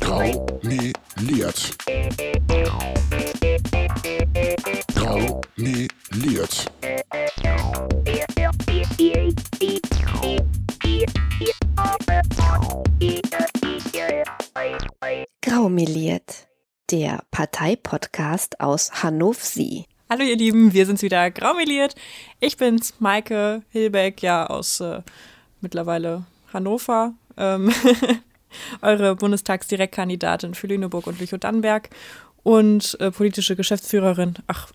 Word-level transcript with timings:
Graumeliert. 0.00 1.76
Graumeliert. 4.94 6.72
Graumeliert, 15.40 16.48
der 16.90 17.22
Parteipodcast 17.30 18.60
aus 18.60 19.02
Hannover. 19.02 19.38
Hallo 20.10 20.22
ihr 20.22 20.36
Lieben, 20.36 20.74
wir 20.74 20.84
sind's 20.84 21.00
wieder, 21.00 21.30
Graumeliert. 21.30 21.94
Ich 22.40 22.58
bin's, 22.58 22.92
Maike 22.98 23.62
Hilbeck, 23.70 24.22
ja 24.22 24.48
aus 24.48 24.80
äh, 24.80 25.00
mittlerweile 25.62 26.26
Hannover. 26.52 27.14
Ähm 27.36 27.72
eure 28.82 29.16
Bundestagsdirektkandidatin 29.16 30.54
für 30.54 30.66
Lüneburg 30.66 31.06
und 31.06 31.20
Lüchow-Dannenberg 31.20 31.90
und 32.42 32.96
äh, 33.00 33.10
politische 33.10 33.56
Geschäftsführerin. 33.56 34.34
Ach, 34.46 34.70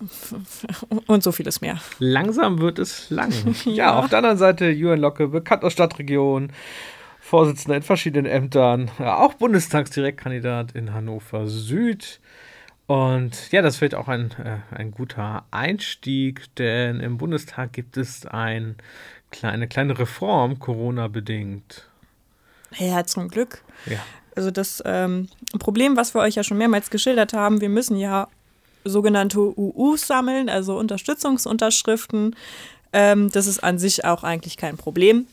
und 1.07 1.23
so 1.23 1.31
vieles 1.31 1.61
mehr. 1.61 1.79
Langsam 1.99 2.59
wird 2.59 2.79
es 2.79 3.09
lang. 3.09 3.31
ja. 3.65 3.71
ja, 3.71 3.99
auf 3.99 4.09
der 4.09 4.19
anderen 4.19 4.37
Seite 4.37 4.69
Julian 4.69 4.99
Locke, 4.99 5.27
bekannt 5.27 5.63
aus 5.63 5.73
Stadtregion, 5.73 6.51
Vorsitzender 7.19 7.77
in 7.77 7.81
verschiedenen 7.81 8.31
Ämtern, 8.31 8.91
ja, 8.99 9.17
auch 9.17 9.33
Bundestagsdirektkandidat 9.33 10.73
in 10.73 10.93
Hannover 10.93 11.47
Süd. 11.47 12.19
Und 12.87 13.51
ja, 13.51 13.63
das 13.63 13.81
wird 13.81 13.95
auch 13.95 14.07
ein, 14.07 14.29
äh, 14.43 14.75
ein 14.75 14.91
guter 14.91 15.43
Einstieg, 15.49 16.53
denn 16.57 16.99
im 16.99 17.17
Bundestag 17.17 17.73
gibt 17.73 17.97
es 17.97 18.27
ein, 18.27 18.75
eine 19.43 19.67
kleine 19.67 19.97
Reform, 19.97 20.59
Corona-bedingt. 20.59 21.87
Ja, 22.77 23.05
zum 23.05 23.29
Glück. 23.29 23.63
Ja. 23.85 23.99
Also 24.35 24.51
das 24.51 24.83
ähm, 24.85 25.29
Problem, 25.59 25.95
was 25.95 26.13
wir 26.13 26.21
euch 26.21 26.35
ja 26.35 26.43
schon 26.43 26.57
mehrmals 26.57 26.89
geschildert 26.89 27.33
haben, 27.33 27.61
wir 27.61 27.69
müssen 27.69 27.97
ja 27.97 28.27
sogenannte 28.83 29.39
UUs 29.39 30.07
sammeln, 30.07 30.49
also 30.49 30.77
Unterstützungsunterschriften. 30.77 32.35
Ähm, 32.93 33.31
das 33.31 33.47
ist 33.47 33.63
an 33.63 33.79
sich 33.79 34.05
auch 34.05 34.23
eigentlich 34.23 34.57
kein 34.57 34.77
Problem. 34.77 35.27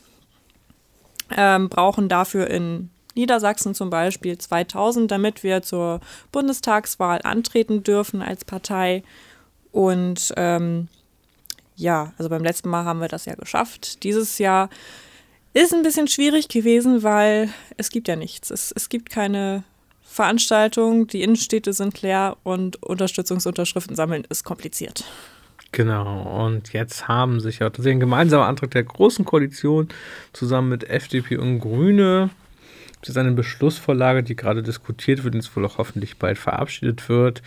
Ähm, 1.35 1.69
brauchen 1.69 2.09
dafür 2.09 2.49
in 2.49 2.89
Niedersachsen 3.15 3.75
zum 3.75 3.89
Beispiel 3.89 4.37
2000, 4.37 5.11
damit 5.11 5.43
wir 5.43 5.61
zur 5.61 5.99
Bundestagswahl 6.31 7.21
antreten 7.23 7.83
dürfen 7.83 8.21
als 8.21 8.43
Partei. 8.43 9.03
Und 9.71 10.33
ähm, 10.35 10.87
ja, 11.83 12.13
also 12.17 12.29
beim 12.29 12.43
letzten 12.43 12.69
Mal 12.69 12.85
haben 12.85 13.01
wir 13.01 13.09
das 13.09 13.25
ja 13.25 13.35
geschafft. 13.35 14.03
Dieses 14.03 14.39
Jahr 14.39 14.69
ist 15.53 15.73
ein 15.73 15.83
bisschen 15.83 16.07
schwierig 16.07 16.47
gewesen, 16.47 17.03
weil 17.03 17.49
es 17.77 17.89
gibt 17.89 18.07
ja 18.07 18.15
nichts. 18.15 18.49
Es, 18.49 18.71
es 18.71 18.89
gibt 18.89 19.09
keine 19.09 19.63
Veranstaltung, 20.01 21.07
die 21.07 21.21
Innenstädte 21.21 21.73
sind 21.73 22.01
leer 22.01 22.37
und 22.43 22.81
Unterstützungsunterschriften 22.81 23.95
sammeln 23.95 24.25
ist 24.29 24.43
kompliziert. 24.43 25.03
Genau, 25.71 26.45
und 26.45 26.71
jetzt 26.71 27.07
haben 27.07 27.39
sich 27.39 27.59
ja 27.59 27.69
tatsächlich 27.69 27.95
ein 27.95 27.99
gemeinsamer 27.99 28.45
Antrag 28.45 28.71
der 28.71 28.83
Großen 28.83 29.25
Koalition 29.25 29.89
zusammen 30.31 30.69
mit 30.69 30.89
FDP 30.89 31.37
und 31.37 31.59
Grüne 31.59 32.29
das 33.03 33.09
ist 33.09 33.17
eine 33.17 33.33
Beschlussvorlage, 33.33 34.23
die 34.23 34.35
gerade 34.37 34.63
diskutiert 34.63 35.25
wird 35.25 35.35
und 35.35 35.41
jetzt 35.41 35.53
wohl 35.57 35.65
auch 35.65 35.77
hoffentlich 35.77 36.17
bald 36.17 36.37
verabschiedet 36.37 37.09
wird, 37.09 37.41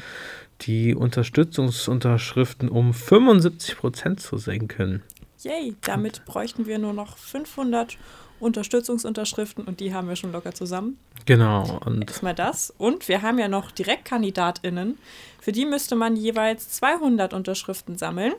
die 0.63 0.95
Unterstützungsunterschriften 0.95 2.69
um 2.69 2.95
75 2.95 3.77
Prozent 3.77 4.21
zu 4.21 4.39
senken. 4.39 5.03
Yay, 5.43 5.77
damit 5.83 6.25
bräuchten 6.25 6.67
wir 6.67 6.79
nur 6.79 6.93
noch 6.93 7.19
500 7.19 7.99
Unterstützungsunterschriften 8.41 9.65
und 9.65 9.81
die 9.81 9.95
haben 9.95 10.09
wir 10.09 10.17
schon 10.17 10.33
locker 10.33 10.53
zusammen. 10.53 10.99
Genau. 11.25 11.79
Und 11.85 12.09
Erstmal 12.11 12.35
das. 12.35 12.73
Und 12.77 13.09
wir 13.09 13.23
haben 13.23 13.39
ja 13.39 13.49
noch 13.49 13.71
DirektkandidatInnen. 13.71 14.99
Für 15.41 15.53
die 15.53 15.65
müsste 15.65 15.97
man 15.97 16.17
jeweils 16.17 16.71
200 16.71 17.33
Unterschriften 17.33 17.97
sammeln. 17.97 18.33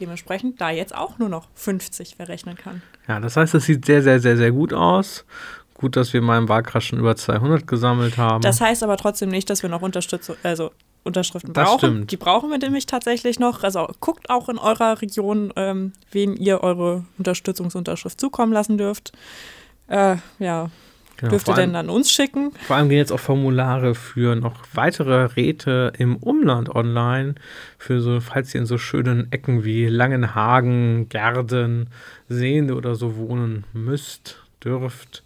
Dementsprechend 0.00 0.60
da 0.60 0.70
jetzt 0.70 0.94
auch 0.94 1.18
nur 1.18 1.28
noch 1.28 1.48
50 1.54 2.16
verrechnen 2.16 2.56
kann. 2.56 2.82
Ja, 3.06 3.20
das 3.20 3.36
heißt, 3.36 3.54
es 3.54 3.66
sieht 3.66 3.84
sehr, 3.84 4.02
sehr, 4.02 4.20
sehr, 4.20 4.36
sehr 4.36 4.50
gut 4.50 4.72
aus. 4.72 5.24
Gut, 5.74 5.96
dass 5.96 6.12
wir 6.12 6.22
mal 6.22 6.38
im 6.38 6.48
Wahlkreis 6.48 6.84
schon 6.84 6.98
über 6.98 7.14
200 7.14 7.66
gesammelt 7.66 8.16
haben. 8.16 8.42
Das 8.42 8.60
heißt 8.60 8.82
aber 8.82 8.96
trotzdem 8.96 9.28
nicht, 9.28 9.50
dass 9.50 9.62
wir 9.62 9.70
noch 9.70 9.82
Unterstützung, 9.82 10.36
also 10.42 10.70
Unterschriften 11.04 11.52
das 11.52 11.68
brauchen. 11.68 11.78
Stimmt. 11.78 12.12
Die 12.12 12.16
brauchen 12.16 12.50
wir 12.50 12.58
nämlich 12.58 12.86
tatsächlich 12.86 13.38
noch. 13.38 13.64
Also 13.64 13.88
guckt 14.00 14.30
auch 14.30 14.48
in 14.48 14.58
eurer 14.58 15.00
Region, 15.02 15.52
ähm, 15.56 15.92
wen 16.10 16.36
ihr 16.36 16.62
eure 16.62 17.04
Unterstützungsunterschrift 17.18 18.20
zukommen 18.20 18.52
lassen 18.52 18.78
dürft. 18.78 19.12
Äh, 19.88 20.16
ja, 20.38 20.70
genau, 21.16 21.30
dürft 21.30 21.48
ihr 21.48 21.54
denn 21.54 21.74
an 21.74 21.88
uns 21.90 22.10
schicken? 22.10 22.52
Vor 22.66 22.76
allem 22.76 22.88
gehen 22.88 22.98
jetzt 22.98 23.12
auch 23.12 23.20
Formulare 23.20 23.94
für 23.94 24.36
noch 24.36 24.54
weitere 24.74 25.24
Räte 25.24 25.92
im 25.98 26.16
Umland 26.16 26.74
online. 26.74 27.34
Für 27.78 28.00
so, 28.00 28.20
falls 28.20 28.54
ihr 28.54 28.60
in 28.60 28.66
so 28.66 28.78
schönen 28.78 29.30
Ecken 29.32 29.64
wie 29.64 29.86
Langenhagen, 29.86 31.08
Gerden, 31.08 31.90
Sehende 32.28 32.74
oder 32.74 32.94
so 32.94 33.16
wohnen 33.16 33.64
müsst, 33.72 34.40
dürft. 34.62 35.24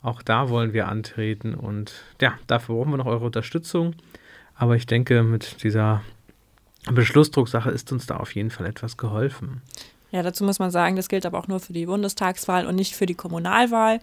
Auch 0.00 0.22
da 0.22 0.48
wollen 0.48 0.72
wir 0.72 0.88
antreten 0.88 1.54
und 1.54 1.92
ja, 2.20 2.34
dafür 2.46 2.76
brauchen 2.76 2.92
wir 2.92 2.98
noch 2.98 3.06
eure 3.06 3.26
Unterstützung. 3.26 3.94
Aber 4.58 4.76
ich 4.76 4.86
denke, 4.86 5.22
mit 5.22 5.62
dieser 5.62 6.02
Beschlussdrucksache 6.90 7.70
ist 7.70 7.92
uns 7.92 8.06
da 8.06 8.16
auf 8.16 8.34
jeden 8.34 8.50
Fall 8.50 8.66
etwas 8.66 8.96
geholfen. 8.96 9.62
Ja, 10.10 10.22
dazu 10.22 10.44
muss 10.44 10.58
man 10.58 10.70
sagen, 10.70 10.96
das 10.96 11.08
gilt 11.08 11.26
aber 11.26 11.38
auch 11.38 11.48
nur 11.48 11.60
für 11.60 11.72
die 11.72 11.86
Bundestagswahl 11.86 12.66
und 12.66 12.74
nicht 12.74 12.94
für 12.96 13.06
die 13.06 13.14
Kommunalwahl. 13.14 14.00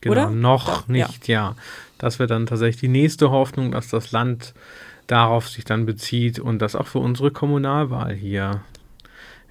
Genau, 0.00 0.12
oder? 0.12 0.30
noch 0.30 0.66
Doch, 0.66 0.88
nicht, 0.88 1.28
ja. 1.28 1.50
ja. 1.50 1.56
Das 1.98 2.18
wäre 2.18 2.28
dann 2.28 2.46
tatsächlich 2.46 2.80
die 2.80 2.88
nächste 2.88 3.30
Hoffnung, 3.30 3.72
dass 3.72 3.88
das 3.88 4.12
Land 4.12 4.54
darauf 5.06 5.48
sich 5.48 5.64
dann 5.64 5.86
bezieht 5.86 6.38
und 6.38 6.60
das 6.60 6.76
auch 6.76 6.86
für 6.86 6.98
unsere 6.98 7.30
Kommunalwahl 7.30 8.14
hier 8.14 8.62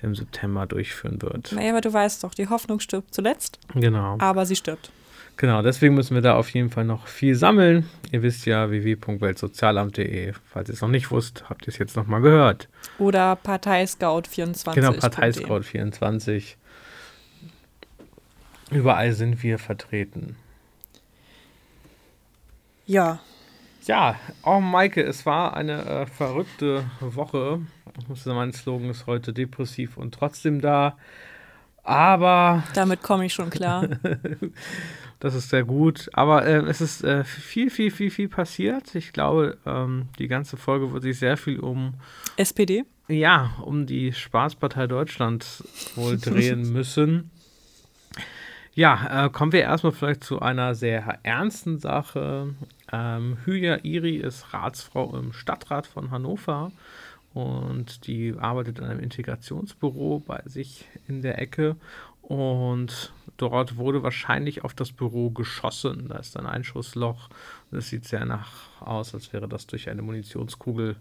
im 0.01 0.15
September 0.15 0.65
durchführen 0.65 1.21
wird. 1.21 1.51
Naja, 1.51 1.71
aber 1.71 1.81
du 1.81 1.91
weißt 1.91 2.23
doch, 2.23 2.33
die 2.33 2.47
Hoffnung 2.47 2.79
stirbt 2.79 3.13
zuletzt. 3.13 3.59
Genau. 3.73 4.17
Aber 4.19 4.45
sie 4.45 4.55
stirbt. 4.55 4.91
Genau, 5.37 5.61
deswegen 5.61 5.93
müssen 5.93 6.15
wir 6.15 6.23
da 6.23 6.35
auf 6.35 6.49
jeden 6.49 6.71
Fall 6.71 6.83
noch 6.83 7.05
viel 7.05 7.35
sammeln. 7.35 7.87
Ihr 8.11 8.23
wisst 8.23 8.47
ja 8.47 8.71
www.weltsozialamt.de. 8.71 10.33
Falls 10.51 10.69
ihr 10.69 10.73
es 10.73 10.81
noch 10.81 10.89
nicht 10.89 11.11
wusst, 11.11 11.45
habt 11.47 11.67
ihr 11.67 11.69
es 11.69 11.77
jetzt 11.77 11.95
nochmal 11.95 12.21
gehört. 12.21 12.69
Oder 12.97 13.37
Parteiscout24. 13.43 14.73
Genau, 14.73 14.91
Parteiscout24. 14.91 16.55
Überall 18.71 19.13
sind 19.13 19.43
wir 19.43 19.59
vertreten. 19.59 20.35
Ja. 22.87 23.19
Ja, 23.83 24.15
oh 24.43 24.59
Maike, 24.59 25.03
es 25.03 25.25
war 25.27 25.55
eine 25.55 25.85
äh, 25.85 26.05
verrückte 26.07 26.89
Woche. 26.99 27.61
Ich 27.99 28.09
muss 28.09 28.23
sagen, 28.23 28.37
mein 28.37 28.53
Slogan 28.53 28.89
ist 28.89 29.05
heute 29.05 29.33
depressiv 29.33 29.97
und 29.97 30.15
trotzdem 30.15 30.61
da. 30.61 30.97
Aber. 31.83 32.63
Damit 32.73 33.01
komme 33.01 33.25
ich 33.25 33.33
schon 33.33 33.49
klar. 33.49 33.87
Das 35.19 35.33
ist 35.33 35.49
sehr 35.49 35.63
gut. 35.63 36.09
Aber 36.13 36.45
äh, 36.45 36.57
es 36.67 36.81
ist 36.81 37.03
äh, 37.03 37.23
viel, 37.23 37.69
viel, 37.69 37.91
viel, 37.91 38.11
viel 38.11 38.29
passiert. 38.29 38.93
Ich 38.95 39.13
glaube, 39.13 39.57
ähm, 39.65 40.09
die 40.19 40.27
ganze 40.27 40.57
Folge 40.57 40.91
wird 40.93 41.03
sich 41.03 41.17
sehr 41.17 41.37
viel 41.37 41.59
um 41.59 41.95
SPD. 42.35 42.85
Ja, 43.07 43.55
um 43.63 43.85
die 43.85 44.13
Spaßpartei 44.13 44.87
Deutschland 44.87 45.63
wohl 45.95 46.17
drehen 46.19 46.71
müssen. 46.71 47.31
Ja, 48.73 49.25
äh, 49.25 49.29
kommen 49.31 49.53
wir 49.53 49.61
erstmal 49.61 49.91
vielleicht 49.91 50.23
zu 50.23 50.39
einer 50.39 50.75
sehr 50.75 51.19
ernsten 51.23 51.79
Sache. 51.79 52.53
Ähm, 52.91 53.37
Hülya 53.43 53.79
Iri 53.83 54.17
ist 54.17 54.53
Ratsfrau 54.53 55.17
im 55.17 55.33
Stadtrat 55.33 55.87
von 55.87 56.11
Hannover 56.11 56.71
und 57.33 58.05
die 58.05 58.35
arbeitet 58.37 58.79
in 58.79 58.85
einem 58.85 58.99
Integrationsbüro 58.99 60.19
bei 60.19 60.41
sich 60.45 60.85
in 61.07 61.21
der 61.23 61.39
Ecke 61.39 61.75
und 62.27 63.13
dort 63.37 63.77
wurde 63.77 64.03
wahrscheinlich 64.03 64.65
auf 64.65 64.73
das 64.73 64.91
Büro 64.91 65.29
geschossen. 65.29 66.09
Da 66.09 66.17
ist 66.17 66.37
ein 66.37 66.45
Einschussloch. 66.45 67.29
Das 67.71 67.87
sieht 67.87 68.03
sehr 68.03 68.25
nach 68.25 68.51
aus, 68.81 69.13
als 69.13 69.31
wäre 69.31 69.47
das 69.47 69.65
durch 69.65 69.89
eine 69.89 70.01
Munitionskugel 70.01 70.97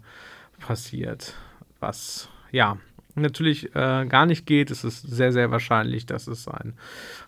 passiert. 0.59 1.33
Was 1.81 2.29
ja 2.53 2.77
natürlich 3.15 3.75
äh, 3.75 4.05
gar 4.05 4.25
nicht 4.25 4.45
geht. 4.45 4.71
Es 4.71 4.85
ist 4.85 5.01
sehr, 5.01 5.33
sehr 5.33 5.51
wahrscheinlich, 5.51 6.05
dass 6.05 6.27
es 6.27 6.47
ein 6.47 6.75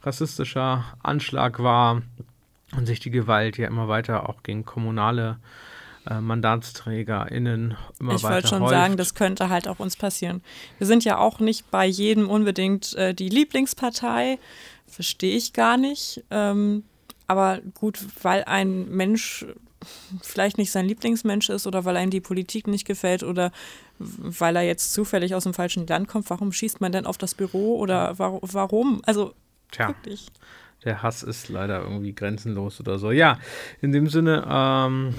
rassistischer 0.04 0.86
Anschlag 1.04 1.60
war 1.62 2.02
und 2.78 2.86
sich 2.86 3.02
die 3.02 3.12
Gewalt 3.12 3.58
ja 3.58 3.68
immer 3.68 3.90
weiter 3.90 4.30
auch 4.30 4.44
gegen 4.44 4.64
kommunale 4.64 5.32
äh, 5.32 5.79
MandatsträgerInnen 6.06 7.76
immer 8.00 8.16
ich 8.16 8.24
weiter 8.24 8.36
wollte 8.36 8.48
schon 8.48 8.62
häuft. 8.62 8.72
sagen, 8.72 8.98
das 8.98 9.16
könnte 9.16 9.50
halt 9.50 9.68
auch 9.68 9.80
uns 9.80 9.96
passieren. 9.96 10.42
Wir 10.78 10.88
sind 10.88 11.04
ja 11.04 11.18
auch 11.18 11.40
nicht 11.40 11.70
bei 11.72 11.86
jedem 11.86 12.30
unbedingt 12.30 12.96
äh, 12.96 13.14
die 13.14 13.30
Lieblingspartei. 13.30 14.40
Verstehe 14.88 15.36
ich 15.36 15.54
gar 15.54 15.78
nicht. 15.78 16.24
Ähm, 16.32 16.84
aber 17.28 17.60
gut, 17.76 18.00
weil 18.24 18.44
ein 18.46 18.90
Mensch 18.90 19.46
vielleicht 20.22 20.58
nicht 20.58 20.72
sein 20.72 20.88
Lieblingsmensch 20.88 21.50
ist 21.50 21.68
oder 21.68 21.86
weil 21.86 21.96
einem 21.96 22.12
die 22.12 22.22
Politik 22.22 22.68
nicht 22.68 22.86
gefällt 22.86 23.24
oder 23.24 23.52
weil 24.00 24.56
er 24.56 24.64
jetzt 24.64 24.94
zufällig 24.94 25.36
aus 25.36 25.44
dem 25.44 25.54
falschen 25.54 25.86
Land 25.88 26.08
kommt, 26.08 26.30
warum 26.30 26.52
schießt 26.52 26.82
man 26.82 26.92
denn 26.92 27.06
auf 27.06 27.18
das 27.18 27.36
Büro 27.36 27.78
oder 27.78 28.18
warum? 28.18 29.02
Also 29.06 29.34
Tja. 29.72 29.90
wirklich. 29.90 30.28
der 30.84 31.04
Hass 31.04 31.24
ist 31.24 31.50
leider 31.50 31.82
irgendwie 31.82 32.14
grenzenlos 32.14 32.80
oder 32.80 32.98
so. 32.98 33.12
Ja, 33.12 33.38
in 33.82 33.92
dem 33.92 34.08
Sinne, 34.08 34.46
ähm, 34.50 35.14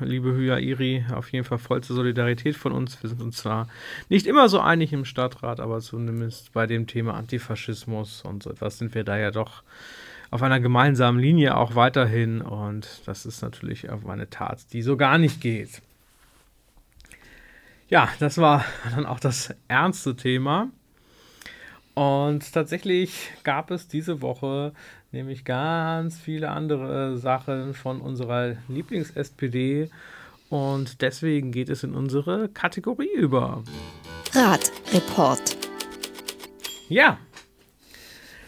liebe 0.00 0.36
Hya 0.36 0.58
Iri, 0.58 1.04
auf 1.12 1.32
jeden 1.32 1.44
Fall 1.44 1.58
vollste 1.58 1.94
Solidarität 1.94 2.56
von 2.56 2.72
uns. 2.72 3.02
Wir 3.02 3.10
sind 3.10 3.22
uns 3.22 3.36
zwar 3.36 3.68
nicht 4.08 4.26
immer 4.26 4.48
so 4.48 4.60
einig 4.60 4.92
im 4.92 5.04
Stadtrat, 5.04 5.60
aber 5.60 5.80
zumindest 5.80 6.52
bei 6.52 6.66
dem 6.66 6.86
Thema 6.86 7.14
Antifaschismus 7.14 8.22
und 8.22 8.42
so 8.42 8.50
etwas 8.50 8.78
sind 8.78 8.94
wir 8.94 9.04
da 9.04 9.16
ja 9.16 9.30
doch 9.30 9.62
auf 10.30 10.42
einer 10.42 10.60
gemeinsamen 10.60 11.20
Linie 11.20 11.56
auch 11.56 11.74
weiterhin. 11.76 12.40
Und 12.40 13.02
das 13.06 13.26
ist 13.26 13.42
natürlich 13.42 13.90
auch 13.90 14.04
eine 14.06 14.30
Tat, 14.30 14.72
die 14.72 14.82
so 14.82 14.96
gar 14.96 15.18
nicht 15.18 15.40
geht. 15.40 15.80
Ja, 17.88 18.08
das 18.18 18.38
war 18.38 18.64
dann 18.94 19.06
auch 19.06 19.20
das 19.20 19.54
ernste 19.68 20.16
Thema. 20.16 20.70
Und 21.94 22.52
tatsächlich 22.52 23.30
gab 23.44 23.70
es 23.70 23.86
diese 23.86 24.20
Woche 24.20 24.72
nämlich 25.14 25.44
ganz 25.44 26.18
viele 26.18 26.50
andere 26.50 27.16
Sachen 27.16 27.72
von 27.72 28.02
unserer 28.02 28.56
Lieblings-SPD. 28.68 29.88
Und 30.50 31.00
deswegen 31.00 31.52
geht 31.52 31.70
es 31.70 31.82
in 31.82 31.94
unsere 31.94 32.48
Kategorie 32.50 33.12
über. 33.14 33.62
Radreport. 34.32 35.56
Ja. 36.88 37.18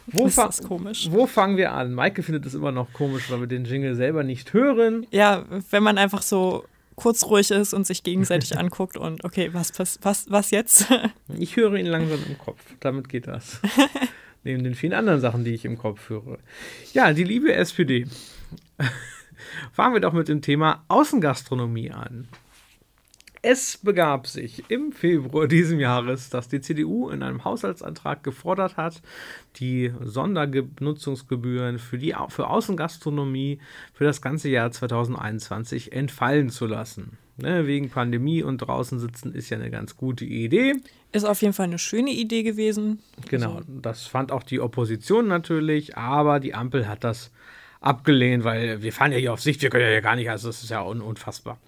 Wo, 0.08 0.26
ist 0.26 0.38
das 0.38 0.62
komisch. 0.62 1.08
wo 1.10 1.26
fangen 1.26 1.56
wir 1.56 1.72
an? 1.72 1.92
Maike 1.92 2.22
findet 2.22 2.46
es 2.46 2.54
immer 2.54 2.70
noch 2.70 2.92
komisch, 2.92 3.30
weil 3.30 3.40
wir 3.40 3.48
den 3.48 3.64
Jingle 3.64 3.96
selber 3.96 4.22
nicht 4.22 4.52
hören. 4.52 5.06
Ja, 5.10 5.44
wenn 5.70 5.82
man 5.82 5.98
einfach 5.98 6.22
so 6.22 6.64
kurz 6.94 7.24
ruhig 7.24 7.50
ist 7.50 7.74
und 7.74 7.86
sich 7.86 8.02
gegenseitig 8.02 8.58
anguckt 8.58 8.96
und 8.96 9.24
okay, 9.24 9.50
was, 9.52 9.76
was, 9.78 9.98
was, 10.02 10.30
was 10.30 10.50
jetzt? 10.50 10.86
Ich 11.38 11.56
höre 11.56 11.74
ihn 11.74 11.86
langsam 11.86 12.20
im 12.26 12.38
Kopf. 12.38 12.60
Damit 12.80 13.08
geht 13.08 13.26
das. 13.26 13.60
Neben 14.46 14.62
den 14.62 14.76
vielen 14.76 14.92
anderen 14.92 15.20
Sachen, 15.20 15.42
die 15.42 15.54
ich 15.54 15.64
im 15.64 15.76
Kopf 15.76 16.08
höre. 16.08 16.38
Ja, 16.92 17.12
die 17.12 17.24
liebe 17.24 17.52
SPD. 17.52 18.06
Fangen 19.72 19.94
wir 19.94 20.00
doch 20.00 20.12
mit 20.12 20.28
dem 20.28 20.40
Thema 20.40 20.84
Außengastronomie 20.86 21.90
an. 21.90 22.28
Es 23.42 23.76
begab 23.76 24.28
sich 24.28 24.70
im 24.70 24.92
Februar 24.92 25.48
diesen 25.48 25.80
Jahres, 25.80 26.30
dass 26.30 26.46
die 26.46 26.60
CDU 26.60 27.10
in 27.10 27.24
einem 27.24 27.44
Haushaltsantrag 27.44 28.22
gefordert 28.22 28.76
hat, 28.76 29.02
die 29.56 29.92
Sondernutzungsgebühren 30.00 31.80
für 31.80 31.98
die 31.98 32.14
für 32.28 32.46
Außengastronomie 32.46 33.58
für 33.94 34.04
das 34.04 34.22
ganze 34.22 34.48
Jahr 34.48 34.70
2021 34.70 35.92
entfallen 35.92 36.50
zu 36.50 36.66
lassen. 36.66 37.18
Ne, 37.38 37.66
wegen 37.66 37.90
Pandemie 37.90 38.42
und 38.42 38.58
draußen 38.58 38.98
sitzen 38.98 39.34
ist 39.34 39.50
ja 39.50 39.58
eine 39.58 39.70
ganz 39.70 39.98
gute 39.98 40.24
Idee. 40.24 40.72
Ist 41.12 41.24
auf 41.24 41.42
jeden 41.42 41.52
Fall 41.52 41.66
eine 41.66 41.78
schöne 41.78 42.10
Idee 42.10 42.42
gewesen. 42.42 43.00
Genau, 43.28 43.60
das 43.66 44.06
fand 44.06 44.32
auch 44.32 44.42
die 44.42 44.58
Opposition 44.58 45.28
natürlich, 45.28 45.98
aber 45.98 46.40
die 46.40 46.54
Ampel 46.54 46.88
hat 46.88 47.04
das 47.04 47.30
abgelehnt, 47.80 48.44
weil 48.44 48.82
wir 48.82 48.90
fahren 48.90 49.12
ja 49.12 49.18
hier 49.18 49.34
auf 49.34 49.42
Sicht, 49.42 49.60
wir 49.60 49.68
können 49.68 49.84
ja 49.84 50.00
gar 50.00 50.16
nicht, 50.16 50.30
also 50.30 50.48
das 50.48 50.62
ist 50.62 50.70
ja 50.70 50.82
un 50.82 51.02
unfassbar. 51.02 51.58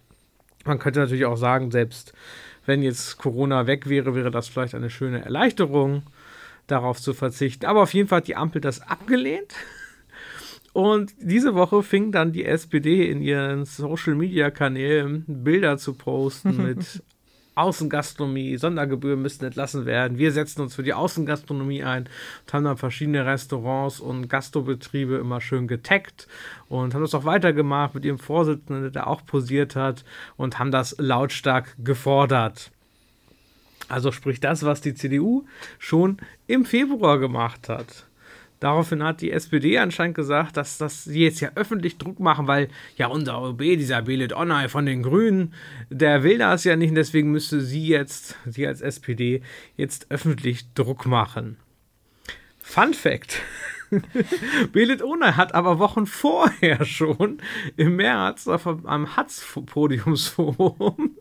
Man 0.64 0.78
könnte 0.78 1.00
natürlich 1.00 1.26
auch 1.26 1.36
sagen, 1.36 1.70
selbst 1.70 2.14
wenn 2.64 2.82
jetzt 2.82 3.18
Corona 3.18 3.66
weg 3.66 3.88
wäre, 3.88 4.14
wäre 4.14 4.30
das 4.30 4.48
vielleicht 4.48 4.74
eine 4.74 4.90
schöne 4.90 5.22
Erleichterung, 5.22 6.02
darauf 6.66 7.00
zu 7.00 7.14
verzichten. 7.14 7.66
Aber 7.66 7.82
auf 7.82 7.94
jeden 7.94 8.08
Fall 8.08 8.18
hat 8.18 8.28
die 8.28 8.36
Ampel 8.36 8.60
das 8.60 8.80
abgelehnt. 8.80 9.54
Und 10.78 11.12
diese 11.20 11.56
Woche 11.56 11.82
fing 11.82 12.12
dann 12.12 12.30
die 12.30 12.44
SPD 12.44 13.10
in 13.10 13.20
ihren 13.20 13.64
Social-Media-Kanälen 13.64 15.24
Bilder 15.26 15.76
zu 15.76 15.94
posten 15.94 16.56
mit 16.62 17.02
Außengastronomie, 17.56 18.56
Sondergebühren 18.58 19.20
müssten 19.20 19.46
entlassen 19.46 19.86
werden. 19.86 20.18
Wir 20.18 20.30
setzen 20.30 20.60
uns 20.60 20.76
für 20.76 20.84
die 20.84 20.94
Außengastronomie 20.94 21.82
ein 21.82 22.04
und 22.44 22.52
haben 22.52 22.62
dann 22.62 22.76
verschiedene 22.76 23.26
Restaurants 23.26 23.98
und 23.98 24.28
Gastrobetriebe 24.28 25.16
immer 25.16 25.40
schön 25.40 25.66
getaggt 25.66 26.28
und 26.68 26.94
haben 26.94 27.02
das 27.02 27.16
auch 27.16 27.24
weitergemacht 27.24 27.96
mit 27.96 28.04
ihrem 28.04 28.20
Vorsitzenden, 28.20 28.92
der 28.92 29.08
auch 29.08 29.26
posiert 29.26 29.74
hat 29.74 30.04
und 30.36 30.60
haben 30.60 30.70
das 30.70 30.94
lautstark 31.00 31.74
gefordert. 31.82 32.70
Also 33.88 34.12
sprich 34.12 34.38
das, 34.38 34.62
was 34.62 34.80
die 34.80 34.94
CDU 34.94 35.44
schon 35.80 36.18
im 36.46 36.64
Februar 36.64 37.18
gemacht 37.18 37.68
hat. 37.68 38.07
Daraufhin 38.60 39.04
hat 39.04 39.20
die 39.20 39.30
SPD 39.30 39.78
anscheinend 39.78 40.16
gesagt, 40.16 40.56
dass, 40.56 40.78
dass 40.78 41.04
sie 41.04 41.22
jetzt 41.22 41.38
ja 41.40 41.50
öffentlich 41.54 41.96
Druck 41.96 42.18
machen, 42.18 42.48
weil 42.48 42.68
ja 42.96 43.06
unser 43.06 43.40
OB, 43.40 43.58
dieser 43.58 44.02
Belit 44.02 44.32
Onay 44.32 44.68
von 44.68 44.84
den 44.84 45.04
Grünen, 45.04 45.54
der 45.90 46.24
will 46.24 46.38
das 46.38 46.64
ja 46.64 46.74
nicht 46.74 46.90
und 46.90 46.96
deswegen 46.96 47.30
müsste 47.30 47.60
sie 47.60 47.86
jetzt, 47.86 48.36
sie 48.46 48.66
als 48.66 48.80
SPD, 48.80 49.42
jetzt 49.76 50.10
öffentlich 50.10 50.72
Druck 50.74 51.06
machen. 51.06 51.56
Fun 52.60 52.94
Fact. 52.94 53.40
Belit 54.72 55.02
Onay 55.02 55.32
hat 55.32 55.54
aber 55.54 55.78
Wochen 55.78 56.06
vorher 56.06 56.84
schon 56.84 57.38
im 57.76 57.96
März 57.96 58.48
auf 58.48 58.66
einem 58.66 59.16
Hatz-Podiumsforum 59.16 61.16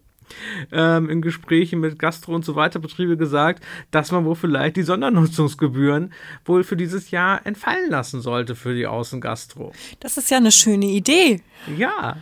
ähm, 0.72 1.10
in 1.10 1.22
Gesprächen 1.22 1.80
mit 1.80 2.00
Gastro 2.00 2.36
und 2.36 2.46
so 2.46 2.56
weiter 2.56 2.80
Betriebe 2.80 3.18
gesagt, 3.18 3.64
dass 3.92 4.12
man 4.12 4.26
wohl 4.26 4.36
vielleicht 4.36 4.76
die 4.76 4.84
Sondernutzungsgebühren 4.84 6.14
wohl 6.46 6.64
für 6.64 6.78
dieses 6.78 7.12
Jahr 7.12 7.46
entfallen 7.46 7.90
lassen 7.90 8.22
sollte 8.22 8.56
für 8.56 8.74
die 8.74 8.88
Außengastro. 8.88 9.72
Das 10.00 10.18
ist 10.18 10.30
ja 10.30 10.38
eine 10.38 10.52
schöne 10.52 10.86
Idee. 10.86 11.42
Ja. 11.78 12.18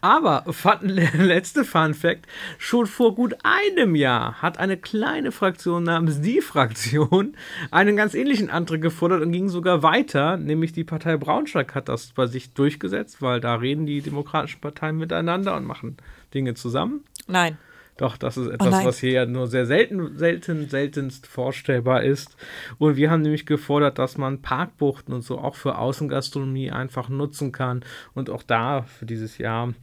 Aber 0.00 0.44
fun, 0.52 0.78
letzte 1.18 1.64
Fun 1.64 1.94
Fact: 1.94 2.26
Schon 2.58 2.86
vor 2.86 3.14
gut 3.14 3.34
einem 3.42 3.94
Jahr 3.94 4.40
hat 4.42 4.58
eine 4.58 4.76
kleine 4.76 5.32
Fraktion 5.32 5.84
namens 5.84 6.20
die 6.20 6.40
Fraktion 6.40 7.36
einen 7.70 7.96
ganz 7.96 8.14
ähnlichen 8.14 8.50
Antrag 8.50 8.80
gefordert 8.80 9.22
und 9.22 9.32
ging 9.32 9.48
sogar 9.48 9.82
weiter. 9.82 10.36
Nämlich 10.36 10.72
die 10.72 10.84
Partei 10.84 11.16
Braunschweig 11.16 11.74
hat 11.74 11.88
das 11.88 12.12
bei 12.12 12.26
sich 12.26 12.54
durchgesetzt, 12.54 13.22
weil 13.22 13.40
da 13.40 13.56
reden 13.56 13.86
die 13.86 14.02
demokratischen 14.02 14.60
Parteien 14.60 14.98
miteinander 14.98 15.56
und 15.56 15.64
machen 15.64 15.96
Dinge 16.34 16.54
zusammen. 16.54 17.04
Nein. 17.26 17.58
Doch, 17.98 18.16
das 18.16 18.36
ist 18.36 18.46
etwas, 18.46 18.82
oh 18.82 18.84
was 18.86 18.98
hier 19.00 19.10
ja 19.10 19.26
nur 19.26 19.48
sehr 19.48 19.66
selten, 19.66 20.16
selten, 20.16 20.68
seltenst 20.68 21.26
vorstellbar 21.26 22.04
ist. 22.04 22.36
Und 22.78 22.96
wir 22.96 23.10
haben 23.10 23.22
nämlich 23.22 23.44
gefordert, 23.44 23.98
dass 23.98 24.16
man 24.16 24.40
Parkbuchten 24.40 25.12
und 25.12 25.22
so 25.22 25.38
auch 25.38 25.56
für 25.56 25.78
Außengastronomie 25.78 26.70
einfach 26.70 27.08
nutzen 27.08 27.50
kann 27.50 27.84
und 28.14 28.30
auch 28.30 28.44
da 28.44 28.82
für 28.82 29.04
dieses 29.04 29.38
Jahr 29.38 29.74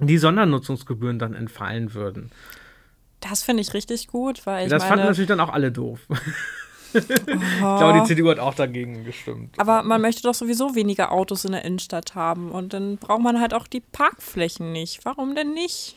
die 0.00 0.16
Sondernutzungsgebühren 0.16 1.18
dann 1.18 1.34
entfallen 1.34 1.92
würden. 1.92 2.30
Das 3.20 3.42
finde 3.42 3.60
ich 3.60 3.74
richtig 3.74 4.08
gut, 4.08 4.46
weil 4.46 4.64
ich 4.64 4.70
Das 4.70 4.82
meine, 4.82 4.88
fanden 4.90 5.06
natürlich 5.06 5.28
dann 5.28 5.40
auch 5.40 5.52
alle 5.52 5.70
doof. 5.70 6.00
ich 6.94 7.58
glaube, 7.58 8.00
die 8.00 8.06
CDU 8.06 8.30
hat 8.30 8.38
auch 8.38 8.54
dagegen 8.54 9.04
gestimmt. 9.04 9.54
Aber 9.58 9.82
man 9.82 10.00
möchte 10.00 10.22
doch 10.22 10.34
sowieso 10.34 10.74
weniger 10.74 11.12
Autos 11.12 11.44
in 11.44 11.52
der 11.52 11.64
Innenstadt 11.64 12.14
haben 12.14 12.50
und 12.50 12.72
dann 12.72 12.98
braucht 12.98 13.22
man 13.22 13.40
halt 13.40 13.54
auch 13.54 13.66
die 13.66 13.80
Parkflächen 13.80 14.72
nicht. 14.72 15.04
Warum 15.04 15.34
denn 15.34 15.54
nicht? 15.54 15.96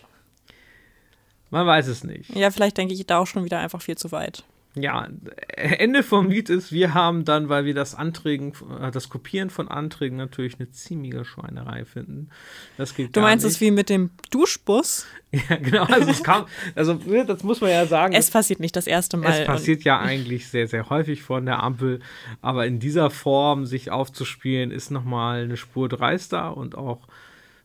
Man 1.50 1.68
weiß 1.68 1.88
es 1.88 2.04
nicht. 2.04 2.36
Ja, 2.36 2.52
vielleicht 2.52 2.78
denke 2.78 2.94
ich 2.94 3.06
da 3.06 3.20
auch 3.20 3.28
schon 3.28 3.46
wieder 3.46 3.60
einfach 3.60 3.82
viel 3.82 3.98
zu 3.98 4.12
weit. 4.12 4.44
Ja, 4.76 5.08
Ende 5.56 6.04
vom 6.04 6.30
Lied 6.30 6.50
ist, 6.50 6.72
wir 6.72 6.94
haben 6.94 7.24
dann, 7.24 7.48
weil 7.48 7.66
wir 7.66 7.74
das 7.74 7.96
Anträgen, 7.96 8.54
äh, 8.82 8.92
das 8.92 9.10
Kopieren 9.10 9.50
von 9.50 9.68
Anträgen 9.68 10.18
natürlich 10.18 10.60
eine 10.60 10.70
ziemliche 10.72 11.24
Schweinerei 11.24 11.86
finden. 11.86 12.30
Das 12.78 12.94
geht 12.94 13.16
Du 13.16 13.22
meinst 13.22 13.46
es 13.46 13.62
wie 13.62 13.72
mit 13.72 13.90
dem 13.90 14.12
Duschbus? 14.32 15.06
Ja, 15.50 15.58
genau. 15.58 15.84
Also 15.84 16.12
es 16.12 16.24
kam, 16.24 16.46
also 16.76 16.94
ne, 16.94 17.26
das 17.26 17.44
muss 17.44 17.60
man 17.60 17.70
ja 17.70 17.86
sagen. 17.86 18.14
Es 18.14 18.32
passiert 18.32 18.62
nicht 18.62 18.74
das 18.74 18.88
erste 18.88 19.18
Mal. 19.18 19.42
Es 19.42 19.46
passiert 19.46 19.84
ja 19.84 20.00
eigentlich 20.02 20.48
sehr, 20.48 20.70
sehr 20.70 20.90
häufig 20.90 21.24
von 21.24 21.46
der 21.46 21.62
Ampel, 21.62 22.00
aber 22.42 22.66
in 22.66 22.80
dieser 22.80 23.10
Form 23.10 23.66
sich 23.66 23.92
aufzuspielen, 23.92 24.72
ist 24.72 24.92
nochmal 24.92 25.44
eine 25.44 25.58
Spur 25.58 25.90
dreister 25.90 26.56
und 26.56 26.78
auch 26.78 27.02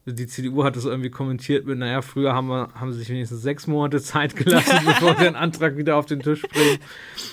die 0.06 0.26
CDU 0.26 0.64
hat 0.64 0.76
es 0.76 0.84
irgendwie 0.84 1.10
kommentiert 1.10 1.66
mit, 1.66 1.78
naja, 1.78 2.02
früher 2.02 2.32
haben, 2.32 2.48
wir, 2.48 2.68
haben 2.74 2.92
sie 2.92 3.00
sich 3.00 3.10
wenigstens 3.10 3.42
sechs 3.42 3.66
Monate 3.66 4.00
Zeit 4.00 4.34
gelassen, 4.34 4.80
bevor 4.84 5.16
sie 5.16 5.24
den 5.24 5.36
Antrag 5.36 5.76
wieder 5.76 5.96
auf 5.96 6.06
den 6.06 6.20
Tisch 6.20 6.42
bringen. 6.42 6.78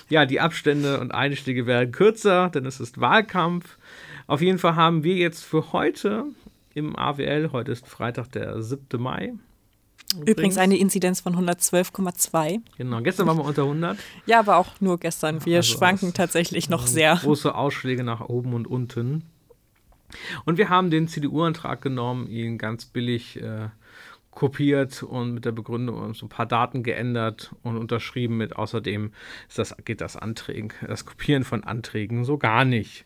Ja, 0.09 0.25
die 0.25 0.39
Abstände 0.39 0.99
und 0.99 1.13
Einstiege 1.13 1.65
werden 1.65 1.91
kürzer, 1.91 2.49
denn 2.49 2.65
es 2.65 2.79
ist 2.79 2.99
Wahlkampf. 2.99 3.77
Auf 4.27 4.41
jeden 4.41 4.59
Fall 4.59 4.75
haben 4.75 5.03
wir 5.03 5.15
jetzt 5.15 5.45
für 5.45 5.71
heute 5.71 6.25
im 6.73 6.95
AWL, 6.95 7.51
heute 7.53 7.71
ist 7.71 7.87
Freitag, 7.87 8.31
der 8.33 8.61
7. 8.61 9.01
Mai. 9.01 9.33
Übrigens 10.25 10.57
eine 10.57 10.77
Inzidenz 10.77 11.19
von 11.19 11.35
112,2. 11.35 12.61
Genau, 12.77 13.01
gestern 13.01 13.27
waren 13.27 13.37
wir 13.37 13.45
unter 13.45 13.63
100. 13.63 13.97
Ja, 14.25 14.39
aber 14.39 14.57
auch 14.57 14.79
nur 14.79 14.99
gestern. 14.99 15.45
Wir 15.45 15.57
Also 15.57 15.77
schwanken 15.77 16.13
tatsächlich 16.13 16.69
noch 16.69 16.87
sehr. 16.87 17.15
Große 17.15 17.53
Ausschläge 17.53 18.03
nach 18.03 18.21
oben 18.21 18.53
und 18.53 18.67
unten. 18.67 19.23
Und 20.45 20.57
wir 20.57 20.69
haben 20.69 20.89
den 20.89 21.07
CDU-Antrag 21.07 21.81
genommen, 21.81 22.27
ihn 22.29 22.57
ganz 22.57 22.85
billig 22.85 23.41
äh, 23.41 23.69
kopiert 24.31 25.03
und 25.03 25.33
mit 25.33 25.45
der 25.45 25.51
Begründung 25.51 26.13
so 26.13 26.25
ein 26.27 26.29
paar 26.29 26.45
Daten 26.45 26.83
geändert 26.83 27.53
und 27.63 27.75
unterschrieben 27.77 28.37
mit 28.37 28.55
außerdem 28.55 29.11
das, 29.55 29.75
geht 29.83 29.99
das 30.01 30.15
Anträgen, 30.15 30.71
das 30.85 31.05
Kopieren 31.05 31.43
von 31.43 31.63
Anträgen 31.63 32.23
so 32.23 32.37
gar 32.37 32.63
nicht. 32.63 33.05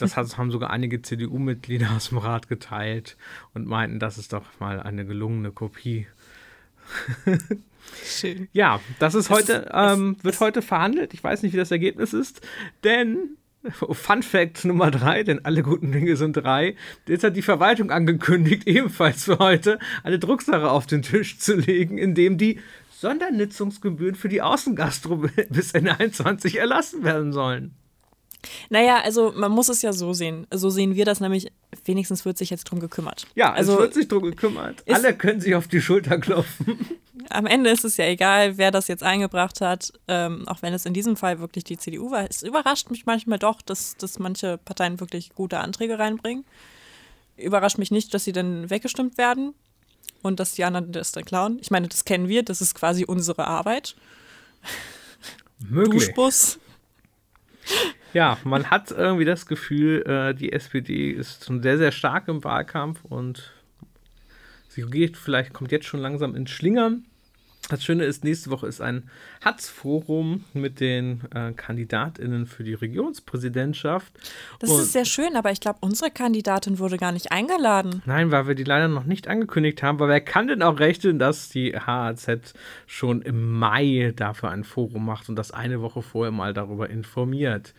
Das 0.00 0.16
haben 0.16 0.50
sogar 0.50 0.70
einige 0.70 1.02
CDU-Mitglieder 1.02 1.90
aus 1.96 2.08
dem 2.08 2.18
Rat 2.18 2.48
geteilt 2.48 3.16
und 3.52 3.66
meinten, 3.66 3.98
das 4.00 4.18
ist 4.18 4.32
doch 4.32 4.44
mal 4.60 4.80
eine 4.80 5.04
gelungene 5.06 5.52
Kopie. 5.52 6.06
Schön. 8.04 8.48
Ja, 8.52 8.80
das 8.98 9.14
ist 9.14 9.26
Es- 9.26 9.30
heute, 9.30 9.66
es- 9.66 9.70
ähm, 9.72 10.16
wird 10.22 10.34
es- 10.34 10.40
heute 10.40 10.62
verhandelt. 10.62 11.14
Ich 11.14 11.22
weiß 11.22 11.42
nicht, 11.42 11.52
wie 11.52 11.56
das 11.58 11.70
Ergebnis 11.70 12.12
ist, 12.12 12.40
denn 12.82 13.36
Fun 13.90 14.22
Fact 14.22 14.64
Nummer 14.64 14.90
drei, 14.90 15.22
denn 15.22 15.44
alle 15.44 15.62
guten 15.62 15.92
Dinge 15.92 16.16
sind 16.16 16.36
drei. 16.36 16.76
Jetzt 17.08 17.24
hat 17.24 17.36
die 17.36 17.42
Verwaltung 17.42 17.90
angekündigt, 17.90 18.62
ebenfalls 18.66 19.24
für 19.24 19.38
heute 19.38 19.78
eine 20.02 20.18
Drucksache 20.18 20.70
auf 20.70 20.86
den 20.86 21.02
Tisch 21.02 21.38
zu 21.38 21.56
legen, 21.56 21.98
in 21.98 22.14
dem 22.14 22.38
die 22.38 22.60
Sondernutzungsgebühren 22.90 24.14
für 24.14 24.28
die 24.28 24.42
Außengastro 24.42 25.16
bis 25.50 25.72
Ende 25.72 25.98
21 25.98 26.58
erlassen 26.58 27.04
werden 27.04 27.32
sollen. 27.32 27.74
Naja, 28.68 29.00
also 29.02 29.32
man 29.34 29.52
muss 29.52 29.70
es 29.70 29.80
ja 29.80 29.92
so 29.92 30.12
sehen. 30.12 30.46
So 30.52 30.68
sehen 30.68 30.94
wir 30.94 31.04
das 31.04 31.20
nämlich. 31.20 31.50
Wenigstens 31.84 32.24
wird 32.24 32.38
sich 32.38 32.50
jetzt 32.50 32.64
drum 32.64 32.80
gekümmert. 32.80 33.26
Ja, 33.34 33.52
also 33.52 33.74
es 33.74 33.78
wird 33.80 33.94
sich 33.94 34.08
drum 34.08 34.22
gekümmert. 34.22 34.82
Alle 34.88 35.14
können 35.14 35.40
sich 35.40 35.54
auf 35.54 35.68
die 35.68 35.80
Schulter 35.80 36.18
klopfen. 36.18 36.78
Am 37.30 37.46
Ende 37.46 37.70
ist 37.70 37.84
es 37.84 37.96
ja 37.96 38.06
egal, 38.06 38.58
wer 38.58 38.70
das 38.70 38.88
jetzt 38.88 39.02
eingebracht 39.02 39.60
hat, 39.60 39.92
ähm, 40.08 40.46
auch 40.48 40.62
wenn 40.62 40.72
es 40.72 40.84
in 40.84 40.94
diesem 40.94 41.16
Fall 41.16 41.38
wirklich 41.38 41.64
die 41.64 41.78
CDU 41.78 42.10
war. 42.10 42.28
Es 42.28 42.42
überrascht 42.42 42.90
mich 42.90 43.06
manchmal 43.06 43.38
doch, 43.38 43.62
dass, 43.62 43.96
dass 43.96 44.18
manche 44.18 44.58
Parteien 44.58 45.00
wirklich 45.00 45.30
gute 45.34 45.58
Anträge 45.58 45.98
reinbringen. 45.98 46.44
Überrascht 47.36 47.78
mich 47.78 47.90
nicht, 47.90 48.12
dass 48.14 48.24
sie 48.24 48.32
dann 48.32 48.68
weggestimmt 48.70 49.18
werden 49.18 49.54
und 50.22 50.40
dass 50.40 50.52
die 50.52 50.64
anderen 50.64 50.92
das 50.92 51.12
dann 51.12 51.24
klauen. 51.24 51.58
Ich 51.60 51.70
meine, 51.70 51.88
das 51.88 52.04
kennen 52.04 52.28
wir, 52.28 52.42
das 52.42 52.60
ist 52.60 52.74
quasi 52.74 53.04
unsere 53.04 53.46
Arbeit. 53.46 53.94
Möglich. 55.58 56.06
Duschbus. 56.06 56.58
Ja, 58.12 58.38
man 58.44 58.70
hat 58.70 58.92
irgendwie 58.92 59.24
das 59.24 59.46
Gefühl, 59.46 60.02
äh, 60.06 60.34
die 60.34 60.52
SPD 60.52 61.10
ist 61.10 61.44
schon 61.44 61.62
sehr, 61.62 61.78
sehr 61.78 61.90
stark 61.90 62.28
im 62.28 62.44
Wahlkampf 62.44 63.04
und 63.04 63.52
sie 64.68 64.82
geht, 64.82 65.16
vielleicht 65.16 65.52
kommt 65.52 65.72
jetzt 65.72 65.86
schon 65.86 66.00
langsam 66.00 66.36
ins 66.36 66.50
Schlingern. 66.50 67.06
Das 67.70 67.82
Schöne 67.82 68.04
ist, 68.04 68.24
nächste 68.24 68.50
Woche 68.50 68.66
ist 68.66 68.80
ein 68.82 69.08
Hatz-Forum 69.42 70.44
mit 70.52 70.80
den 70.80 71.22
äh, 71.34 71.52
KandidatInnen 71.52 72.46
für 72.46 72.62
die 72.62 72.74
Regionspräsidentschaft. 72.74 74.12
Das 74.58 74.70
Und- 74.70 74.80
ist 74.82 74.92
sehr 74.92 75.04
schön, 75.06 75.34
aber 75.34 75.50
ich 75.50 75.60
glaube, 75.60 75.78
unsere 75.80 76.10
Kandidatin 76.10 76.78
wurde 76.78 76.98
gar 76.98 77.12
nicht 77.12 77.32
eingeladen. 77.32 78.02
Nein, 78.04 78.30
weil 78.30 78.46
wir 78.46 78.54
die 78.54 78.64
leider 78.64 78.88
noch 78.88 79.04
nicht 79.04 79.28
angekündigt 79.28 79.82
haben, 79.82 79.98
weil 79.98 80.08
wer 80.10 80.20
kann 80.20 80.48
denn 80.48 80.62
auch 80.62 80.78
rechnen, 80.78 81.18
dass 81.18 81.48
die 81.48 81.74
HAZ 81.74 82.52
schon 82.86 83.22
im 83.22 83.52
Mai 83.58 84.12
dafür 84.14 84.50
ein 84.50 84.64
Forum 84.64 85.06
macht 85.06 85.28
und 85.30 85.36
das 85.36 85.50
eine 85.50 85.80
Woche 85.80 86.02
vorher 86.02 86.32
mal 86.32 86.52
darüber 86.52 86.90
informiert. 86.90 87.72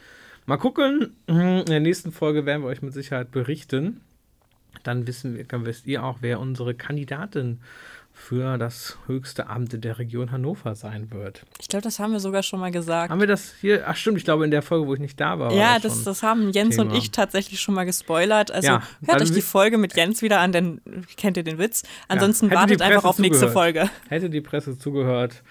Mal 0.47 0.57
gucken, 0.57 1.15
in 1.27 1.65
der 1.65 1.79
nächsten 1.79 2.11
Folge 2.11 2.45
werden 2.45 2.61
wir 2.63 2.69
euch 2.69 2.81
mit 2.81 2.93
Sicherheit 2.93 3.31
berichten. 3.31 4.01
Dann 4.83 5.07
wissen 5.07 5.35
wir, 5.35 5.43
dann 5.45 5.65
wisst 5.65 5.87
ihr 5.87 6.03
auch, 6.03 6.17
wer 6.21 6.39
unsere 6.39 6.75
Kandidatin 6.75 7.59
für 8.17 8.57
das 8.57 8.97
höchste 9.07 9.47
Amt 9.47 9.83
der 9.83 9.99
Region 9.99 10.31
Hannover 10.31 10.73
sein 10.73 11.11
wird. 11.11 11.43
Ich 11.59 11.67
glaube, 11.67 11.83
das 11.83 11.99
haben 11.99 12.13
wir 12.13 12.19
sogar 12.19 12.43
schon 12.43 12.59
mal 12.61 12.71
gesagt. 12.71 13.11
Haben 13.11 13.19
wir 13.19 13.27
das 13.27 13.53
hier? 13.59 13.83
Ach 13.87 13.95
stimmt, 13.95 14.17
ich 14.17 14.23
glaube 14.23 14.45
in 14.45 14.51
der 14.51 14.61
Folge, 14.61 14.87
wo 14.87 14.93
ich 14.93 14.99
nicht 15.01 15.19
da 15.19 15.37
war. 15.37 15.51
war 15.51 15.55
ja, 15.55 15.73
das 15.75 15.83
das, 15.83 15.95
schon. 15.95 16.05
das 16.05 16.23
haben 16.23 16.49
Jens 16.51 16.79
und 16.79 16.87
Thema. 16.87 16.97
ich 16.97 17.11
tatsächlich 17.11 17.59
schon 17.59 17.75
mal 17.75 17.85
gespoilert. 17.85 18.51
Also 18.51 18.67
Ja, 18.67 18.83
hört 19.05 19.21
euch 19.21 19.31
die 19.31 19.41
Folge 19.41 19.77
mit 19.77 19.95
Jens 19.95 20.21
wieder 20.21 20.39
an, 20.39 20.53
denn 20.53 20.81
kennt 21.17 21.37
ihr 21.37 21.43
den 21.43 21.57
Witz. 21.59 21.83
Ansonsten 22.07 22.49
die 22.49 22.55
wartet 22.55 22.81
einfach 22.81 23.03
auf 23.03 23.19
nächste 23.19 23.47
zugehört. 23.47 23.53
Folge. 23.53 23.89
Hätte 24.07 24.29
die 24.29 24.41
Presse 24.41 24.77
zugehört, 24.77 25.43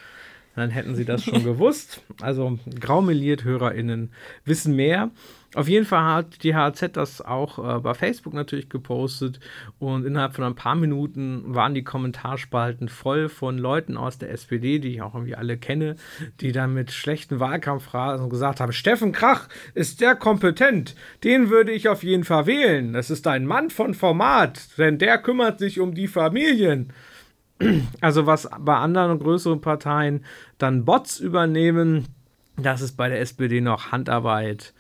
dann 0.54 0.70
hätten 0.70 0.94
sie 0.94 1.04
das 1.04 1.24
schon 1.24 1.44
gewusst. 1.44 2.02
Also 2.20 2.58
graumeliert 2.80 3.44
HörerInnen 3.44 4.12
wissen 4.44 4.76
mehr. 4.76 5.10
Auf 5.54 5.68
jeden 5.68 5.86
Fall 5.86 6.02
hat 6.02 6.42
die 6.42 6.56
HZ 6.56 6.96
das 6.96 7.20
auch 7.20 7.58
äh, 7.58 7.80
bei 7.80 7.94
Facebook 7.94 8.34
natürlich 8.34 8.68
gepostet 8.68 9.38
und 9.78 10.04
innerhalb 10.04 10.34
von 10.34 10.42
ein 10.42 10.56
paar 10.56 10.74
Minuten 10.74 11.54
waren 11.54 11.74
die 11.74 11.84
Kommentarspalten 11.84 12.88
voll 12.88 13.28
von 13.28 13.56
Leuten 13.56 13.96
aus 13.96 14.18
der 14.18 14.32
SPD, 14.32 14.80
die 14.80 14.94
ich 14.94 15.02
auch 15.02 15.14
irgendwie 15.14 15.36
alle 15.36 15.56
kenne, 15.56 15.94
die 16.40 16.50
dann 16.50 16.74
mit 16.74 16.90
schlechten 16.90 17.38
Wahlkampfphrasen 17.38 18.28
gesagt 18.30 18.58
haben, 18.58 18.72
Steffen 18.72 19.12
Krach 19.12 19.48
ist 19.74 20.00
sehr 20.00 20.16
kompetent, 20.16 20.96
den 21.22 21.50
würde 21.50 21.70
ich 21.70 21.88
auf 21.88 22.02
jeden 22.02 22.24
Fall 22.24 22.46
wählen. 22.46 22.92
Das 22.92 23.10
ist 23.10 23.26
ein 23.28 23.46
Mann 23.46 23.70
von 23.70 23.94
Format, 23.94 24.76
denn 24.76 24.98
der 24.98 25.18
kümmert 25.18 25.60
sich 25.60 25.78
um 25.78 25.94
die 25.94 26.08
Familien. 26.08 26.92
Also 28.00 28.26
was 28.26 28.48
bei 28.60 28.76
anderen 28.76 29.18
größeren 29.18 29.60
Parteien 29.60 30.24
dann 30.58 30.84
Bots 30.84 31.20
übernehmen, 31.20 32.06
das 32.56 32.80
ist 32.80 32.96
bei 32.96 33.08
der 33.08 33.20
SPD 33.20 33.60
noch 33.60 33.92
Handarbeit. 33.92 34.74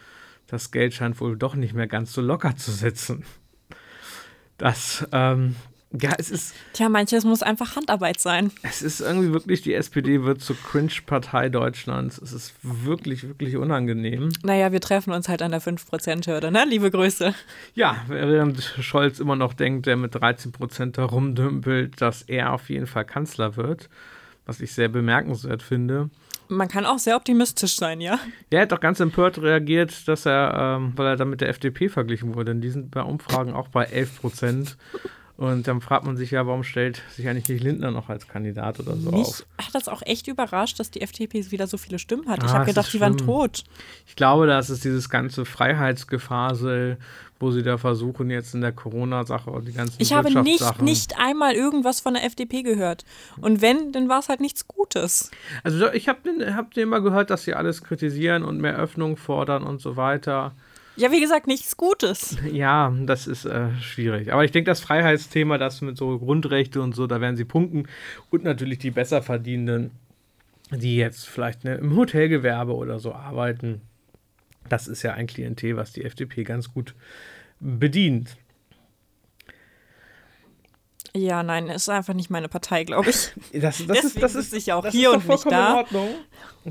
Das 0.46 0.70
Geld 0.70 0.94
scheint 0.94 1.20
wohl 1.20 1.36
doch 1.36 1.54
nicht 1.54 1.74
mehr 1.74 1.86
ganz 1.86 2.12
so 2.12 2.20
locker 2.20 2.56
zu 2.56 2.70
sitzen. 2.70 3.24
Das, 4.58 5.06
ähm, 5.12 5.56
ja, 6.00 6.12
es 6.18 6.30
ist, 6.30 6.54
Tja, 6.72 6.88
manches 6.88 7.24
muss 7.24 7.42
einfach 7.42 7.76
Handarbeit 7.76 8.18
sein. 8.20 8.50
es 8.62 8.82
ist 8.82 9.00
irgendwie 9.00 9.32
wirklich, 9.32 9.62
die 9.62 9.74
SPD 9.74 10.24
wird 10.24 10.40
zur 10.40 10.56
Cringe-Partei 10.56 11.48
Deutschlands. 11.48 12.18
Es 12.18 12.32
ist 12.32 12.54
wirklich, 12.62 13.22
wirklich 13.28 13.56
unangenehm. 13.56 14.30
Naja, 14.42 14.72
wir 14.72 14.80
treffen 14.80 15.12
uns 15.12 15.28
halt 15.28 15.42
an 15.42 15.52
der 15.52 15.62
5%-Hürde, 15.62 16.50
ne? 16.50 16.64
Liebe 16.68 16.90
Grüße. 16.90 17.34
Ja, 17.74 17.96
während 18.08 18.60
Scholz 18.80 19.20
immer 19.20 19.36
noch 19.36 19.52
denkt, 19.54 19.86
der 19.86 19.96
mit 19.96 20.14
13 20.14 20.52
Prozent 20.52 20.98
da 20.98 21.04
rumdümpelt, 21.04 22.00
dass 22.00 22.22
er 22.22 22.52
auf 22.52 22.68
jeden 22.70 22.86
Fall 22.86 23.04
Kanzler 23.04 23.56
wird, 23.56 23.88
was 24.46 24.60
ich 24.60 24.72
sehr 24.72 24.88
bemerkenswert 24.88 25.62
finde. 25.62 26.10
Man 26.48 26.68
kann 26.68 26.84
auch 26.84 26.98
sehr 26.98 27.16
optimistisch 27.16 27.76
sein, 27.76 28.00
ja? 28.00 28.18
Er 28.50 28.62
hat 28.62 28.72
doch 28.72 28.80
ganz 28.80 29.00
empört 29.00 29.38
reagiert, 29.40 30.06
dass 30.08 30.26
er, 30.26 30.76
ähm, 30.78 30.92
weil 30.96 31.06
er 31.06 31.16
dann 31.16 31.30
mit 31.30 31.40
der 31.40 31.48
FDP 31.48 31.88
verglichen 31.88 32.34
wurde. 32.34 32.52
Denn 32.52 32.60
die 32.60 32.68
sind 32.68 32.90
bei 32.90 33.00
Umfragen 33.02 33.54
auch 33.54 33.68
bei 33.68 33.84
11 33.84 34.20
Prozent. 34.20 34.76
Und 35.36 35.66
dann 35.66 35.80
fragt 35.80 36.04
man 36.06 36.16
sich 36.16 36.30
ja, 36.30 36.46
warum 36.46 36.62
stellt 36.62 37.02
sich 37.16 37.28
eigentlich 37.28 37.48
nicht 37.48 37.62
Lindner 37.64 37.90
noch 37.90 38.08
als 38.08 38.28
Kandidat 38.28 38.78
oder 38.78 38.96
so 38.96 39.10
Mich 39.10 39.26
auf? 39.26 39.46
hat 39.58 39.74
das 39.74 39.88
auch 39.88 40.00
echt 40.02 40.28
überrascht, 40.28 40.78
dass 40.78 40.92
die 40.92 41.00
FDP 41.00 41.50
wieder 41.50 41.66
so 41.66 41.76
viele 41.76 41.98
Stimmen 41.98 42.28
hat. 42.28 42.38
Ich 42.44 42.50
Ah, 42.50 42.52
habe 42.52 42.62
es 42.62 42.68
gedacht, 42.68 42.92
die 42.92 43.00
waren 43.00 43.18
tot. 43.18 43.64
Ich 44.06 44.14
glaube, 44.14 44.46
das 44.46 44.70
ist 44.70 44.84
dieses 44.84 45.08
ganze 45.10 45.44
Freiheitsgefasel, 45.44 46.98
wo 47.40 47.50
sie 47.50 47.62
da 47.62 47.78
versuchen, 47.78 48.30
jetzt 48.30 48.54
in 48.54 48.60
der 48.60 48.72
Corona-Sache 48.72 49.50
und 49.50 49.66
die 49.66 49.72
ganzen 49.72 49.96
Ich 50.00 50.12
habe 50.12 50.30
nicht, 50.42 50.80
nicht 50.82 51.18
einmal 51.18 51.54
irgendwas 51.54 52.00
von 52.00 52.14
der 52.14 52.24
FDP 52.24 52.62
gehört. 52.62 53.04
Und 53.40 53.60
wenn, 53.60 53.90
dann 53.92 54.08
war 54.08 54.20
es 54.20 54.28
halt 54.28 54.40
nichts 54.40 54.68
Gutes. 54.68 55.30
Also 55.64 55.90
ich 55.92 56.08
habe 56.08 56.54
hab 56.54 56.76
immer 56.76 57.00
gehört, 57.00 57.30
dass 57.30 57.42
sie 57.42 57.54
alles 57.54 57.82
kritisieren 57.82 58.44
und 58.44 58.60
mehr 58.60 58.76
Öffnung 58.76 59.16
fordern 59.16 59.64
und 59.64 59.80
so 59.80 59.96
weiter. 59.96 60.52
Ja, 60.96 61.10
wie 61.10 61.20
gesagt, 61.20 61.46
nichts 61.46 61.76
Gutes. 61.76 62.36
Ja, 62.50 62.94
das 63.04 63.26
ist 63.26 63.44
äh, 63.44 63.74
schwierig. 63.80 64.32
Aber 64.32 64.44
ich 64.44 64.52
denke, 64.52 64.70
das 64.70 64.80
Freiheitsthema, 64.80 65.58
das 65.58 65.80
mit 65.80 65.96
so 65.96 66.18
Grundrechte 66.18 66.80
und 66.80 66.94
so, 66.94 67.06
da 67.06 67.20
werden 67.20 67.36
sie 67.36 67.44
punkten. 67.44 67.88
Und 68.30 68.44
natürlich 68.44 68.78
die 68.78 68.92
Besserverdienenden, 68.92 69.90
die 70.70 70.96
jetzt 70.96 71.28
vielleicht 71.28 71.64
ne, 71.64 71.74
im 71.76 71.96
Hotelgewerbe 71.96 72.74
oder 72.74 73.00
so 73.00 73.12
arbeiten. 73.12 73.80
Das 74.68 74.86
ist 74.86 75.02
ja 75.02 75.14
ein 75.14 75.26
Klientel, 75.26 75.76
was 75.76 75.92
die 75.92 76.04
FDP 76.04 76.44
ganz 76.44 76.72
gut 76.72 76.94
bedient. 77.58 78.36
Ja, 81.16 81.42
nein, 81.42 81.68
ist 81.68 81.88
einfach 81.88 82.14
nicht 82.14 82.30
meine 82.30 82.48
Partei, 82.48 82.84
glaube 82.84 83.10
ich. 83.10 83.32
Das, 83.52 83.84
das 83.86 84.04
ist, 84.04 84.22
das 84.22 84.34
ist, 84.34 84.52
ich 84.54 84.66
ja 84.66 84.76
auch 84.76 84.82
das 84.82 84.94
hier 84.94 85.10
ist 85.10 85.16
und 85.16 85.28
nicht 85.28 85.50
da. 85.50 85.70
in 85.70 85.76
Ordnung. 85.76 86.08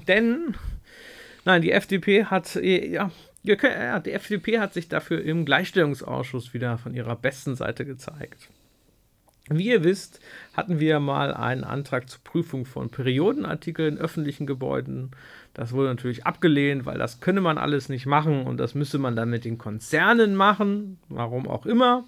Denn, 0.07 0.55
nein, 1.45 1.61
die 1.61 1.71
FDP 1.71 2.25
hat, 2.25 2.55
äh, 2.57 2.87
ja, 2.87 3.11
ja, 3.43 3.99
die 3.99 4.11
FDP 4.11 4.59
hat 4.59 4.73
sich 4.73 4.87
dafür 4.89 5.21
im 5.21 5.45
Gleichstellungsausschuss 5.45 6.53
wieder 6.53 6.77
von 6.77 6.93
ihrer 6.93 7.15
besten 7.15 7.55
Seite 7.55 7.85
gezeigt. 7.85 8.49
Wie 9.49 9.67
ihr 9.67 9.83
wisst, 9.83 10.21
hatten 10.53 10.79
wir 10.79 11.01
mal 11.01 11.33
einen 11.33 11.65
Antrag 11.65 12.09
zur 12.09 12.21
Prüfung 12.23 12.65
von 12.65 12.89
Periodenartikeln 12.89 13.97
in 13.97 14.01
öffentlichen 14.01 14.47
Gebäuden. 14.47 15.11
Das 15.53 15.73
wurde 15.73 15.89
natürlich 15.89 16.25
abgelehnt, 16.25 16.85
weil 16.85 16.97
das 16.97 17.19
könne 17.19 17.41
man 17.41 17.57
alles 17.57 17.89
nicht 17.89 18.05
machen 18.05 18.45
und 18.45 18.57
das 18.57 18.73
müsse 18.73 18.99
man 18.99 19.17
dann 19.17 19.29
mit 19.29 19.43
den 19.43 19.57
Konzernen 19.57 20.35
machen, 20.35 20.97
warum 21.09 21.49
auch 21.49 21.65
immer. 21.65 22.05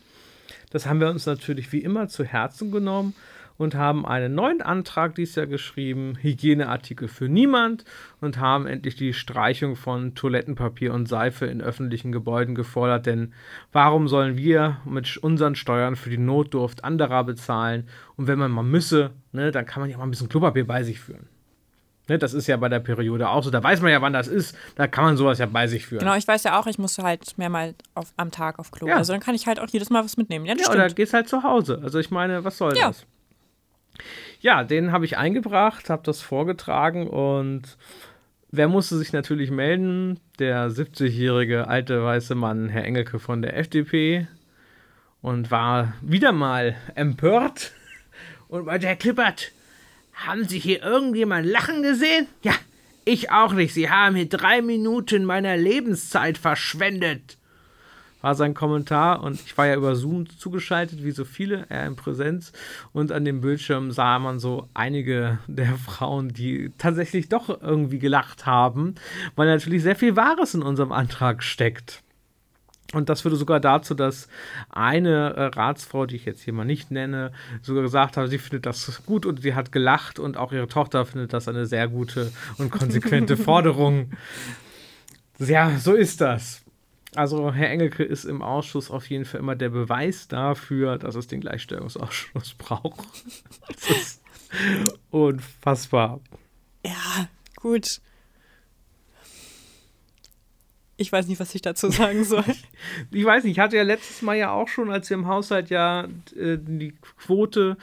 Das 0.70 0.86
haben 0.86 1.02
wir 1.02 1.10
uns 1.10 1.26
natürlich 1.26 1.74
wie 1.74 1.80
immer 1.80 2.08
zu 2.08 2.24
Herzen 2.24 2.72
genommen 2.72 3.14
und 3.58 3.76
haben 3.76 4.06
einen 4.06 4.36
neuen 4.36 4.62
Antrag 4.62 5.16
dieses 5.16 5.36
Jahr 5.36 5.46
geschrieben, 5.48 6.18
Hygieneartikel 6.22 7.08
für 7.08 7.30
niemand 7.30 7.86
und 8.22 8.38
haben 8.40 8.68
endlich 8.68 8.96
die 8.96 9.14
Streichung 9.14 9.76
von 9.76 10.14
Toilettenpapier 10.16 10.94
und 10.94 11.08
Seife 11.08 11.46
in 11.46 11.62
öffentlichen 11.62 12.12
Gebäuden 12.12 12.56
gefordert, 12.56 13.06
denn 13.06 13.34
warum 13.72 14.08
sollen 14.08 14.38
wir 14.38 14.78
mit 14.86 15.18
unseren 15.18 15.56
Steuern 15.56 15.96
für 15.96 16.10
die 16.10 16.18
Notdurft 16.18 16.84
anderer 16.84 17.24
bezahlen 17.24 17.88
und 18.18 18.28
wenn 18.28 18.40
man 18.40 18.52
mal 18.52 18.64
müsse, 18.64 19.12
ne, 19.32 19.52
dann 19.52 19.66
kann 19.66 19.82
man 19.82 19.90
ja 19.90 19.98
mal 19.98 20.04
ein 20.04 20.12
bisschen 20.12 20.30
Klopapier 20.30 20.68
bei 20.68 20.84
sich 20.84 21.00
führen. 21.00 21.28
Ne, 22.08 22.20
das 22.20 22.36
ist 22.36 22.46
ja 22.46 22.56
bei 22.58 22.70
der 22.70 22.82
Periode 22.82 23.30
auch 23.30 23.44
so, 23.44 23.50
da 23.50 23.64
weiß 23.64 23.82
man 23.82 23.92
ja, 23.92 24.00
wann 24.02 24.14
das 24.14 24.28
ist, 24.28 24.56
da 24.76 24.86
kann 24.86 25.06
man 25.06 25.18
sowas 25.18 25.40
ja 25.40 25.48
bei 25.48 25.66
sich 25.66 25.88
führen. 25.88 26.02
Genau, 26.02 26.16
ich 26.16 26.28
weiß 26.28 26.44
ja 26.44 26.60
auch, 26.60 26.68
ich 26.68 26.78
muss 26.78 26.98
halt 27.00 27.36
mehrmal 27.38 27.74
auf, 27.96 28.14
am 28.18 28.30
Tag 28.30 28.60
auf 28.60 28.70
Klo. 28.70 28.88
Ja. 28.88 28.98
Also 28.98 29.12
dann 29.14 29.22
kann 29.22 29.34
ich 29.34 29.48
halt 29.48 29.60
auch 29.60 29.68
jedes 29.70 29.90
Mal 29.90 30.04
was 30.04 30.16
mitnehmen. 30.16 30.46
Ja, 30.46 30.54
Ja, 30.56 30.70
oder 30.72 30.88
gehst 30.90 31.14
halt 31.14 31.28
zu 31.28 31.42
Hause. 31.42 31.80
Also 31.82 31.98
ich 31.98 32.12
meine, 32.12 32.44
was 32.44 32.58
soll 32.60 32.78
Ja. 32.78 32.88
das? 32.90 33.08
Ja, 34.42 34.64
den 34.64 34.92
habe 34.92 35.06
ich 35.06 35.18
eingebracht, 35.18 35.90
habe 35.90 36.04
das 36.04 36.22
vorgetragen 36.22 37.08
und 37.08 37.78
wer 38.52 38.68
musste 38.68 38.98
sich 38.98 39.14
natürlich 39.14 39.52
melden? 39.52 40.20
Der 40.40 40.70
70-jährige 40.70 41.68
alte 41.68 42.04
weiße 42.04 42.36
Mann, 42.36 42.70
Herr 42.70 42.84
Engelke 42.84 43.20
von 43.20 43.42
der 43.42 43.58
FDP 43.58 44.28
und 45.22 45.50
war 45.52 45.94
wieder 46.02 46.32
mal 46.32 46.76
empört 46.94 47.72
und 48.48 48.66
meinte, 48.66 48.88
Herr 48.88 48.96
Klippert, 48.96 49.52
haben 50.14 50.48
Sie 50.48 50.60
hier 50.60 50.82
irgendjemand 50.84 51.46
lachen 51.46 51.82
gesehen? 51.82 52.28
Ja, 52.44 52.54
Ich 53.08 53.32
auch 53.32 53.54
nicht. 53.54 53.74
Sie 53.74 53.90
haben 53.90 54.16
hier 54.16 54.30
drei 54.30 54.62
Minuten 54.62 55.26
meiner 55.26 55.58
Lebenszeit 55.58 56.38
verschwendet. 56.38 57.38
War 58.26 58.34
sein 58.34 58.56
Kommentar 58.56 59.22
und 59.22 59.36
ich 59.36 59.56
war 59.56 59.68
ja 59.68 59.76
über 59.76 59.96
Zoom 59.96 60.28
zugeschaltet, 60.28 61.04
wie 61.04 61.12
so 61.12 61.26
viele, 61.26 61.68
er 61.70 61.86
in 61.86 61.96
Präsenz. 61.96 62.54
Und 62.92 63.12
an 63.12 63.24
dem 63.24 63.40
Bildschirm 63.40 63.92
sah 63.92 64.18
man 64.18 64.40
so 64.40 64.68
einige 64.74 65.38
der 65.46 65.76
Frauen, 65.76 66.30
die 66.30 66.72
tatsächlich 66.80 67.30
doch 67.30 67.62
irgendwie 67.62 68.00
gelacht 68.00 68.48
haben, 68.48 68.96
weil 69.36 69.46
natürlich 69.46 69.84
sehr 69.84 69.96
viel 69.96 70.16
Wahres 70.16 70.56
in 70.56 70.64
unserem 70.64 70.92
Antrag 70.92 71.44
steckt. 71.44 72.02
Und 72.94 73.10
das 73.10 73.22
führte 73.22 73.38
sogar 73.38 73.60
dazu, 73.60 73.94
dass 73.94 74.28
eine 74.72 75.36
äh, 75.36 75.44
Ratsfrau, 75.46 76.08
die 76.08 76.16
ich 76.16 76.26
jetzt 76.26 76.42
hier 76.42 76.54
mal 76.54 76.66
nicht 76.66 76.90
nenne, 76.90 77.32
sogar 77.62 77.84
gesagt 77.84 78.18
hat, 78.18 78.32
sie 78.32 78.40
findet 78.40 78.66
das 78.66 79.04
gut 79.06 79.28
und 79.28 79.44
sie 79.44 79.54
hat 79.54 79.72
gelacht 79.72 80.18
und 80.18 80.36
auch 80.36 80.52
ihre 80.52 80.68
Tochter 80.68 81.06
findet 81.06 81.32
das 81.32 81.48
eine 81.48 81.68
sehr 81.68 81.88
gute 81.88 82.32
und 82.58 82.72
konsequente 82.72 83.38
Forderung. 83.38 84.14
Ja, 85.38 85.78
so 85.78 85.94
ist 85.94 86.22
das. 86.22 86.65
Also 87.16 87.54
Herr 87.54 87.70
Engelke 87.70 88.04
ist 88.04 88.26
im 88.26 88.42
Ausschuss 88.42 88.92
auf 88.92 89.10
jeden 89.10 89.26
Fall 89.26 89.40
immer 89.40 89.56
der 89.56 89.70
Beweis 89.70 90.28
dafür, 90.28 90.98
dass 90.98 91.16
es 91.16 91.28
den 91.28 91.42
Gleichstellungsausschuss 91.42 92.54
braucht. 92.58 93.08
Das 93.68 93.90
ist 93.90 94.24
unfassbar. 95.12 96.20
Ja, 96.86 97.28
gut. 97.56 98.02
Ich 100.98 101.12
weiß 101.12 101.28
nicht, 101.28 101.42
was 101.42 101.54
ich 101.54 101.62
dazu 101.62 101.90
sagen 101.90 102.24
soll. 102.24 102.46
ich 103.12 103.26
weiß 103.26 103.44
nicht, 103.44 103.54
ich 103.54 103.60
hatte 103.60 103.76
ja 103.76 103.84
letztes 103.84 104.22
Mal 104.22 104.36
ja 104.36 104.52
auch 104.52 104.70
schon, 104.70 104.90
als 104.90 105.10
wir 105.10 105.18
im 105.18 105.28
Haushalt 105.28 105.70
ja 105.70 106.06
äh, 106.38 106.58
die 106.58 106.94
Quote, 107.18 107.76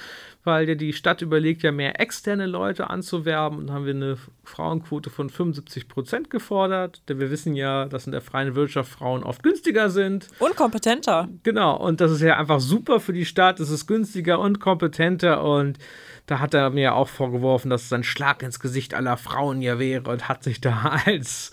weil 0.45 0.66
ja 0.66 0.75
die 0.75 0.95
Stadt 0.95 1.21
überlegt, 1.21 1.62
ja 1.62 1.73
mehr 1.73 2.00
externe 2.00 2.47
Leute 2.47 2.88
anzuwerben 2.88 3.59
und 3.59 3.71
haben 3.71 3.85
wir 3.85 3.95
eine 3.95 4.16
Frauenquote 4.45 5.11
von 5.11 5.28
75 5.28 5.88
Prozent 5.88 6.31
gefordert. 6.31 7.02
Denn 7.09 7.21
wir 7.21 7.31
wissen 7.31 7.54
ja, 7.54 7.85
dass 7.85 8.07
in 8.07 8.12
der 8.12 8.23
freien 8.23 8.54
Wirtschaft 8.54 8.90
Frauen 8.90 9.25
oft 9.25 9.42
günstiger 9.42 9.90
sind. 9.90 10.28
Und 10.38 10.57
kompetenter. 10.57 11.28
Genau, 11.42 11.76
und 11.76 12.00
das 12.00 12.12
ist 12.12 12.23
ja 12.23 12.38
einfach 12.38 12.61
super 12.61 12.99
für 12.99 13.12
die 13.12 13.26
Stadt. 13.26 13.61
Es 13.61 13.69
ist 13.69 13.87
günstiger 13.87 14.38
und 14.38 14.59
kompetenter 14.59 15.45
und 15.45 15.78
da 16.26 16.38
hat 16.38 16.54
er 16.54 16.71
mir 16.71 16.95
auch 16.95 17.09
vorgeworfen, 17.09 17.69
dass 17.69 17.85
es 17.85 17.92
ein 17.92 18.04
Schlag 18.04 18.42
ins 18.42 18.59
Gesicht 18.59 18.95
aller 18.95 19.16
Frauen 19.16 19.61
ja 19.61 19.78
wäre 19.78 20.11
und 20.11 20.28
hat 20.28 20.42
sich 20.45 20.61
da 20.61 21.00
als 21.04 21.50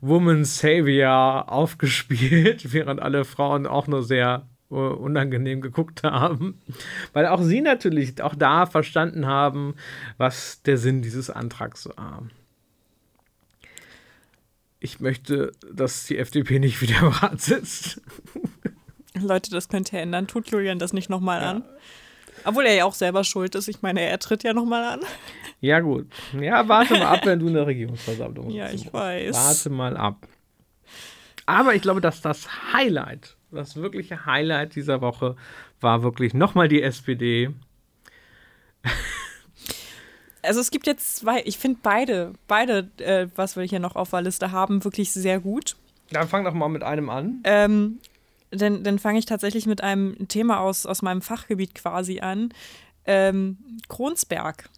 Woman 0.00 0.44
Savior 0.44 1.50
aufgespielt, 1.50 2.72
während 2.72 3.00
alle 3.00 3.24
Frauen 3.24 3.66
auch 3.66 3.86
nur 3.86 4.02
sehr 4.02 4.46
uh, 4.70 4.76
unangenehm 4.76 5.60
geguckt 5.60 6.02
haben, 6.02 6.60
weil 7.12 7.26
auch 7.26 7.42
sie 7.42 7.60
natürlich 7.60 8.22
auch 8.22 8.34
da 8.34 8.66
verstanden 8.66 9.26
haben, 9.26 9.74
was 10.16 10.62
der 10.62 10.78
Sinn 10.78 11.02
dieses 11.02 11.30
Antrags 11.30 11.88
war. 11.96 12.22
Ich 14.80 15.00
möchte, 15.00 15.52
dass 15.72 16.04
die 16.04 16.18
FDP 16.18 16.58
nicht 16.58 16.80
wieder 16.82 17.00
im 17.00 17.08
Rat 17.08 17.40
sitzt. 17.40 18.00
Leute, 19.14 19.50
das 19.50 19.68
könnte 19.68 19.96
ja 19.96 20.02
ändern. 20.02 20.28
Tut 20.28 20.48
Julian 20.48 20.78
das 20.78 20.92
nicht 20.92 21.10
nochmal 21.10 21.40
ja. 21.40 21.50
an? 21.50 21.64
Obwohl 22.48 22.66
er 22.66 22.74
ja 22.74 22.84
auch 22.84 22.94
selber 22.94 23.24
schuld 23.24 23.54
ist. 23.54 23.68
Ich 23.68 23.82
meine, 23.82 24.00
er 24.00 24.18
tritt 24.18 24.42
ja 24.42 24.52
nochmal 24.52 24.84
an. 24.84 25.00
Ja, 25.60 25.80
gut. 25.80 26.06
Ja, 26.40 26.68
warte 26.68 26.94
mal 26.94 27.06
ab, 27.06 27.26
wenn 27.26 27.40
du 27.40 27.48
in 27.48 27.54
der 27.54 27.66
Regierungsversammlung 27.66 28.48
Ja, 28.50 28.70
ich 28.70 28.92
weiß. 28.92 29.34
Warte 29.34 29.70
mal 29.70 29.96
ab. 29.96 30.28
Aber 31.46 31.74
ich 31.74 31.82
glaube, 31.82 32.00
dass 32.00 32.20
das 32.22 32.72
Highlight, 32.72 33.36
das 33.50 33.74
wirkliche 33.74 34.24
Highlight 34.24 34.76
dieser 34.76 35.00
Woche 35.00 35.34
war 35.80 36.04
wirklich 36.04 36.32
nochmal 36.32 36.68
die 36.68 36.80
SPD. 36.80 37.50
Also 40.40 40.60
es 40.60 40.70
gibt 40.70 40.86
jetzt 40.86 41.16
zwei, 41.16 41.42
ich 41.44 41.58
finde 41.58 41.80
beide, 41.82 42.32
beide, 42.46 42.88
äh, 42.98 43.26
was 43.34 43.56
wir 43.56 43.64
hier 43.64 43.80
noch 43.80 43.96
auf 43.96 44.10
der 44.10 44.22
Liste 44.22 44.52
haben, 44.52 44.84
wirklich 44.84 45.12
sehr 45.12 45.40
gut. 45.40 45.76
Dann 46.10 46.28
fang 46.28 46.44
doch 46.44 46.54
mal 46.54 46.68
mit 46.68 46.82
einem 46.84 47.10
an. 47.10 47.40
Ähm, 47.44 47.98
dann, 48.50 48.82
dann 48.84 48.98
fange 48.98 49.18
ich 49.18 49.26
tatsächlich 49.26 49.66
mit 49.66 49.82
einem 49.82 50.28
Thema 50.28 50.60
aus, 50.60 50.86
aus 50.86 51.02
meinem 51.02 51.22
Fachgebiet 51.22 51.74
quasi 51.74 52.20
an. 52.20 52.52
Ähm, 53.04 53.58
Kronsberg. 53.88 54.68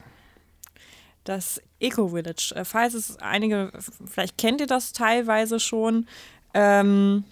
Das 1.24 1.60
Eco-Village. 1.78 2.54
Äh, 2.54 2.64
falls 2.64 2.94
es 2.94 3.18
einige, 3.18 3.72
vielleicht 4.06 4.38
kennt 4.38 4.60
ihr 4.60 4.66
das 4.66 4.92
teilweise 4.92 5.60
schon. 5.60 6.06
Ähm, 6.54 7.24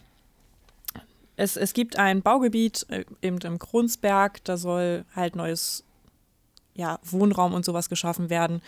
es, 1.36 1.56
es 1.56 1.72
gibt 1.72 1.96
ein 1.98 2.22
Baugebiet 2.22 2.86
äh, 2.88 3.04
eben 3.22 3.38
im 3.38 3.58
Kronsberg, 3.58 4.42
da 4.44 4.56
soll 4.56 5.04
halt 5.14 5.36
neues 5.36 5.84
ja, 6.74 6.98
Wohnraum 7.04 7.54
und 7.54 7.64
sowas 7.64 7.88
geschaffen 7.88 8.30
werden. 8.30 8.60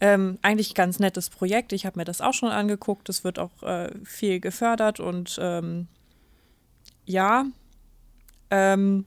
Ähm, 0.00 0.38
eigentlich 0.42 0.74
ganz 0.74 0.98
nettes 0.98 1.28
Projekt. 1.28 1.72
Ich 1.72 1.84
habe 1.84 1.98
mir 1.98 2.04
das 2.04 2.20
auch 2.20 2.32
schon 2.32 2.48
angeguckt. 2.50 3.08
Es 3.08 3.22
wird 3.22 3.38
auch 3.38 3.62
äh, 3.62 3.90
viel 4.04 4.40
gefördert 4.40 4.98
und 4.98 5.38
ähm, 5.40 5.88
ja, 7.04 7.46
ähm, 8.50 9.06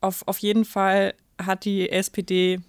auf, 0.00 0.26
auf 0.26 0.38
jeden 0.38 0.64
Fall 0.64 1.14
hat 1.38 1.64
die 1.64 1.90
SPD 1.90 2.60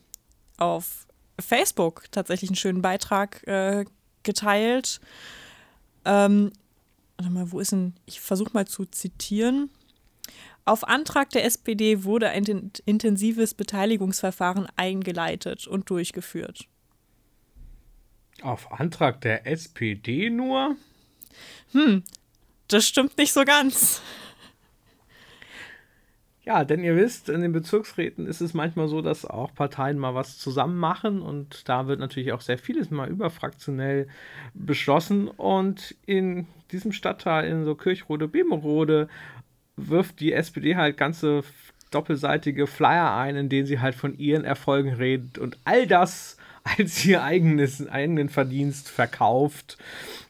auf 0.57 1.07
Facebook 1.39 2.05
tatsächlich 2.11 2.49
einen 2.49 2.55
schönen 2.55 2.81
Beitrag 2.81 3.45
äh, 3.47 3.85
geteilt. 4.23 5.01
Ähm, 6.05 6.51
warte 7.17 7.31
mal, 7.31 7.51
wo 7.51 7.59
ist 7.59 7.71
denn? 7.71 7.93
Ich 8.05 8.21
versuche 8.21 8.51
mal 8.53 8.67
zu 8.67 8.85
zitieren. 8.85 9.69
Auf 10.63 10.87
Antrag 10.87 11.29
der 11.29 11.45
SPD 11.45 12.03
wurde 12.03 12.29
ein 12.29 12.71
intensives 12.85 13.53
Beteiligungsverfahren 13.53 14.67
eingeleitet 14.75 15.67
und 15.67 15.89
durchgeführt. 15.89 16.67
Auf 18.41 18.71
Antrag 18.71 19.21
der 19.21 19.45
SPD 19.45 20.29
nur? 20.29 20.75
Hm, 21.71 22.03
das 22.67 22.87
stimmt 22.87 23.17
nicht 23.17 23.31
so 23.31 23.43
ganz. 23.45 24.01
Ja, 26.45 26.63
denn 26.63 26.83
ihr 26.83 26.95
wisst, 26.95 27.27
in 27.27 27.41
den 27.41 27.53
Bezirksräten 27.53 28.27
ist 28.27 28.39
es 28.39 28.53
manchmal 28.53 28.87
so, 28.87 29.01
dass 29.01 29.25
auch 29.25 29.55
Parteien 29.55 29.97
mal 29.97 30.13
was 30.13 30.37
zusammen 30.37 30.77
machen 30.77 31.23
und 31.23 31.67
da 31.67 31.87
wird 31.87 31.99
natürlich 31.99 32.33
auch 32.33 32.41
sehr 32.41 32.59
vieles 32.59 32.91
mal 32.91 33.09
überfraktionell 33.09 34.07
beschlossen. 34.53 35.27
Und 35.27 35.95
in 36.05 36.45
diesem 36.71 36.91
Stadtteil, 36.91 37.49
in 37.49 37.65
so 37.65 37.73
Kirchrode, 37.73 38.27
Bemerode, 38.27 39.09
wirft 39.75 40.19
die 40.19 40.33
SPD 40.33 40.75
halt 40.75 40.97
ganze 40.97 41.43
doppelseitige 41.89 42.67
Flyer 42.67 43.15
ein, 43.15 43.35
in 43.35 43.49
denen 43.49 43.65
sie 43.65 43.79
halt 43.79 43.95
von 43.95 44.15
ihren 44.15 44.45
Erfolgen 44.45 44.93
redet. 44.93 45.39
Und 45.39 45.57
all 45.65 45.87
das 45.87 46.37
als 46.65 47.05
ihr 47.05 47.23
eigenes, 47.23 47.87
eigenen 47.87 48.29
Verdienst 48.29 48.89
verkauft. 48.89 49.77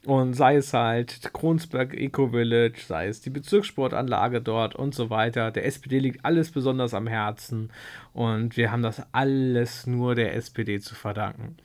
Und 0.06 0.34
sei 0.36 0.58
es 0.58 0.74
halt 0.74 1.34
Kronsberg 1.34 1.96
Eco 1.96 2.30
Village, 2.30 2.82
sei 2.88 3.08
es 3.08 3.22
die 3.22 3.32
Bezirkssportanlage 3.32 4.42
dort 4.42 4.76
und 4.76 4.94
so 4.94 5.10
weiter. 5.10 5.50
Der 5.50 5.66
SPD 5.66 5.98
liegt 5.98 6.24
alles 6.24 6.52
besonders 6.52 6.94
am 6.94 7.08
Herzen 7.08 7.72
und 8.14 8.56
wir 8.56 8.72
haben 8.72 8.84
das 8.84 9.02
alles 9.14 9.88
nur 9.88 10.14
der 10.14 10.36
SPD 10.36 10.80
zu 10.80 10.94
verdanken. 10.94 11.58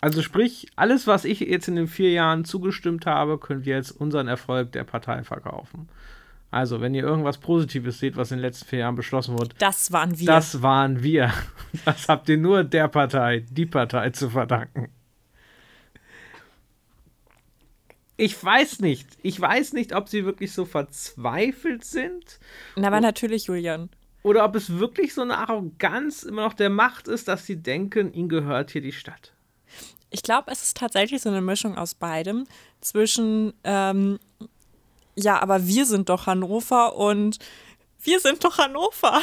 Also 0.00 0.22
sprich, 0.22 0.66
alles, 0.76 1.06
was 1.06 1.24
ich 1.24 1.40
jetzt 1.40 1.68
in 1.68 1.76
den 1.76 1.88
vier 1.88 2.10
Jahren 2.10 2.44
zugestimmt 2.44 3.06
habe, 3.06 3.38
können 3.38 3.64
wir 3.64 3.76
jetzt 3.76 3.92
unseren 3.92 4.28
Erfolg 4.28 4.72
der 4.72 4.84
Partei 4.84 5.22
verkaufen. 5.22 5.88
Also, 6.50 6.80
wenn 6.80 6.94
ihr 6.94 7.02
irgendwas 7.02 7.38
Positives 7.38 7.98
seht, 7.98 8.16
was 8.16 8.30
in 8.30 8.38
den 8.38 8.42
letzten 8.42 8.66
vier 8.66 8.78
Jahren 8.80 8.94
beschlossen 8.94 9.38
wurde, 9.38 9.54
das 9.58 9.92
waren 9.92 10.18
wir. 10.18 10.26
Das 10.26 10.62
waren 10.62 11.02
wir. 11.02 11.32
Das 11.84 12.08
habt 12.08 12.28
ihr 12.30 12.38
nur 12.38 12.64
der 12.64 12.88
Partei, 12.88 13.44
die 13.50 13.66
Partei 13.66 14.08
zu 14.08 14.30
verdanken. 14.30 14.88
Ich 18.16 18.42
weiß 18.42 18.80
nicht. 18.80 19.06
Ich 19.22 19.38
weiß 19.38 19.74
nicht, 19.74 19.94
ob 19.94 20.08
sie 20.08 20.24
wirklich 20.24 20.52
so 20.52 20.64
verzweifelt 20.64 21.84
sind. 21.84 22.38
Na, 22.76 22.86
aber 22.86 23.00
natürlich, 23.00 23.46
Julian. 23.46 23.90
Oder 24.22 24.44
ob 24.44 24.56
es 24.56 24.78
wirklich 24.78 25.12
so 25.12 25.22
eine 25.22 25.36
Arroganz 25.36 26.22
immer 26.22 26.42
noch 26.42 26.54
der 26.54 26.70
Macht 26.70 27.08
ist, 27.08 27.28
dass 27.28 27.46
sie 27.46 27.62
denken, 27.62 28.12
ihnen 28.12 28.28
gehört 28.28 28.70
hier 28.70 28.80
die 28.80 28.92
Stadt. 28.92 29.32
Ich 30.10 30.22
glaube, 30.22 30.50
es 30.50 30.62
ist 30.62 30.76
tatsächlich 30.76 31.20
so 31.20 31.28
eine 31.28 31.42
Mischung 31.42 31.76
aus 31.76 31.94
beidem. 31.94 32.46
Zwischen, 32.80 33.52
ähm, 33.64 34.18
ja, 35.16 35.40
aber 35.40 35.66
wir 35.66 35.86
sind 35.86 36.08
doch 36.08 36.26
Hannover 36.26 36.96
und 36.96 37.38
wir 38.02 38.20
sind 38.20 38.44
doch 38.44 38.58
Hannover. 38.58 39.20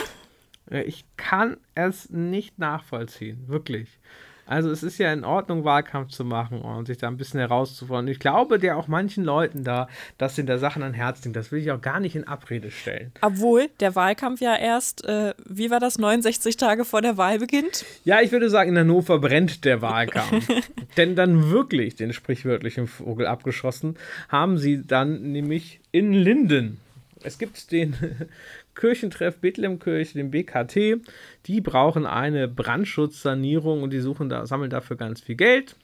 Ich 0.69 1.06
kann 1.17 1.58
es 1.75 2.10
nicht 2.10 2.58
nachvollziehen, 2.58 3.47
wirklich. 3.47 3.99
Also 4.45 4.69
es 4.71 4.84
ist 4.84 4.97
ja 4.97 5.13
in 5.13 5.23
Ordnung, 5.23 5.63
Wahlkampf 5.63 6.12
zu 6.12 6.25
machen 6.25 6.62
und 6.62 6.88
sich 6.88 6.97
da 6.97 7.08
ein 7.08 7.17
bisschen 7.17 7.39
herauszufordern. 7.39 8.08
Ich 8.08 8.19
glaube 8.19 8.60
der 8.60 8.77
auch 8.77 8.88
manchen 8.88 9.23
Leuten 9.23 9.63
da, 9.63 9.88
dass 10.17 10.38
in 10.38 10.45
der 10.45 10.60
Sachen 10.60 10.84
an 10.84 10.93
Herz 10.93 11.23
liegt. 11.23 11.36
Das 11.36 11.51
will 11.51 11.62
ich 11.62 11.71
auch 11.71 11.82
gar 11.82 11.99
nicht 11.99 12.15
in 12.15 12.27
Abrede 12.27 12.71
stellen. 12.71 13.12
Obwohl 13.21 13.69
der 13.79 13.95
Wahlkampf 13.95 14.41
ja 14.41 14.56
erst, 14.56 15.06
äh, 15.06 15.34
wie 15.45 15.71
war 15.71 15.79
das, 15.79 15.97
69 15.97 16.58
Tage 16.58 16.86
vor 16.86 17.01
der 17.01 17.17
Wahl 17.17 17.39
beginnt? 17.39 17.86
Ja, 18.03 18.21
ich 18.21 18.32
würde 18.32 18.49
sagen, 18.49 18.71
in 18.71 18.77
Hannover 18.77 19.19
brennt 19.19 19.65
der 19.65 19.82
Wahlkampf. 19.82 20.47
Denn 20.97 21.15
dann 21.15 21.49
wirklich 21.49 21.95
den 21.95 22.13
sprichwörtlichen 22.13 22.88
Vogel 22.88 23.25
abgeschossen 23.25 23.95
haben 24.29 24.58
sie 24.58 24.86
dann 24.86 25.32
nämlich 25.32 25.79
in 25.91 26.13
Linden. 26.13 26.79
Es 27.23 27.38
gibt 27.38 27.71
den 27.71 27.95
Kirchentreff 28.75 29.38
Bethlehemkirche, 29.38 30.17
dem 30.17 30.31
BKT, 30.31 31.01
die 31.45 31.62
brauchen 31.62 32.05
eine 32.05 32.47
Brandschutzsanierung 32.47 33.83
und 33.83 33.91
die 33.91 33.99
suchen 33.99 34.29
da, 34.29 34.45
sammeln 34.45 34.69
dafür 34.69 34.97
ganz 34.97 35.21
viel 35.21 35.36
Geld. 35.36 35.75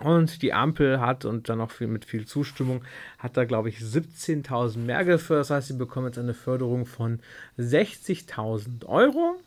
Und 0.00 0.42
die 0.42 0.52
Ampel 0.52 1.00
hat, 1.00 1.24
und 1.24 1.48
dann 1.48 1.60
auch 1.60 1.70
viel, 1.70 1.86
mit 1.86 2.04
viel 2.04 2.26
Zustimmung, 2.26 2.82
hat 3.18 3.36
da, 3.38 3.44
glaube 3.44 3.70
ich, 3.70 3.78
17.000 3.78 4.78
mehr 4.78 5.04
gefördert. 5.04 5.44
Das 5.44 5.50
heißt, 5.50 5.68
sie 5.68 5.74
bekommen 5.74 6.08
jetzt 6.08 6.18
eine 6.18 6.34
Förderung 6.34 6.84
von 6.84 7.20
60.000 7.58 8.84
Euro 8.84 9.40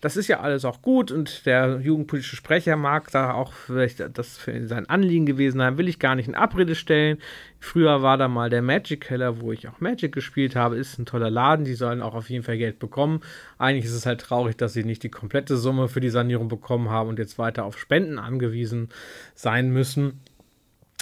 das 0.00 0.16
ist 0.16 0.28
ja 0.28 0.40
alles 0.40 0.64
auch 0.64 0.80
gut 0.80 1.10
und 1.10 1.44
der 1.44 1.80
jugendpolitische 1.80 2.36
Sprecher 2.36 2.76
mag 2.76 3.10
da 3.10 3.32
auch 3.32 3.52
vielleicht 3.52 4.00
das 4.16 4.38
für 4.38 4.66
sein 4.68 4.88
Anliegen 4.88 5.26
gewesen 5.26 5.58
sein, 5.58 5.76
will 5.76 5.88
ich 5.88 5.98
gar 5.98 6.14
nicht 6.14 6.28
in 6.28 6.36
Abrede 6.36 6.76
stellen. 6.76 7.18
Früher 7.58 8.00
war 8.00 8.16
da 8.16 8.28
mal 8.28 8.48
der 8.48 8.62
Magic 8.62 9.00
Keller, 9.00 9.40
wo 9.40 9.50
ich 9.50 9.66
auch 9.66 9.80
Magic 9.80 10.12
gespielt 10.12 10.54
habe, 10.54 10.76
ist 10.76 10.98
ein 10.98 11.06
toller 11.06 11.30
Laden, 11.30 11.64
die 11.64 11.74
sollen 11.74 12.00
auch 12.00 12.14
auf 12.14 12.30
jeden 12.30 12.44
Fall 12.44 12.58
Geld 12.58 12.78
bekommen. 12.78 13.22
Eigentlich 13.58 13.86
ist 13.86 13.94
es 13.94 14.06
halt 14.06 14.20
traurig, 14.20 14.56
dass 14.56 14.72
sie 14.72 14.84
nicht 14.84 15.02
die 15.02 15.10
komplette 15.10 15.56
Summe 15.56 15.88
für 15.88 16.00
die 16.00 16.10
Sanierung 16.10 16.46
bekommen 16.46 16.90
haben 16.90 17.08
und 17.08 17.18
jetzt 17.18 17.36
weiter 17.38 17.64
auf 17.64 17.76
Spenden 17.76 18.20
angewiesen 18.20 18.90
sein 19.34 19.70
müssen. 19.70 20.20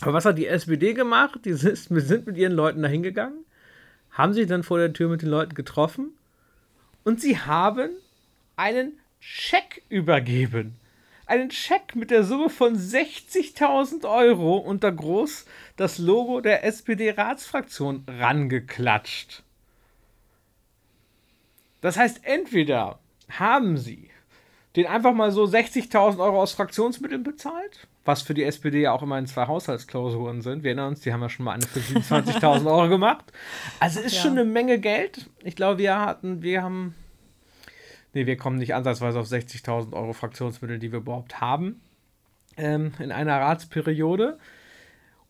Aber 0.00 0.14
was 0.14 0.24
hat 0.24 0.38
die 0.38 0.46
SPD 0.46 0.94
gemacht? 0.94 1.40
Die 1.44 1.52
sind 1.52 1.90
mit 2.26 2.36
ihren 2.38 2.52
Leuten 2.52 2.80
dahin 2.80 3.02
gegangen, 3.02 3.44
haben 4.10 4.32
sich 4.32 4.46
dann 4.46 4.62
vor 4.62 4.78
der 4.78 4.94
Tür 4.94 5.10
mit 5.10 5.20
den 5.20 5.28
Leuten 5.28 5.54
getroffen 5.54 6.12
und 7.04 7.20
sie 7.20 7.38
haben 7.38 7.90
einen 8.56 8.98
Scheck 9.20 9.82
übergeben. 9.88 10.76
Einen 11.26 11.50
Scheck 11.50 11.96
mit 11.96 12.10
der 12.10 12.22
Summe 12.22 12.50
von 12.50 12.76
60.000 12.76 14.08
Euro 14.08 14.72
da 14.80 14.90
groß 14.90 15.44
das 15.76 15.98
Logo 15.98 16.40
der 16.40 16.64
SPD-Ratsfraktion 16.64 18.04
rangeklatscht. 18.06 19.42
Das 21.80 21.96
heißt, 21.96 22.20
entweder 22.22 22.98
haben 23.28 23.76
sie 23.76 24.10
den 24.76 24.86
einfach 24.86 25.14
mal 25.14 25.32
so 25.32 25.44
60.000 25.44 26.18
Euro 26.18 26.42
aus 26.42 26.52
Fraktionsmitteln 26.52 27.22
bezahlt, 27.22 27.88
was 28.04 28.22
für 28.22 28.34
die 28.34 28.44
SPD 28.44 28.82
ja 28.82 28.92
auch 28.92 29.02
immerhin 29.02 29.26
zwei 29.26 29.46
Haushaltsklausuren 29.46 30.42
sind. 30.42 30.62
Wir 30.62 30.70
erinnern 30.70 30.88
uns, 30.88 31.00
die 31.00 31.12
haben 31.12 31.22
ja 31.22 31.28
schon 31.28 31.44
mal 31.44 31.52
eine 31.52 31.66
für 31.66 31.80
27.000 31.80 32.66
Euro 32.66 32.88
gemacht. 32.88 33.24
Also 33.80 34.00
ist 34.00 34.16
ja. 34.16 34.22
schon 34.22 34.32
eine 34.32 34.44
Menge 34.44 34.78
Geld. 34.78 35.28
Ich 35.42 35.56
glaube, 35.56 35.78
wir 35.78 35.98
hatten, 35.98 36.42
wir 36.42 36.62
haben 36.62 36.94
nee, 38.16 38.26
wir 38.26 38.38
kommen 38.38 38.56
nicht 38.56 38.74
ansatzweise 38.74 39.20
auf 39.20 39.28
60.000 39.28 39.92
Euro 39.92 40.14
Fraktionsmittel, 40.14 40.78
die 40.78 40.90
wir 40.90 41.00
überhaupt 41.00 41.40
haben 41.40 41.82
ähm, 42.56 42.94
in 42.98 43.12
einer 43.12 43.38
Ratsperiode. 43.38 44.38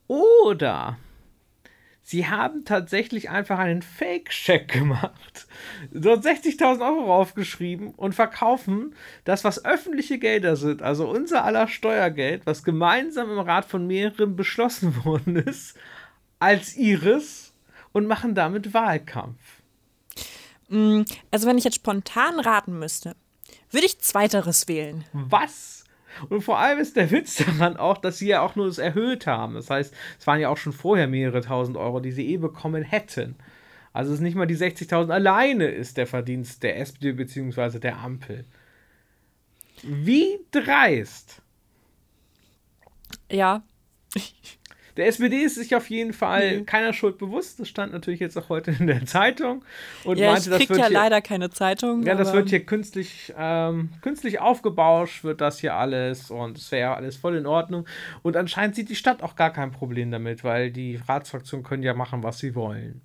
Oder 0.06 0.96
sie 2.00 2.28
haben 2.28 2.64
tatsächlich 2.64 3.28
einfach 3.28 3.58
einen 3.58 3.82
Fake-Check 3.82 4.68
gemacht, 4.68 5.48
dort 5.90 6.24
60.000 6.24 6.80
Euro 6.80 7.12
raufgeschrieben 7.12 7.88
und 7.88 8.14
verkaufen 8.14 8.94
das, 9.24 9.42
was 9.42 9.64
öffentliche 9.64 10.20
Gelder 10.20 10.54
sind, 10.54 10.80
also 10.80 11.10
unser 11.10 11.44
aller 11.44 11.66
Steuergeld, 11.66 12.46
was 12.46 12.62
gemeinsam 12.62 13.32
im 13.32 13.40
Rat 13.40 13.64
von 13.64 13.88
mehreren 13.88 14.36
beschlossen 14.36 15.04
worden 15.04 15.34
ist, 15.34 15.76
als 16.38 16.76
ihres 16.76 17.52
und 17.92 18.06
machen 18.06 18.36
damit 18.36 18.74
Wahlkampf. 18.74 19.55
Mm, 20.68 21.02
also 21.30 21.46
wenn 21.46 21.58
ich 21.58 21.64
jetzt 21.64 21.76
spontan 21.76 22.40
raten 22.40 22.78
müsste, 22.78 23.16
würde 23.70 23.86
ich 23.86 24.00
zweiteres 24.00 24.68
wählen. 24.68 25.04
Was? 25.12 25.84
Und 26.28 26.42
vor 26.42 26.58
allem 26.58 26.78
ist 26.78 26.96
der 26.96 27.10
Witz 27.10 27.36
daran 27.36 27.76
auch, 27.76 27.98
dass 27.98 28.18
sie 28.18 28.28
ja 28.28 28.40
auch 28.40 28.56
nur 28.56 28.66
das 28.66 28.78
erhöht 28.78 29.26
haben. 29.26 29.54
Das 29.54 29.70
heißt, 29.70 29.94
es 30.18 30.26
waren 30.26 30.40
ja 30.40 30.48
auch 30.48 30.56
schon 30.56 30.72
vorher 30.72 31.08
mehrere 31.08 31.42
tausend 31.42 31.76
Euro, 31.76 32.00
die 32.00 32.12
sie 32.12 32.26
eh 32.28 32.36
bekommen 32.38 32.82
hätten. 32.82 33.36
Also 33.92 34.12
es 34.12 34.18
ist 34.18 34.22
nicht 34.22 34.36
mal 34.36 34.46
die 34.46 34.56
60.000 34.56 35.10
alleine 35.10 35.66
ist 35.68 35.96
der 35.96 36.06
Verdienst 36.06 36.62
der 36.62 36.78
SPD 36.78 37.12
bzw. 37.12 37.78
der 37.78 37.98
Ampel. 37.98 38.44
Wie 39.82 40.38
dreist. 40.50 41.42
Ja. 43.30 43.62
Der 44.96 45.06
SPD 45.08 45.42
ist 45.42 45.56
sich 45.56 45.74
auf 45.74 45.90
jeden 45.90 46.12
Fall 46.12 46.58
nee. 46.58 46.64
keiner 46.64 46.92
Schuld 46.92 47.18
bewusst. 47.18 47.60
Das 47.60 47.68
stand 47.68 47.92
natürlich 47.92 48.20
jetzt 48.20 48.36
auch 48.38 48.48
heute 48.48 48.70
in 48.78 48.86
der 48.86 49.04
Zeitung. 49.04 49.64
Und 50.04 50.18
ja, 50.18 50.32
meinte, 50.32 50.50
ich 50.50 50.56
krieg 50.56 50.68
das 50.68 50.68
wird 50.70 50.78
ja 50.78 50.86
hier, 50.86 50.94
leider 50.94 51.20
keine 51.20 51.50
Zeitung. 51.50 52.02
Ja, 52.02 52.14
das 52.14 52.32
wird 52.32 52.48
hier 52.48 52.64
künstlich, 52.64 53.34
ähm, 53.36 53.90
künstlich 54.00 54.40
aufgebauscht, 54.40 55.24
wird 55.24 55.40
das 55.40 55.58
hier 55.58 55.74
alles. 55.74 56.30
Und 56.30 56.56
es 56.56 56.72
wäre 56.72 56.80
ja 56.80 56.94
alles 56.94 57.16
voll 57.16 57.36
in 57.36 57.46
Ordnung. 57.46 57.86
Und 58.22 58.36
anscheinend 58.36 58.74
sieht 58.76 58.88
die 58.88 58.96
Stadt 58.96 59.22
auch 59.22 59.36
gar 59.36 59.52
kein 59.52 59.70
Problem 59.70 60.10
damit, 60.10 60.44
weil 60.44 60.70
die 60.70 61.00
Ratsfraktionen 61.06 61.64
können 61.64 61.82
ja 61.82 61.94
machen, 61.94 62.22
was 62.22 62.38
sie 62.38 62.54
wollen. 62.54 63.02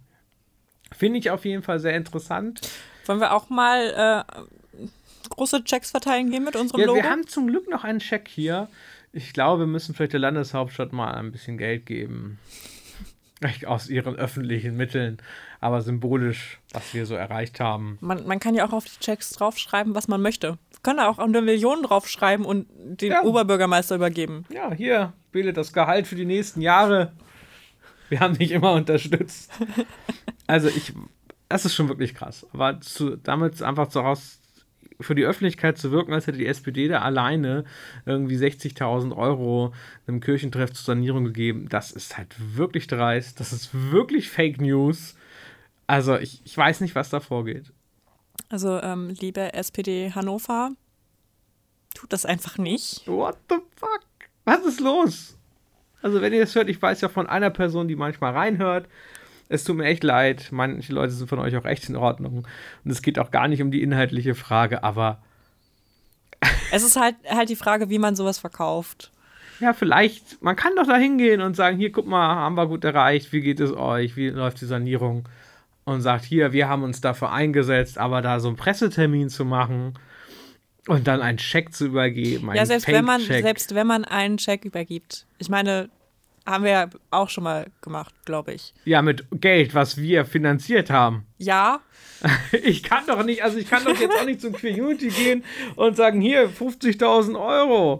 Finde 0.97 1.19
ich 1.19 1.29
auf 1.29 1.45
jeden 1.45 1.63
Fall 1.63 1.79
sehr 1.79 1.95
interessant. 1.95 2.61
Wollen 3.05 3.19
wir 3.19 3.33
auch 3.33 3.49
mal 3.49 4.25
äh, 4.27 4.87
große 5.29 5.63
Checks 5.63 5.91
verteilen 5.91 6.29
gehen 6.29 6.43
mit 6.43 6.55
unserem 6.55 6.81
ja, 6.81 6.87
Logo? 6.87 7.01
Wir 7.01 7.09
haben 7.09 7.27
zum 7.27 7.47
Glück 7.47 7.69
noch 7.69 7.83
einen 7.83 7.99
Check 7.99 8.27
hier. 8.27 8.67
Ich 9.13 9.33
glaube, 9.33 9.61
wir 9.61 9.67
müssen 9.67 9.93
vielleicht 9.93 10.13
der 10.13 10.19
Landeshauptstadt 10.19 10.93
mal 10.93 11.11
ein 11.13 11.31
bisschen 11.31 11.57
Geld 11.57 11.85
geben. 11.85 12.39
Aus 13.65 13.89
ihren 13.89 14.15
öffentlichen 14.17 14.77
Mitteln, 14.77 15.17
aber 15.59 15.81
symbolisch, 15.81 16.59
was 16.73 16.93
wir 16.93 17.07
so 17.07 17.15
erreicht 17.15 17.59
haben. 17.59 17.97
Man, 17.99 18.27
man 18.27 18.39
kann 18.39 18.53
ja 18.53 18.67
auch 18.67 18.71
auf 18.71 18.85
die 18.85 18.99
Checks 18.99 19.31
draufschreiben, 19.31 19.95
was 19.95 20.07
man 20.07 20.21
möchte. 20.21 20.59
Wir 20.69 20.79
können 20.83 20.99
auch 20.99 21.17
eine 21.17 21.41
Million 21.41 21.81
draufschreiben 21.81 22.45
und 22.45 22.67
den 22.77 23.13
ja. 23.13 23.23
Oberbürgermeister 23.23 23.95
übergeben. 23.95 24.45
Ja, 24.53 24.71
hier, 24.71 25.13
wähle 25.31 25.53
das 25.53 25.73
Gehalt 25.73 26.05
für 26.05 26.15
die 26.15 26.25
nächsten 26.25 26.61
Jahre. 26.61 27.13
Wir 28.09 28.19
haben 28.19 28.37
dich 28.37 28.51
immer 28.51 28.73
unterstützt. 28.73 29.51
Also 30.47 30.67
ich, 30.67 30.91
das 31.47 31.63
ist 31.63 31.75
schon 31.75 31.87
wirklich 31.87 32.13
krass. 32.13 32.45
Aber 32.51 32.81
zu, 32.81 33.15
damit 33.15 33.61
einfach 33.61 33.87
daraus 33.87 34.40
für 35.01 35.15
die 35.15 35.25
Öffentlichkeit 35.25 35.77
zu 35.77 35.91
wirken, 35.91 36.13
als 36.13 36.27
hätte 36.27 36.37
die 36.37 36.47
SPD 36.47 36.87
da 36.87 37.01
alleine 37.01 37.65
irgendwie 38.05 38.37
60.000 38.37 39.15
Euro 39.15 39.73
einem 40.07 40.21
Kirchentreff 40.21 40.71
zur 40.73 40.85
Sanierung 40.85 41.25
gegeben, 41.25 41.67
das 41.69 41.91
ist 41.91 42.17
halt 42.17 42.35
wirklich 42.55 42.87
dreist. 42.87 43.39
Das 43.39 43.53
ist 43.53 43.69
wirklich 43.73 44.29
Fake 44.29 44.61
News. 44.61 45.15
Also 45.87 46.17
ich, 46.17 46.41
ich 46.45 46.55
weiß 46.55 46.81
nicht, 46.81 46.95
was 46.95 47.09
da 47.09 47.19
vorgeht. 47.19 47.71
Also, 48.49 48.81
ähm, 48.81 49.15
liebe 49.19 49.53
SPD 49.53 50.11
Hannover, 50.13 50.71
tut 51.93 52.11
das 52.11 52.25
einfach 52.25 52.57
nicht. 52.57 53.07
What 53.07 53.37
the 53.49 53.57
fuck? 53.75 54.05
Was 54.45 54.65
ist 54.65 54.79
los? 54.79 55.37
Also, 56.01 56.21
wenn 56.21 56.33
ihr 56.33 56.41
das 56.41 56.55
hört, 56.55 56.67
ich 56.69 56.81
weiß 56.81 57.01
ja 57.01 57.09
von 57.09 57.27
einer 57.27 57.49
Person, 57.49 57.87
die 57.87 57.95
manchmal 57.95 58.33
reinhört 58.33 58.87
es 59.51 59.65
tut 59.65 59.75
mir 59.75 59.85
echt 59.85 60.03
leid. 60.03 60.47
Manche 60.51 60.93
Leute 60.93 61.11
sind 61.11 61.27
von 61.27 61.39
euch 61.39 61.55
auch 61.57 61.65
echt 61.65 61.89
in 61.89 61.97
Ordnung. 61.97 62.47
Und 62.83 62.91
es 62.91 63.01
geht 63.01 63.19
auch 63.19 63.31
gar 63.31 63.47
nicht 63.47 63.61
um 63.61 63.69
die 63.69 63.83
inhaltliche 63.83 64.33
Frage, 64.33 64.83
aber. 64.83 65.21
es 66.71 66.83
ist 66.83 66.99
halt, 66.99 67.15
halt 67.29 67.49
die 67.49 67.55
Frage, 67.55 67.89
wie 67.89 67.99
man 67.99 68.15
sowas 68.15 68.39
verkauft. 68.39 69.11
Ja, 69.59 69.73
vielleicht, 69.73 70.41
man 70.41 70.55
kann 70.55 70.75
doch 70.75 70.87
da 70.87 70.95
hingehen 70.95 71.41
und 71.41 71.55
sagen: 71.55 71.77
Hier, 71.77 71.91
guck 71.91 72.07
mal, 72.07 72.35
haben 72.35 72.55
wir 72.55 72.67
gut 72.67 72.83
erreicht, 72.83 73.31
wie 73.33 73.41
geht 73.41 73.59
es 73.59 73.73
euch, 73.73 74.15
wie 74.15 74.29
läuft 74.29 74.61
die 74.61 74.65
Sanierung? 74.65 75.27
Und 75.83 76.01
sagt: 76.01 76.23
Hier, 76.23 76.53
wir 76.53 76.69
haben 76.69 76.83
uns 76.83 77.01
dafür 77.01 77.31
eingesetzt, 77.31 77.97
aber 77.97 78.21
da 78.21 78.39
so 78.39 78.47
einen 78.47 78.57
Pressetermin 78.57 79.29
zu 79.29 79.43
machen 79.43 79.95
und 80.87 81.07
dann 81.07 81.21
einen 81.21 81.39
Scheck 81.39 81.73
zu 81.73 81.87
übergeben. 81.87 82.49
Ja, 82.55 82.65
selbst 82.65 82.87
wenn, 82.87 83.05
man, 83.05 83.21
selbst 83.21 83.75
wenn 83.75 83.85
man 83.85 84.05
einen 84.05 84.39
Scheck 84.39 84.63
übergibt. 84.65 85.25
Ich 85.37 85.49
meine, 85.49 85.89
haben 86.45 86.63
wir 86.63 86.71
ja 86.71 86.89
auch 87.11 87.29
schon 87.29 87.43
mal 87.43 87.67
gemacht, 87.81 88.13
glaube 88.25 88.53
ich. 88.53 88.73
Ja, 88.85 89.01
mit 89.01 89.25
Geld, 89.31 89.73
was 89.73 89.97
wir 89.97 90.25
finanziert 90.25 90.89
haben. 90.89 91.25
Ja. 91.37 91.81
Ich 92.51 92.83
kann 92.83 93.07
doch 93.07 93.23
nicht, 93.23 93.43
also 93.43 93.57
ich 93.57 93.67
kann 93.67 93.83
doch 93.83 93.99
jetzt 93.99 94.15
auch 94.15 94.25
nicht 94.25 94.41
zum 94.41 94.53
Community 94.53 95.07
gehen 95.07 95.43
und 95.75 95.97
sagen, 95.97 96.21
hier, 96.21 96.51
50.000 96.51 97.39
Euro. 97.39 97.99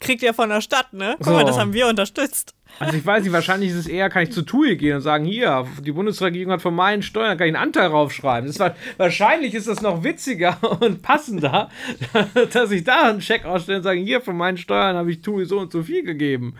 Kriegt 0.00 0.22
ihr 0.22 0.32
von 0.32 0.48
der 0.48 0.62
Stadt, 0.62 0.92
ne? 0.94 1.14
Guck 1.18 1.26
so. 1.26 1.32
mal, 1.32 1.44
das 1.44 1.58
haben 1.58 1.74
wir 1.74 1.86
unterstützt. 1.86 2.54
Also 2.78 2.96
ich 2.96 3.04
weiß 3.04 3.22
nicht, 3.22 3.32
wahrscheinlich 3.32 3.70
ist 3.70 3.76
es 3.76 3.86
eher, 3.86 4.08
kann 4.08 4.22
ich 4.22 4.32
zu 4.32 4.42
TUI 4.42 4.76
gehen 4.76 4.96
und 4.96 5.02
sagen, 5.02 5.26
hier, 5.26 5.66
die 5.82 5.92
Bundesregierung 5.92 6.52
hat 6.52 6.62
von 6.62 6.74
meinen 6.74 7.02
Steuern, 7.02 7.36
kann 7.36 7.48
ich 7.48 7.54
einen 7.54 7.62
Anteil 7.62 7.88
raufschreiben. 7.88 8.46
Das 8.46 8.58
war, 8.58 8.74
wahrscheinlich 8.96 9.54
ist 9.54 9.68
das 9.68 9.82
noch 9.82 10.02
witziger 10.02 10.56
und 10.80 11.02
passender, 11.02 11.70
dass 12.52 12.70
ich 12.70 12.84
da 12.84 13.10
einen 13.10 13.20
Scheck 13.20 13.44
ausstelle 13.44 13.78
und 13.78 13.84
sage, 13.84 14.00
hier, 14.00 14.22
von 14.22 14.36
meinen 14.36 14.56
Steuern 14.56 14.96
habe 14.96 15.10
ich 15.10 15.20
TUI 15.20 15.44
so 15.44 15.58
und 15.58 15.70
so 15.70 15.82
viel 15.82 16.02
gegeben. 16.02 16.54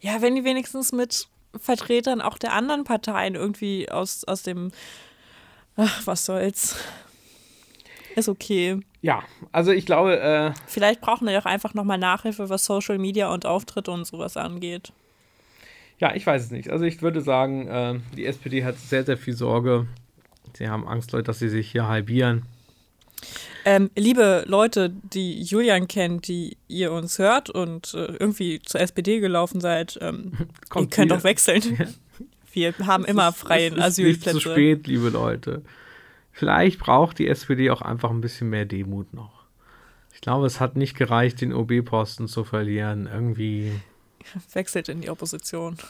Ja, 0.00 0.20
wenn 0.20 0.34
die 0.34 0.42
wenigstens 0.42 0.90
mit 0.90 1.28
Vertretern 1.56 2.20
auch 2.20 2.38
der 2.38 2.52
anderen 2.54 2.82
Parteien 2.82 3.36
irgendwie 3.36 3.88
aus, 3.88 4.24
aus 4.24 4.42
dem, 4.42 4.72
ach, 5.76 6.02
was 6.06 6.24
soll's. 6.24 6.76
Ist 8.16 8.28
okay. 8.28 8.80
Ja, 9.02 9.24
also 9.50 9.72
ich 9.72 9.84
glaube. 9.84 10.18
Äh, 10.20 10.52
Vielleicht 10.66 11.00
brauchen 11.00 11.26
wir 11.26 11.38
auch 11.38 11.44
einfach 11.44 11.74
nochmal 11.74 11.98
Nachhilfe, 11.98 12.48
was 12.48 12.64
Social 12.64 12.98
Media 12.98 13.32
und 13.32 13.44
Auftritte 13.44 13.90
und 13.90 14.06
sowas 14.06 14.36
angeht. 14.36 14.92
Ja, 15.98 16.14
ich 16.14 16.26
weiß 16.26 16.44
es 16.44 16.50
nicht. 16.50 16.70
Also 16.70 16.84
ich 16.84 17.02
würde 17.02 17.20
sagen, 17.20 17.68
äh, 17.68 18.00
die 18.16 18.26
SPD 18.26 18.64
hat 18.64 18.78
sehr, 18.78 19.04
sehr 19.04 19.18
viel 19.18 19.34
Sorge. 19.34 19.86
Sie 20.54 20.68
haben 20.68 20.86
Angst, 20.86 21.12
Leute, 21.12 21.24
dass 21.24 21.38
sie 21.38 21.48
sich 21.48 21.70
hier 21.70 21.86
halbieren. 21.88 22.42
Ähm, 23.64 23.90
liebe 23.96 24.44
Leute, 24.46 24.90
die 24.90 25.42
Julian 25.42 25.86
kennt, 25.86 26.26
die 26.26 26.56
ihr 26.68 26.92
uns 26.92 27.18
hört 27.18 27.50
und 27.50 27.94
äh, 27.94 28.16
irgendwie 28.18 28.60
zur 28.62 28.80
SPD 28.80 29.20
gelaufen 29.20 29.60
seid, 29.60 29.98
ähm, 30.00 30.32
ihr 30.76 30.86
könnt 30.88 31.12
auch 31.12 31.24
wechseln. 31.24 31.62
Wir 32.52 32.74
haben 32.84 33.06
immer 33.06 33.32
freien 33.32 33.80
Asylplätze. 33.80 34.02
Es 34.02 34.26
ist 34.26 34.34
nicht 34.34 34.44
zu 34.44 34.50
spät, 34.50 34.86
liebe 34.86 35.08
Leute. 35.08 35.62
Vielleicht 36.32 36.80
braucht 36.80 37.18
die 37.18 37.28
SPD 37.28 37.70
auch 37.70 37.82
einfach 37.82 38.10
ein 38.10 38.20
bisschen 38.20 38.50
mehr 38.50 38.64
Demut 38.64 39.12
noch. 39.12 39.44
Ich 40.14 40.20
glaube, 40.20 40.46
es 40.46 40.60
hat 40.60 40.76
nicht 40.76 40.96
gereicht, 40.96 41.40
den 41.40 41.52
OB-Posten 41.52 42.26
zu 42.26 42.44
verlieren. 42.44 43.08
Irgendwie. 43.12 43.72
Wechselt 44.52 44.88
in 44.88 45.00
die 45.00 45.10
Opposition. 45.10 45.76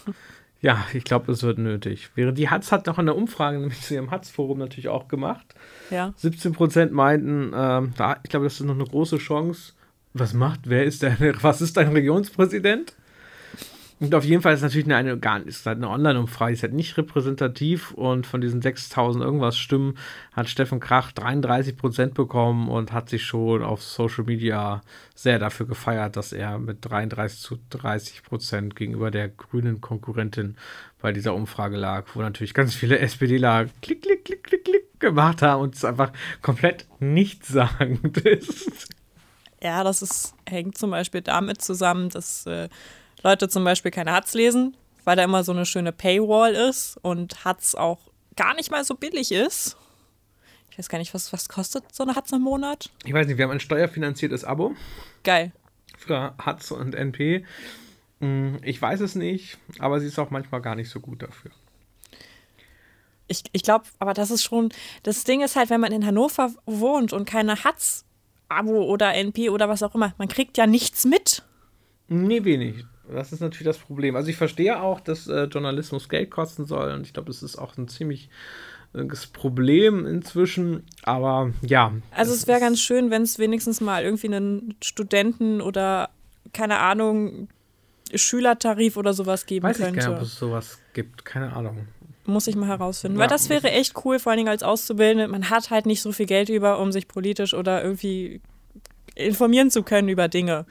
Ja, 0.64 0.86
ich 0.94 1.02
glaube, 1.02 1.32
es 1.32 1.42
wird 1.42 1.58
nötig. 1.58 2.10
Während 2.14 2.38
die 2.38 2.48
Hatz 2.48 2.70
hat 2.70 2.86
noch 2.86 2.96
eine 2.96 3.14
Umfrage 3.14 3.58
nämlich 3.58 3.80
zu 3.80 3.94
ihrem 3.94 4.12
Hatz-Forum 4.12 4.58
natürlich 4.58 4.86
auch 4.86 5.08
gemacht. 5.08 5.56
Ja. 5.90 6.14
17 6.16 6.52
Prozent 6.52 6.92
meinten, 6.92 7.52
ähm, 7.52 7.92
da, 7.96 8.20
ich 8.22 8.30
glaube, 8.30 8.44
das 8.46 8.60
ist 8.60 8.60
noch 8.60 8.76
eine 8.76 8.84
große 8.84 9.18
Chance. 9.18 9.72
Was 10.14 10.34
macht, 10.34 10.60
wer 10.66 10.84
ist 10.84 11.02
der, 11.02 11.16
was 11.42 11.60
ist 11.60 11.76
dein 11.76 11.88
Regionspräsident? 11.88 12.94
Und 14.02 14.16
auf 14.16 14.24
jeden 14.24 14.42
Fall 14.42 14.52
ist 14.52 14.62
natürlich 14.62 14.92
eine, 14.92 14.96
eine, 14.96 15.20
halt 15.20 15.66
eine 15.66 15.88
Online-Umfrage, 15.88 16.54
ist 16.54 16.64
halt 16.64 16.72
nicht 16.72 16.96
repräsentativ 16.96 17.92
und 17.92 18.26
von 18.26 18.40
diesen 18.40 18.60
6000 18.60 19.22
irgendwas 19.24 19.56
Stimmen 19.56 19.96
hat 20.32 20.48
Steffen 20.48 20.80
Krach 20.80 21.12
33 21.12 21.76
Prozent 21.76 22.14
bekommen 22.14 22.68
und 22.68 22.90
hat 22.90 23.08
sich 23.08 23.22
schon 23.24 23.62
auf 23.62 23.80
Social 23.80 24.24
Media 24.24 24.80
sehr 25.14 25.38
dafür 25.38 25.66
gefeiert, 25.66 26.16
dass 26.16 26.32
er 26.32 26.58
mit 26.58 26.78
33 26.80 27.38
zu 27.38 27.58
30 27.70 28.24
Prozent 28.24 28.74
gegenüber 28.74 29.12
der 29.12 29.28
grünen 29.28 29.80
Konkurrentin 29.80 30.56
bei 31.00 31.12
dieser 31.12 31.32
Umfrage 31.32 31.76
lag, 31.76 32.06
wo 32.14 32.22
natürlich 32.22 32.54
ganz 32.54 32.74
viele 32.74 32.98
SPDler 32.98 33.66
klick, 33.82 34.02
klick, 34.02 34.24
klick, 34.24 34.42
klick, 34.42 34.64
klick 34.64 34.98
gemacht 34.98 35.42
haben 35.42 35.62
und 35.62 35.76
es 35.76 35.84
einfach 35.84 36.10
komplett 36.42 36.88
nichtssagend 36.98 38.18
ist. 38.26 38.88
Ja, 39.62 39.84
das 39.84 40.02
ist, 40.02 40.34
hängt 40.48 40.76
zum 40.76 40.90
Beispiel 40.90 41.20
damit 41.20 41.62
zusammen, 41.62 42.08
dass 42.08 42.46
äh, 42.46 42.68
Leute 43.22 43.48
zum 43.48 43.64
Beispiel 43.64 43.90
keine 43.90 44.12
Hatz 44.12 44.34
lesen, 44.34 44.76
weil 45.04 45.16
da 45.16 45.24
immer 45.24 45.44
so 45.44 45.52
eine 45.52 45.66
schöne 45.66 45.92
Paywall 45.92 46.54
ist 46.54 46.98
und 47.02 47.44
Hatz 47.44 47.74
auch 47.74 47.98
gar 48.36 48.54
nicht 48.54 48.70
mal 48.70 48.84
so 48.84 48.94
billig 48.94 49.32
ist. 49.32 49.76
Ich 50.70 50.78
weiß 50.78 50.88
gar 50.88 50.98
nicht, 50.98 51.12
was, 51.12 51.32
was 51.32 51.48
kostet 51.48 51.84
so 51.94 52.02
eine 52.02 52.14
Hatz 52.14 52.32
im 52.32 52.42
Monat? 52.42 52.90
Ich 53.04 53.12
weiß 53.12 53.26
nicht, 53.26 53.36
wir 53.36 53.44
haben 53.44 53.52
ein 53.52 53.60
steuerfinanziertes 53.60 54.44
Abo. 54.44 54.74
Geil. 55.22 55.52
Für 55.98 56.34
Hatz 56.38 56.70
und 56.70 56.94
NP. 56.94 57.44
Hm, 58.20 58.58
ich 58.62 58.80
weiß 58.80 59.00
es 59.00 59.14
nicht, 59.14 59.58
aber 59.78 60.00
sie 60.00 60.06
ist 60.06 60.18
auch 60.18 60.30
manchmal 60.30 60.62
gar 60.62 60.74
nicht 60.74 60.88
so 60.88 61.00
gut 61.00 61.22
dafür. 61.22 61.50
Ich, 63.28 63.42
ich 63.52 63.62
glaube, 63.62 63.84
aber 63.98 64.14
das 64.14 64.30
ist 64.30 64.42
schon, 64.42 64.70
das 65.02 65.24
Ding 65.24 65.42
ist 65.42 65.56
halt, 65.56 65.70
wenn 65.70 65.80
man 65.80 65.92
in 65.92 66.04
Hannover 66.06 66.52
wohnt 66.66 67.12
und 67.12 67.24
keine 67.24 67.64
Hatz-Abo 67.64 68.84
oder 68.84 69.14
NP 69.14 69.50
oder 69.50 69.68
was 69.68 69.82
auch 69.82 69.94
immer, 69.94 70.14
man 70.18 70.28
kriegt 70.28 70.56
ja 70.56 70.66
nichts 70.66 71.04
mit. 71.04 71.42
Nee, 72.08 72.44
wenig. 72.44 72.84
Das 73.12 73.32
ist 73.32 73.40
natürlich 73.40 73.66
das 73.66 73.78
Problem. 73.78 74.16
Also 74.16 74.28
ich 74.28 74.36
verstehe 74.36 74.80
auch, 74.80 75.00
dass 75.00 75.26
äh, 75.28 75.44
Journalismus 75.44 76.08
Geld 76.08 76.30
kosten 76.30 76.64
soll 76.64 76.92
und 76.92 77.06
ich 77.06 77.12
glaube, 77.12 77.28
das 77.28 77.42
ist 77.42 77.56
auch 77.56 77.76
ein 77.76 77.88
ziemlich 77.88 78.28
äh, 78.94 79.04
das 79.04 79.26
Problem 79.26 80.06
inzwischen, 80.06 80.84
aber 81.02 81.52
ja. 81.62 81.92
Also 82.10 82.32
es 82.32 82.46
wäre 82.46 82.60
ganz 82.60 82.80
schön, 82.80 83.10
wenn 83.10 83.22
es 83.22 83.38
wenigstens 83.38 83.80
mal 83.80 84.02
irgendwie 84.02 84.28
einen 84.28 84.74
Studenten 84.82 85.60
oder 85.60 86.10
keine 86.52 86.78
Ahnung 86.78 87.48
Schülertarif 88.14 88.96
oder 88.96 89.14
sowas 89.14 89.46
geben 89.46 89.64
Weiß 89.64 89.78
könnte. 89.78 89.98
Ich 89.98 90.04
gar 90.04 90.12
nicht, 90.12 90.20
ob 90.20 90.26
es 90.26 90.38
sowas 90.38 90.78
gibt, 90.92 91.24
keine 91.24 91.52
Ahnung. 91.54 91.86
Muss 92.24 92.46
ich 92.46 92.54
mal 92.54 92.68
herausfinden. 92.68 93.16
Ja. 93.16 93.22
Weil 93.22 93.28
das 93.28 93.48
wäre 93.48 93.70
echt 93.70 93.94
cool, 94.04 94.18
vor 94.18 94.30
allen 94.30 94.38
Dingen 94.38 94.48
als 94.48 94.62
Auszubildende. 94.62 95.26
Man 95.28 95.50
hat 95.50 95.70
halt 95.70 95.86
nicht 95.86 96.02
so 96.02 96.12
viel 96.12 96.26
Geld 96.26 96.48
über, 96.50 96.78
um 96.78 96.92
sich 96.92 97.08
politisch 97.08 97.54
oder 97.54 97.82
irgendwie 97.82 98.40
informieren 99.14 99.70
zu 99.70 99.82
können 99.82 100.08
über 100.08 100.28
Dinge. 100.28 100.66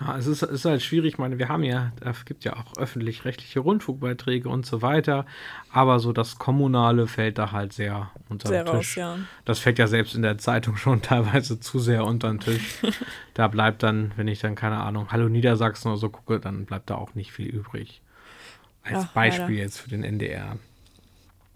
Ja, 0.00 0.16
es 0.16 0.26
ist, 0.26 0.42
ist 0.42 0.64
halt 0.64 0.80
schwierig. 0.82 1.14
Ich 1.14 1.18
meine, 1.18 1.38
wir 1.38 1.48
haben 1.48 1.62
ja, 1.62 1.92
es 2.00 2.24
gibt 2.24 2.44
ja 2.44 2.54
auch 2.56 2.76
öffentlich-rechtliche 2.78 3.60
Rundfunkbeiträge 3.60 4.48
und 4.48 4.64
so 4.64 4.80
weiter. 4.80 5.26
Aber 5.70 5.98
so 6.00 6.12
das 6.12 6.38
Kommunale 6.38 7.06
fällt 7.06 7.36
da 7.36 7.52
halt 7.52 7.74
sehr 7.74 8.10
unter 8.30 8.48
Sehr 8.48 8.64
den 8.64 8.68
raus, 8.74 8.78
Tisch. 8.86 8.96
ja. 8.96 9.18
Das 9.44 9.58
fällt 9.58 9.78
ja 9.78 9.86
selbst 9.86 10.14
in 10.14 10.22
der 10.22 10.38
Zeitung 10.38 10.76
schon 10.78 11.02
teilweise 11.02 11.60
zu 11.60 11.78
sehr 11.78 12.04
unter 12.06 12.28
den 12.28 12.40
Tisch. 12.40 12.78
da 13.34 13.48
bleibt 13.48 13.82
dann, 13.82 14.12
wenn 14.16 14.26
ich 14.28 14.40
dann, 14.40 14.54
keine 14.54 14.78
Ahnung, 14.78 15.08
Hallo 15.12 15.28
Niedersachsen 15.28 15.88
oder 15.88 15.98
so 15.98 16.08
gucke, 16.08 16.40
dann 16.40 16.64
bleibt 16.64 16.88
da 16.88 16.94
auch 16.94 17.14
nicht 17.14 17.32
viel 17.32 17.48
übrig. 17.48 18.00
Als 18.82 19.04
Ja, 19.04 19.10
Beispiel 19.12 19.42
leider. 19.56 19.64
jetzt 19.64 19.78
für 19.80 19.90
den 19.90 20.02
NDR. 20.02 20.56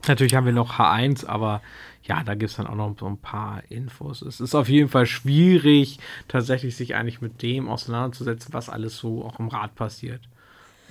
Natürlich 0.06 0.34
haben 0.34 0.44
wir 0.44 0.52
noch 0.52 0.78
H1, 0.78 1.26
aber 1.26 1.62
ja, 2.06 2.22
da 2.22 2.34
gibt 2.34 2.50
es 2.50 2.56
dann 2.56 2.66
auch 2.66 2.74
noch 2.74 2.94
so 2.98 3.06
ein 3.06 3.18
paar 3.18 3.62
Infos. 3.70 4.22
Es 4.22 4.40
ist 4.40 4.54
auf 4.54 4.68
jeden 4.68 4.88
Fall 4.88 5.06
schwierig, 5.06 5.98
tatsächlich 6.28 6.76
sich 6.76 6.94
eigentlich 6.94 7.20
mit 7.20 7.42
dem 7.42 7.68
auseinanderzusetzen, 7.68 8.52
was 8.52 8.68
alles 8.68 8.98
so 8.98 9.24
auch 9.24 9.38
im 9.38 9.48
Rat 9.48 9.74
passiert. 9.74 10.20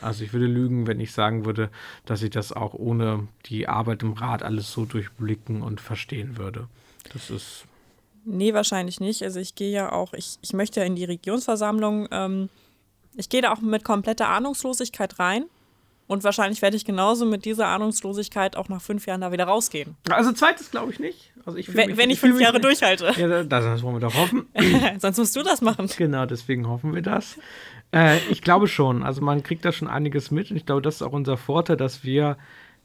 Also 0.01 0.23
ich 0.23 0.33
würde 0.33 0.47
lügen, 0.47 0.87
wenn 0.87 0.99
ich 0.99 1.11
sagen 1.13 1.45
würde, 1.45 1.69
dass 2.05 2.23
ich 2.23 2.31
das 2.31 2.51
auch 2.51 2.73
ohne 2.73 3.27
die 3.45 3.67
Arbeit 3.67 4.01
im 4.03 4.13
Rat 4.13 4.43
alles 4.43 4.71
so 4.71 4.85
durchblicken 4.85 5.61
und 5.61 5.79
verstehen 5.79 6.37
würde. 6.37 6.67
Das 7.13 7.29
ist 7.29 7.65
Nee, 8.25 8.53
wahrscheinlich 8.53 8.99
nicht. 8.99 9.21
Also 9.23 9.39
ich 9.39 9.55
gehe 9.55 9.71
ja 9.71 9.91
auch, 9.91 10.13
ich, 10.13 10.37
ich 10.41 10.53
möchte 10.53 10.79
ja 10.79 10.85
in 10.85 10.95
die 10.95 11.03
Regionsversammlung, 11.03 12.07
ähm, 12.11 12.49
ich 13.15 13.29
gehe 13.29 13.41
da 13.41 13.51
auch 13.53 13.61
mit 13.61 13.83
kompletter 13.83 14.29
Ahnungslosigkeit 14.29 15.19
rein. 15.19 15.45
Und 16.13 16.23
wahrscheinlich 16.23 16.61
werde 16.61 16.77
ich 16.77 16.85
genauso 16.85 17.25
mit 17.25 17.43
dieser 17.43 17.67
Ahnungslosigkeit 17.69 18.55
auch 18.55 18.69
nach 18.69 18.81
fünf 18.81 19.07
Jahren 19.07 19.21
da 19.21 19.31
wieder 19.31 19.45
rausgehen. 19.45 19.95
Also 20.11 20.31
zweites 20.31 20.69
glaube 20.69 20.91
ich 20.91 20.99
nicht. 20.99 21.31
Also 21.43 21.57
ich 21.57 21.73
Wenn, 21.75 21.89
mich- 21.89 21.97
wenn 21.97 22.09
ich 22.11 22.19
fühl 22.19 22.29
fünf 22.29 22.41
Jahre 22.41 22.61
durchhalte. 22.61 23.11
Ja, 23.17 23.43
das, 23.43 23.81
wollen 23.81 23.95
wir 23.95 23.99
doch 23.99 24.13
hoffen. 24.13 24.45
Sonst 24.99 25.17
musst 25.17 25.35
du 25.35 25.41
das 25.41 25.61
machen. 25.61 25.89
Genau, 25.97 26.27
deswegen 26.27 26.67
hoffen 26.67 26.93
wir 26.93 27.01
das. 27.01 27.39
Äh, 27.91 28.19
ich 28.29 28.43
glaube 28.43 28.67
schon. 28.67 29.01
Also 29.01 29.21
man 29.21 29.41
kriegt 29.41 29.65
da 29.65 29.71
schon 29.71 29.87
einiges 29.87 30.29
mit 30.29 30.51
und 30.51 30.57
ich 30.57 30.67
glaube, 30.67 30.83
das 30.83 30.95
ist 30.97 31.01
auch 31.01 31.13
unser 31.13 31.35
Vorteil, 31.35 31.77
dass 31.77 32.03
wir 32.03 32.37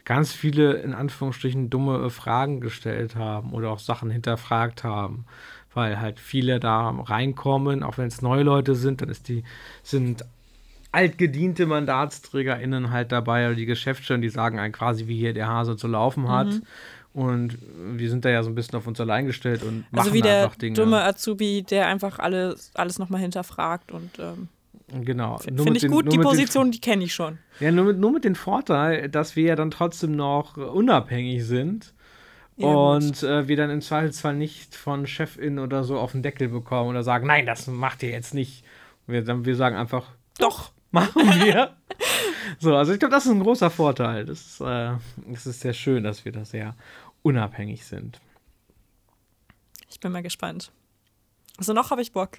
ganz 0.06 0.32
viele 0.32 0.72
in 0.78 0.94
Anführungsstrichen 0.94 1.68
dumme 1.68 2.08
Fragen 2.08 2.62
gestellt 2.62 3.14
haben 3.14 3.52
oder 3.52 3.70
auch 3.70 3.78
Sachen 3.78 4.10
hinterfragt 4.10 4.84
haben. 4.84 5.26
Weil 5.74 6.00
halt 6.00 6.18
viele 6.18 6.60
da 6.60 6.88
reinkommen, 6.88 7.82
auch 7.82 7.98
wenn 7.98 8.06
es 8.08 8.22
neue 8.22 8.42
Leute 8.42 8.74
sind, 8.74 9.02
dann 9.02 9.10
ist 9.10 9.28
die, 9.28 9.44
sind 9.82 10.24
altgediente 10.92 11.66
MandatsträgerInnen 11.66 12.90
halt 12.90 13.12
dabei 13.12 13.46
oder 13.46 13.54
die 13.54 13.66
Geschäftsstellen, 13.66 14.22
die 14.22 14.28
sagen 14.30 14.58
einem 14.58 14.72
quasi, 14.72 15.06
wie 15.06 15.16
hier 15.18 15.34
der 15.34 15.48
Hase 15.48 15.76
zu 15.76 15.86
laufen 15.88 16.28
hat. 16.28 16.60
Und 17.14 17.58
wir 17.96 18.08
sind 18.10 18.24
da 18.24 18.30
ja 18.30 18.42
so 18.42 18.50
ein 18.50 18.54
bisschen 18.54 18.78
auf 18.78 18.86
uns 18.86 19.00
allein 19.00 19.26
gestellt 19.26 19.62
und 19.62 19.80
machen 19.92 19.98
Also 20.00 20.12
wie 20.12 20.20
der 20.22 20.44
einfach 20.44 20.56
Dinge. 20.56 20.74
dumme 20.74 21.02
Azubi, 21.02 21.62
der 21.68 21.88
einfach 21.88 22.18
alles, 22.18 22.70
alles 22.74 22.98
nochmal 22.98 23.20
hinterfragt. 23.20 23.92
Und 23.92 24.18
ähm, 24.18 24.48
Genau. 25.04 25.36
Finde 25.38 25.70
ich 25.74 25.80
den- 25.80 25.90
gut, 25.90 26.04
die 26.10 26.16
mit 26.16 26.24
den- 26.24 26.30
Position, 26.30 26.70
die 26.70 26.80
kenne 26.80 27.04
ich 27.04 27.12
schon. 27.12 27.38
Ja, 27.60 27.70
nur 27.72 27.84
mit, 27.86 27.98
nur 27.98 28.10
mit 28.12 28.24
dem 28.24 28.34
Vorteil, 28.34 29.08
dass 29.10 29.36
wir 29.36 29.44
ja 29.44 29.56
dann 29.56 29.70
trotzdem 29.70 30.12
noch 30.16 30.56
unabhängig 30.56 31.44
sind 31.44 31.92
Ja, 32.56 32.68
und 32.68 33.22
äh, 33.22 33.46
wir 33.48 33.56
dann 33.56 33.68
im 33.70 33.82
Zweifelsfall 33.82 34.34
nicht 34.34 34.74
von 34.74 35.06
Chefin 35.06 35.58
oder 35.58 35.84
so 35.84 35.98
auf 35.98 36.12
den 36.12 36.22
Deckel 36.22 36.48
bekommen 36.48 36.88
oder 36.90 37.02
sagen, 37.02 37.26
nein, 37.26 37.44
das 37.44 37.66
macht 37.66 38.02
ihr 38.02 38.10
jetzt 38.10 38.32
nicht. 38.32 38.64
Wir, 39.06 39.22
dann, 39.22 39.44
wir 39.44 39.56
sagen 39.56 39.76
einfach, 39.76 40.06
doch, 40.38 40.70
machen 40.90 41.22
wir. 41.44 41.76
so, 42.58 42.74
also 42.74 42.92
ich 42.92 42.98
glaube, 42.98 43.12
das 43.14 43.26
ist 43.26 43.32
ein 43.32 43.42
großer 43.42 43.70
Vorteil. 43.70 44.24
Das 44.24 44.40
ist, 44.40 44.60
äh, 44.60 44.94
das 45.26 45.46
ist 45.46 45.60
sehr 45.60 45.74
schön, 45.74 46.04
dass 46.04 46.24
wir 46.24 46.32
da 46.32 46.44
sehr 46.44 46.74
unabhängig 47.22 47.84
sind. 47.84 48.20
Ich 49.90 50.00
bin 50.00 50.12
mal 50.12 50.22
gespannt. 50.22 50.72
Also 51.56 51.72
noch 51.72 51.90
habe 51.90 52.02
ich 52.02 52.12
Bock. 52.12 52.38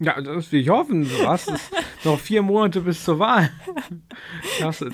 Ja, 0.00 0.20
das 0.20 0.50
will 0.52 0.60
ich 0.60 0.68
hoffen. 0.68 1.08
Du 1.08 1.26
hast 1.26 1.48
es 1.48 1.70
noch 2.04 2.18
vier 2.18 2.42
Monate 2.42 2.80
bis 2.80 3.04
zur 3.04 3.18
Wahl. 3.18 3.50
Das 4.60 4.84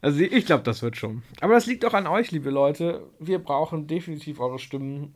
also 0.00 0.18
ich 0.20 0.46
glaube, 0.46 0.64
das 0.64 0.82
wird 0.82 0.96
schon. 0.96 1.22
Aber 1.40 1.54
das 1.54 1.66
liegt 1.66 1.84
auch 1.84 1.94
an 1.94 2.08
euch, 2.08 2.32
liebe 2.32 2.50
Leute. 2.50 3.08
Wir 3.20 3.38
brauchen 3.38 3.86
definitiv 3.86 4.40
eure 4.40 4.58
Stimmen. 4.58 5.14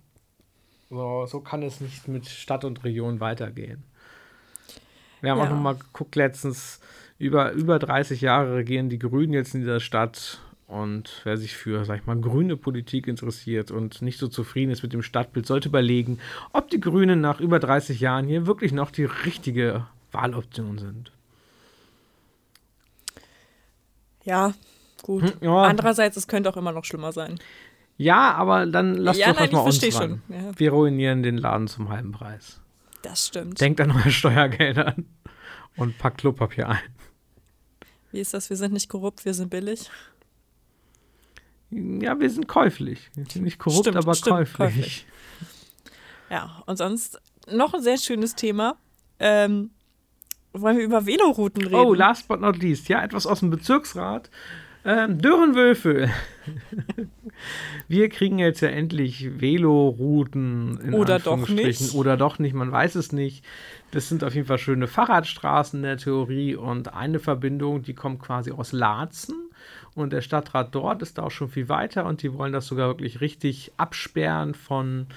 So, 0.91 1.27
so 1.27 1.41
kann 1.41 1.63
es 1.65 1.81
nicht 1.81 2.07
mit 2.07 2.27
Stadt 2.29 2.65
und 2.65 2.85
Region 2.85 3.19
weitergehen. 3.19 3.83
Wir 5.21 5.33
haben 5.33 5.39
Ja. 5.39 5.45
auch 5.47 5.51
nochmal 5.51 5.75
geguckt 5.75 6.15
letztens, 6.15 6.81
über, 7.19 7.53
über 7.53 7.79
30 7.79 8.21
Jahre 8.21 8.57
regieren 8.57 8.89
die 8.89 8.99
Grünen 8.99 9.33
jetzt 9.33 9.55
in 9.55 9.61
dieser 9.61 9.81
Stadt. 9.81 10.41
Und 10.67 11.21
wer 11.23 11.37
sich 11.37 11.57
für, 11.57 11.85
sag 11.85 12.01
ich 12.01 12.07
mal, 12.07 12.21
grüne 12.21 12.57
Politik 12.57 13.07
interessiert 13.07 13.71
und 13.71 14.03
nicht 14.03 14.19
so 14.19 14.27
zufrieden 14.27 14.73
ist 14.73 14.83
mit 14.83 14.93
dem 14.93 15.03
Stadtbild, 15.03 15.47
sollte 15.47 15.69
überlegen, 15.69 16.19
ob 16.53 16.71
die 16.71 16.81
Grünen 16.81 17.21
nach 17.21 17.39
über 17.41 17.61
30 17.61 18.01
Jahren 18.01 18.27
hier 18.27 18.47
wirklich 18.49 18.73
noch 18.73 18.91
die 18.91 19.05
richtige 19.05 19.87
Wahloption 20.11 20.79
sind. 20.79 21.13
Ja, 24.25 24.55
gut. 25.03 25.23
Hm, 25.23 25.33
ja. 25.41 25.63
Andererseits, 25.63 26.17
es 26.17 26.27
könnte 26.27 26.51
auch 26.51 26.57
immer 26.57 26.73
noch 26.73 26.85
schlimmer 26.85 27.13
sein. 27.13 27.39
Ja, 27.97 28.35
aber 28.35 28.67
dann 28.67 28.95
lasst 28.95 29.21
Ja, 29.21 29.29
doch 29.29 29.35
nein, 29.37 29.43
erst 29.45 29.53
mal 29.53 29.61
uns 29.61 29.79
versteh 29.79 29.97
ran. 29.99 30.23
schon, 30.29 30.37
ja. 30.37 30.51
Wir 30.59 30.73
ruinieren 30.73 31.23
den 31.23 31.39
Laden 31.39 31.69
zum 31.69 31.89
halben 31.89 32.11
Preis. 32.11 32.61
Das 33.03 33.29
stimmt. 33.29 33.61
Denkt 33.61 33.81
an 33.81 33.93
eure 33.93 34.11
Steuergelder 34.11 34.97
und 35.77 35.97
packt 35.97 36.19
Klopapier 36.19 36.69
ein. 36.69 36.79
Wie 38.13 38.21
ist 38.21 38.35
das? 38.35 38.51
Wir 38.51 38.57
sind 38.57 38.73
nicht 38.73 38.89
korrupt, 38.89 39.25
wir 39.25 39.35
sind 39.35 39.51
billig. 39.51 39.91
Ja, 41.71 42.19
wir 42.19 42.31
sind 42.31 42.47
käuflich. 42.47 43.11
Wir 43.15 43.27
sind 43.27 43.43
nicht 43.43 43.59
korrupt, 43.59 43.85
Stimmt, 43.87 43.97
aber 43.97 44.15
stimmt, 44.15 44.37
käuflich. 44.37 44.57
käuflich. 44.57 45.07
Ja, 46.31 46.63
und 46.67 46.77
sonst 46.77 47.21
noch 47.51 47.75
ein 47.75 47.83
sehr 47.83 47.99
schönes 47.99 48.35
Thema. 48.35 48.77
Ähm, 49.19 49.71
wollen 50.53 50.77
wir 50.79 50.85
über 50.85 51.07
Velorouten 51.07 51.63
reden? 51.63 51.75
Oh, 51.75 51.95
last 51.95 52.29
but 52.29 52.41
not 52.41 52.57
least, 52.59 52.89
ja, 52.89 53.03
etwas 53.03 53.27
aus 53.27 53.41
dem 53.41 53.51
Bezirksrat. 53.51 54.31
Ähm, 54.87 55.21
Dürrenwölfe. 55.21 56.09
Wir 57.89 58.09
kriegen 58.09 58.39
jetzt 58.39 58.61
ja 58.61 58.69
endlich 58.69 59.41
Velorouten 59.41 60.79
in 60.81 60.95
Oder 60.95 61.19
doch 61.19 61.49
nicht. 61.49 61.93
Oder 61.95 62.17
doch 62.17 62.39
nicht, 62.39 62.55
man 62.55 62.71
weiß 62.71 62.95
es 62.95 63.11
nicht. 63.11 63.45
Das 63.91 64.09
sind 64.09 64.23
auf 64.23 64.35
jeden 64.35 64.47
Fall 64.47 64.59
schöne 64.59 64.87
Fahrradstraßen 64.87 65.81
in 65.81 65.83
der 65.83 65.97
Theorie 65.97 66.55
und 66.55 66.95
eine 66.95 67.19
Verbindung, 67.19 67.83
die 67.83 67.95
kommt 67.95 68.21
quasi 68.21 68.53
aus 68.53 68.71
Laatzen 68.73 69.51
und 69.97 70.13
der 70.13 70.21
Stadtrat 70.21 70.73
dort 70.75 71.03
ist 71.03 71.19
da 71.19 71.25
auch 71.25 71.31
schon 71.31 71.49
viel 71.49 71.69
weiter 71.69 72.07
und 72.07 72.23
die 72.23 72.33
wollen 72.33 72.53
das 72.53 72.67
sogar 72.67 72.87
wirklich 72.89 73.21
richtig 73.21 73.73
absperren 73.77 74.55
von 74.55 75.09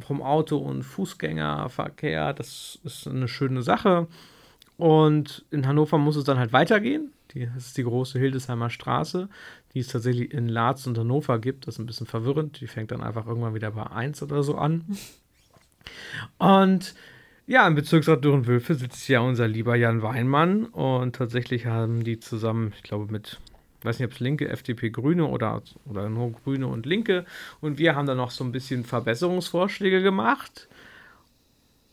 vom 0.00 0.22
Auto- 0.22 0.58
und 0.58 0.84
Fußgängerverkehr. 0.84 2.32
Das 2.32 2.78
ist 2.84 3.08
eine 3.08 3.26
schöne 3.26 3.62
Sache. 3.62 4.06
Und 4.76 5.44
in 5.50 5.66
Hannover 5.66 5.98
muss 5.98 6.14
es 6.14 6.22
dann 6.22 6.38
halt 6.38 6.52
weitergehen. 6.52 7.10
Die, 7.32 7.46
das 7.46 7.66
ist 7.66 7.76
die 7.76 7.84
große 7.84 8.18
Hildesheimer 8.18 8.70
Straße, 8.70 9.28
die 9.74 9.80
es 9.80 9.88
tatsächlich 9.88 10.32
in 10.32 10.48
Laz 10.48 10.86
und 10.86 10.98
Hannover 10.98 11.38
gibt. 11.38 11.66
Das 11.66 11.74
ist 11.74 11.78
ein 11.78 11.86
bisschen 11.86 12.06
verwirrend. 12.06 12.60
Die 12.60 12.66
fängt 12.66 12.90
dann 12.90 13.02
einfach 13.02 13.26
irgendwann 13.26 13.54
wieder 13.54 13.70
bei 13.70 13.86
1 13.86 14.22
oder 14.22 14.42
so 14.42 14.56
an. 14.56 14.84
Und 16.38 16.94
ja, 17.46 17.66
im 17.66 17.74
Bezirksrat 17.74 18.24
Dürrenwölfe 18.24 18.74
sitzt 18.74 19.08
ja 19.08 19.20
unser 19.20 19.48
lieber 19.48 19.74
Jan 19.76 20.02
Weinmann. 20.02 20.66
Und 20.66 21.16
tatsächlich 21.16 21.66
haben 21.66 22.04
die 22.04 22.20
zusammen, 22.20 22.72
ich 22.76 22.82
glaube, 22.82 23.10
mit 23.10 23.38
ich 23.78 23.84
weiß 23.84 24.00
nicht, 24.00 24.06
ob 24.06 24.12
es 24.12 24.20
Linke, 24.20 24.48
FDP, 24.48 24.90
Grüne 24.90 25.26
oder, 25.26 25.62
oder 25.84 26.08
nur 26.08 26.32
Grüne 26.32 26.66
und 26.66 26.84
Linke. 26.84 27.24
Und 27.60 27.78
wir 27.78 27.94
haben 27.94 28.06
da 28.06 28.14
noch 28.14 28.32
so 28.32 28.42
ein 28.42 28.50
bisschen 28.50 28.84
Verbesserungsvorschläge 28.84 30.02
gemacht. 30.02 30.68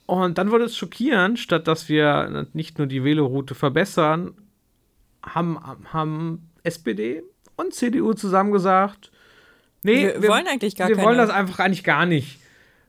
Und 0.06 0.38
dann 0.38 0.50
wurde 0.50 0.64
es 0.64 0.76
schockierend, 0.76 1.38
statt 1.38 1.68
dass 1.68 1.88
wir 1.88 2.48
nicht 2.52 2.78
nur 2.78 2.88
die 2.88 3.04
Veloroute 3.04 3.54
verbessern, 3.54 4.34
haben, 5.26 5.58
haben 5.92 6.50
SPD 6.62 7.22
und 7.56 7.74
CDU 7.74 8.14
zusammen 8.14 8.52
gesagt, 8.52 9.10
nee, 9.82 10.06
wir, 10.06 10.22
wir 10.22 10.28
wollen 10.28 10.46
eigentlich 10.46 10.76
gar 10.76 10.88
Wir 10.88 10.96
keine. 10.96 11.06
wollen 11.06 11.18
das 11.18 11.30
einfach 11.30 11.58
eigentlich 11.58 11.84
gar 11.84 12.06
nicht. 12.06 12.40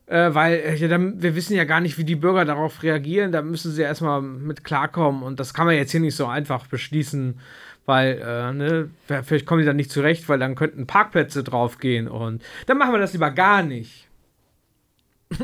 Äh, 0.06 0.34
weil 0.34 0.54
äh, 0.54 0.74
ja, 0.76 0.88
dann, 0.88 1.22
wir 1.22 1.34
wissen 1.34 1.54
ja 1.54 1.64
gar 1.64 1.80
nicht, 1.80 1.98
wie 1.98 2.04
die 2.04 2.16
Bürger 2.16 2.46
darauf 2.46 2.82
reagieren. 2.82 3.30
Da 3.30 3.42
müssen 3.42 3.72
sie 3.72 3.82
erstmal 3.82 4.22
mit 4.22 4.64
klarkommen. 4.64 5.22
Und 5.22 5.38
das 5.38 5.52
kann 5.52 5.66
man 5.66 5.74
jetzt 5.74 5.90
hier 5.90 6.00
nicht 6.00 6.16
so 6.16 6.26
einfach 6.26 6.66
beschließen, 6.66 7.38
weil, 7.84 8.18
äh, 8.24 8.52
ne, 8.52 8.90
vielleicht 9.22 9.44
kommen 9.44 9.60
die 9.60 9.66
dann 9.66 9.76
nicht 9.76 9.90
zurecht, 9.90 10.28
weil 10.28 10.38
dann 10.38 10.54
könnten 10.54 10.86
Parkplätze 10.86 11.44
draufgehen. 11.44 12.08
Und 12.08 12.42
dann 12.66 12.78
machen 12.78 12.92
wir 12.92 12.98
das 12.98 13.12
lieber 13.12 13.30
gar 13.30 13.62
nicht. 13.62 14.08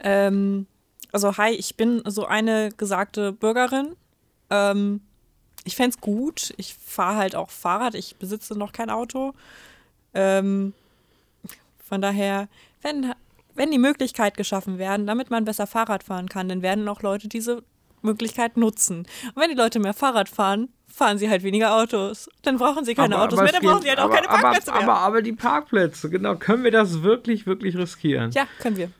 ähm, 0.00 0.66
also, 1.12 1.36
hi, 1.36 1.50
ich 1.50 1.76
bin 1.76 2.02
so 2.06 2.24
eine 2.24 2.70
gesagte 2.74 3.32
Bürgerin. 3.32 3.94
Ähm, 4.48 5.02
ich 5.64 5.76
fände 5.76 5.90
es 5.90 6.00
gut. 6.00 6.54
Ich 6.56 6.74
fahre 6.74 7.16
halt 7.16 7.36
auch 7.36 7.50
Fahrrad. 7.50 7.94
Ich 7.94 8.16
besitze 8.16 8.58
noch 8.58 8.72
kein 8.72 8.90
Auto. 8.90 9.32
Ähm, 10.14 10.72
von 11.88 12.00
daher, 12.00 12.48
wenn, 12.82 13.12
wenn 13.54 13.70
die 13.70 13.78
Möglichkeit 13.78 14.36
geschaffen 14.36 14.78
werden, 14.78 15.06
damit 15.06 15.30
man 15.30 15.44
besser 15.44 15.66
Fahrrad 15.66 16.04
fahren 16.04 16.28
kann, 16.28 16.48
dann 16.48 16.62
werden 16.62 16.88
auch 16.88 17.02
Leute 17.02 17.28
diese 17.28 17.62
Möglichkeit 18.02 18.56
nutzen. 18.56 19.06
Und 19.34 19.42
wenn 19.42 19.50
die 19.50 19.56
Leute 19.56 19.78
mehr 19.78 19.94
Fahrrad 19.94 20.28
fahren, 20.28 20.68
fahren 20.88 21.18
sie 21.18 21.30
halt 21.30 21.42
weniger 21.42 21.74
Autos. 21.74 22.28
Dann 22.42 22.58
brauchen 22.58 22.84
sie 22.84 22.94
keine 22.94 23.16
aber, 23.16 23.24
Autos 23.24 23.38
aber 23.38 23.44
mehr, 23.44 23.52
dann 23.52 23.62
brauchen 23.62 23.82
sie 23.82 23.88
halt 23.88 23.98
auch 23.98 24.04
aber, 24.04 24.14
keine 24.14 24.26
Parkplätze 24.26 24.72
aber, 24.72 24.80
mehr. 24.80 24.90
Aber, 24.90 25.00
aber 25.00 25.22
die 25.22 25.32
Parkplätze, 25.32 26.10
genau. 26.10 26.36
Können 26.36 26.64
wir 26.64 26.70
das 26.70 27.02
wirklich, 27.02 27.46
wirklich 27.46 27.76
riskieren? 27.76 28.30
Ja, 28.32 28.46
können 28.58 28.76
wir. 28.76 28.90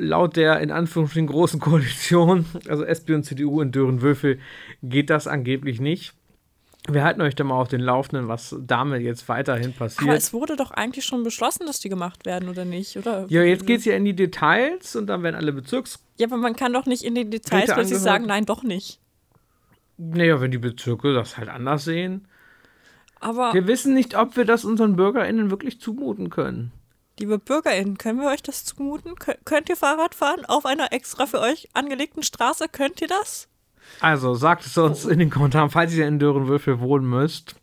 Laut 0.00 0.36
der 0.36 0.60
in 0.60 0.70
Anführungsstrichen 0.70 1.26
großen 1.26 1.60
Koalition, 1.60 2.46
also 2.68 2.84
SPD 2.84 3.14
und 3.14 3.24
CDU 3.24 3.60
in 3.60 3.72
Dürrenwürfel, 3.72 4.38
geht 4.82 5.10
das 5.10 5.26
angeblich 5.26 5.80
nicht. 5.80 6.14
Wir 6.90 7.04
halten 7.04 7.20
euch 7.20 7.34
da 7.34 7.44
mal 7.44 7.60
auf 7.60 7.68
den 7.68 7.80
Laufenden, 7.80 8.28
was 8.28 8.56
damit 8.60 9.02
jetzt 9.02 9.28
weiterhin 9.28 9.74
passiert. 9.74 10.08
Aber 10.08 10.16
es 10.16 10.32
wurde 10.32 10.56
doch 10.56 10.70
eigentlich 10.70 11.04
schon 11.04 11.22
beschlossen, 11.22 11.66
dass 11.66 11.80
die 11.80 11.88
gemacht 11.88 12.24
werden, 12.24 12.48
oder 12.48 12.64
nicht? 12.64 12.96
Oder? 12.96 13.26
Ja, 13.28 13.42
jetzt 13.42 13.66
geht 13.66 13.80
es 13.80 13.84
ja 13.84 13.94
in 13.94 14.04
die 14.04 14.14
Details 14.14 14.96
und 14.96 15.08
dann 15.08 15.22
werden 15.22 15.36
alle 15.36 15.52
Bezirks. 15.52 16.02
Ja, 16.16 16.28
aber 16.28 16.38
man 16.38 16.56
kann 16.56 16.72
doch 16.72 16.86
nicht 16.86 17.02
in 17.02 17.14
den 17.14 17.30
Details 17.30 17.64
Räte 17.64 17.74
plötzlich 17.74 17.98
sagen, 17.98 18.26
nein, 18.26 18.46
doch 18.46 18.62
nicht. 18.62 19.00
Naja, 19.98 20.40
wenn 20.40 20.50
die 20.50 20.58
Bezirke 20.58 21.12
das 21.12 21.36
halt 21.36 21.48
anders 21.48 21.84
sehen. 21.84 22.26
Aber, 23.20 23.52
Wir 23.52 23.66
wissen 23.66 23.94
nicht, 23.94 24.16
ob 24.16 24.36
wir 24.36 24.44
das 24.44 24.64
unseren 24.64 24.96
BürgerInnen 24.96 25.50
wirklich 25.50 25.80
zumuten 25.80 26.30
können. 26.30 26.72
Liebe 27.18 27.38
BürgerInnen, 27.38 27.98
können 27.98 28.20
wir 28.20 28.28
euch 28.28 28.42
das 28.42 28.64
zumuten? 28.64 29.14
Kö 29.16 29.32
könnt 29.44 29.68
ihr 29.68 29.76
Fahrrad 29.76 30.14
fahren 30.14 30.44
auf 30.46 30.66
einer 30.66 30.92
extra 30.92 31.26
für 31.26 31.40
euch 31.40 31.68
angelegten 31.74 32.22
Straße? 32.22 32.66
Könnt 32.70 33.00
ihr 33.00 33.08
das? 33.08 33.48
Also 34.00 34.34
sagt 34.34 34.66
es 34.66 34.76
uns 34.76 35.04
in 35.06 35.18
den 35.18 35.30
Kommentaren, 35.30 35.70
falls 35.70 35.94
ihr 35.94 36.06
in 36.06 36.18
Dürrenwürfel 36.18 36.80
wohnen 36.80 37.08
müsst. 37.08 37.54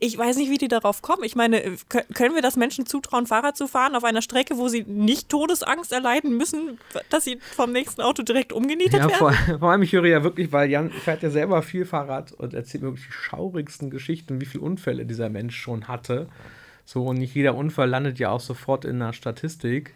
Ich 0.00 0.16
weiß 0.16 0.36
nicht, 0.36 0.48
wie 0.48 0.58
die 0.58 0.68
darauf 0.68 1.02
kommen. 1.02 1.24
Ich 1.24 1.34
meine, 1.34 1.58
kö- 1.60 2.04
können 2.14 2.36
wir 2.36 2.42
das 2.42 2.54
Menschen 2.56 2.86
zutrauen, 2.86 3.26
Fahrrad 3.26 3.56
zu 3.56 3.66
fahren 3.66 3.96
auf 3.96 4.04
einer 4.04 4.22
Strecke, 4.22 4.56
wo 4.56 4.68
sie 4.68 4.84
nicht 4.84 5.28
Todesangst 5.28 5.90
erleiden 5.90 6.36
müssen, 6.36 6.78
dass 7.10 7.24
sie 7.24 7.40
vom 7.56 7.72
nächsten 7.72 8.00
Auto 8.00 8.22
direkt 8.22 8.52
umgenietet 8.52 9.00
Ja, 9.00 9.08
werden? 9.08 9.18
vor, 9.18 9.32
vor 9.58 9.70
allem, 9.72 9.82
ich 9.82 9.92
höre 9.92 10.06
ja 10.06 10.22
wirklich, 10.22 10.52
weil 10.52 10.70
Jan 10.70 10.90
fährt 10.92 11.24
ja 11.24 11.30
selber 11.30 11.62
viel 11.62 11.84
Fahrrad 11.84 12.30
und 12.30 12.54
erzählt 12.54 12.84
mir 12.84 12.90
wirklich 12.90 13.06
die 13.08 13.12
schaurigsten 13.12 13.90
Geschichten, 13.90 14.40
wie 14.40 14.46
viele 14.46 14.62
Unfälle 14.62 15.04
dieser 15.04 15.28
Mensch 15.30 15.56
schon 15.60 15.88
hatte. 15.88 16.28
So, 16.92 17.06
und 17.06 17.16
nicht 17.18 17.34
jeder 17.34 17.54
Unfall 17.54 17.88
landet 17.88 18.18
ja 18.18 18.28
auch 18.30 18.40
sofort 18.40 18.84
in 18.84 19.00
einer 19.00 19.12
Statistik. 19.14 19.94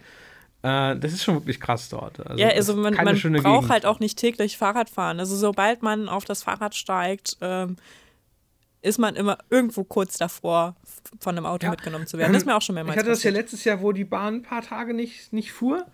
Äh, 0.63 0.97
das 0.97 1.13
ist 1.13 1.25
schon 1.25 1.35
wirklich 1.35 1.61
krass 1.61 1.91
dort. 1.91 2.27
Also, 2.27 2.43
ja, 2.43 2.49
also 2.49 2.73
ist 2.73 2.79
man, 2.79 2.95
man 2.95 3.15
braucht 3.43 3.61
Gegend. 3.61 3.71
halt 3.71 3.85
auch 3.85 4.01
nicht 4.01 4.19
täglich 4.19 4.57
Fahrrad 4.57 4.89
fahren. 4.89 5.21
Also 5.21 5.37
sobald 5.37 5.83
man 5.83 6.09
auf 6.09 6.25
das 6.25 6.43
Fahrrad 6.43 6.75
steigt, 6.75 7.37
ähm, 7.43 7.77
ist 8.81 8.99
man 8.99 9.15
immer 9.15 9.37
irgendwo 9.51 9.85
kurz 9.85 10.17
davor, 10.17 10.75
von 11.21 11.37
einem 11.37 11.45
Auto 11.45 11.67
Ja. 11.67 11.71
mitgenommen 11.73 12.07
zu 12.07 12.17
werden. 12.17 12.33
Das 12.33 12.43
ist 12.43 12.47
mir 12.47 12.57
auch 12.57 12.63
schon 12.63 12.75
mehrmals 12.77 12.95
Ich 12.95 12.99
hatte 13.01 13.11
das 13.11 13.23
ja 13.23 13.31
passiert. 13.31 13.43
letztes 13.45 13.65
Jahr, 13.65 13.83
wo 13.83 13.93
die 13.93 14.05
Bahn 14.05 14.37
ein 14.37 14.43
paar 14.43 14.63
Tage 14.63 14.95
nicht, 14.95 15.33
nicht 15.35 15.53
fuhr. 15.53 15.85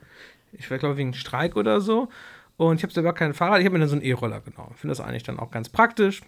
Ich 0.53 0.71
war, 0.71 0.79
glaube 0.79 0.99
wegen 0.99 1.15
Streik 1.15 1.57
oder 1.57 1.81
so. 1.81 2.09
Und 2.59 2.77
ich 2.77 2.83
habe 2.85 2.93
selber 2.93 3.13
kein 3.13 3.35
Fahrrad. 3.35 3.59
Ich 3.61 3.65
habe 3.65 3.73
mir 3.73 3.81
dann 3.81 3.89
so 3.89 3.97
einen 3.97 4.05
E-Roller 4.05 4.41
genommen. 4.41 4.71
Ich 4.75 4.81
finde 4.81 4.93
das 4.95 5.01
eigentlich 5.01 5.23
dann 5.25 5.41
auch 5.41 5.51
ganz 5.51 5.69
praktisch. 5.69 6.21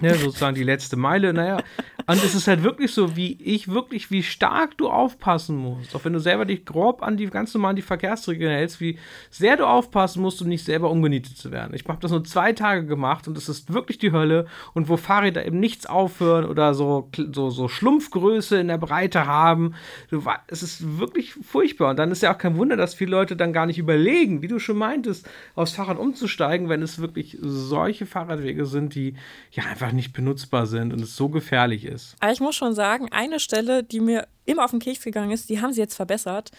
Ja, 0.00 0.14
sozusagen 0.14 0.54
die 0.56 0.62
letzte 0.64 0.96
Meile, 0.96 1.32
naja. 1.32 1.62
Und 2.08 2.22
es 2.22 2.36
ist 2.36 2.46
halt 2.46 2.62
wirklich 2.62 2.92
so, 2.92 3.16
wie 3.16 3.36
ich 3.42 3.66
wirklich, 3.66 4.12
wie 4.12 4.22
stark 4.22 4.78
du 4.78 4.88
aufpassen 4.88 5.56
musst. 5.56 5.96
Auch 5.96 6.04
wenn 6.04 6.12
du 6.12 6.20
selber 6.20 6.44
dich 6.44 6.64
grob 6.64 7.02
an 7.02 7.16
die 7.16 7.26
ganz 7.26 7.52
normal 7.52 7.70
an 7.70 7.76
die 7.76 7.82
Verkehrsregeln 7.82 8.52
hältst, 8.52 8.80
wie 8.80 8.96
sehr 9.28 9.56
du 9.56 9.66
aufpassen 9.66 10.22
musst, 10.22 10.40
um 10.40 10.46
nicht 10.46 10.64
selber 10.64 10.88
umgenietet 10.88 11.36
zu 11.36 11.50
werden. 11.50 11.74
Ich 11.74 11.84
habe 11.88 11.98
das 12.00 12.12
nur 12.12 12.22
zwei 12.22 12.52
Tage 12.52 12.86
gemacht 12.86 13.26
und 13.26 13.36
es 13.36 13.48
ist 13.48 13.72
wirklich 13.72 13.98
die 13.98 14.12
Hölle. 14.12 14.46
Und 14.72 14.88
wo 14.88 14.96
Fahrräder 14.96 15.44
eben 15.44 15.58
nichts 15.58 15.86
aufhören 15.86 16.44
oder 16.44 16.74
so, 16.74 17.10
so, 17.32 17.50
so 17.50 17.66
Schlumpfgröße 17.66 18.60
in 18.60 18.68
der 18.68 18.78
Breite 18.78 19.26
haben, 19.26 19.74
es 20.46 20.62
ist 20.62 21.00
wirklich 21.00 21.34
furchtbar. 21.34 21.90
Und 21.90 21.98
dann 21.98 22.12
ist 22.12 22.22
ja 22.22 22.32
auch 22.32 22.38
kein 22.38 22.56
Wunder, 22.56 22.76
dass 22.76 22.94
viele 22.94 23.10
Leute 23.10 23.34
dann 23.34 23.52
gar 23.52 23.66
nicht 23.66 23.78
überlegen, 23.78 24.42
wie 24.42 24.48
du 24.48 24.60
schon 24.60 24.76
meintest, 24.76 25.28
aufs 25.56 25.72
Fahrrad 25.72 25.98
umzusteigen, 25.98 26.68
wenn 26.68 26.82
es 26.82 27.00
wirklich 27.00 27.36
solche 27.40 28.06
Fahrradwege 28.06 28.64
sind, 28.64 28.94
die 28.94 29.14
ja 29.50 29.64
einfach 29.64 29.90
nicht 29.90 30.12
benutzbar 30.12 30.66
sind 30.66 30.92
und 30.92 31.00
es 31.00 31.16
so 31.16 31.28
gefährlich 31.28 31.84
ist. 31.84 31.95
Aber 32.20 32.32
ich 32.32 32.40
muss 32.40 32.54
schon 32.54 32.74
sagen, 32.74 33.08
eine 33.10 33.40
Stelle, 33.40 33.82
die 33.82 34.00
mir 34.00 34.26
immer 34.44 34.64
auf 34.64 34.70
den 34.70 34.80
Keks 34.80 35.02
gegangen 35.02 35.30
ist, 35.30 35.48
die 35.48 35.60
haben 35.60 35.72
sie 35.72 35.80
jetzt 35.80 35.94
verbessert. 35.94 36.50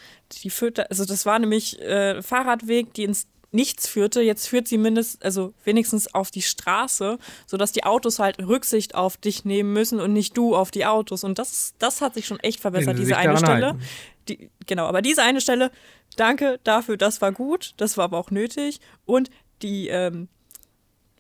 Die 0.44 0.50
führte, 0.50 0.90
also 0.90 1.06
das 1.06 1.26
war 1.26 1.40
nämlich 1.40 1.80
äh, 1.82 2.22
Fahrradweg, 2.22 2.94
die 2.94 3.04
ins 3.04 3.28
Nichts 3.52 3.88
führte. 3.88 4.22
Jetzt 4.22 4.48
führt 4.48 4.68
sie 4.68 4.78
mindestens, 4.78 5.22
also 5.22 5.54
wenigstens 5.64 6.14
auf 6.14 6.32
die 6.32 6.42
Straße, 6.42 7.18
sodass 7.46 7.72
die 7.72 7.86
Autos 7.86 8.20
halt 8.20 8.40
Rücksicht 8.40 8.94
auf 8.94 9.16
dich 9.16 9.46
nehmen 9.46 9.72
müssen 9.72 10.02
und 10.02 10.12
nicht 10.12 10.36
du 10.36 10.54
auf 10.54 10.70
die 10.70 10.86
Autos. 10.86 11.24
Und 11.24 11.40
das, 11.40 11.74
das 11.80 12.02
hat 12.02 12.16
sich 12.16 12.28
schon 12.28 12.42
echt 12.42 12.60
verbessert, 12.60 13.00
diese 13.00 13.16
eine 13.16 13.38
Stelle. 13.38 13.80
Die, 14.28 14.50
genau, 14.66 14.86
aber 14.86 15.02
diese 15.02 15.24
eine 15.24 15.40
Stelle, 15.40 15.72
danke 16.18 16.60
dafür, 16.66 16.98
das 16.98 17.22
war 17.22 17.32
gut, 17.32 17.74
das 17.78 17.96
war 17.96 18.04
aber 18.04 18.18
auch 18.18 18.32
nötig. 18.32 18.82
Und 19.06 19.30
die 19.62 19.88
ähm, 19.88 20.28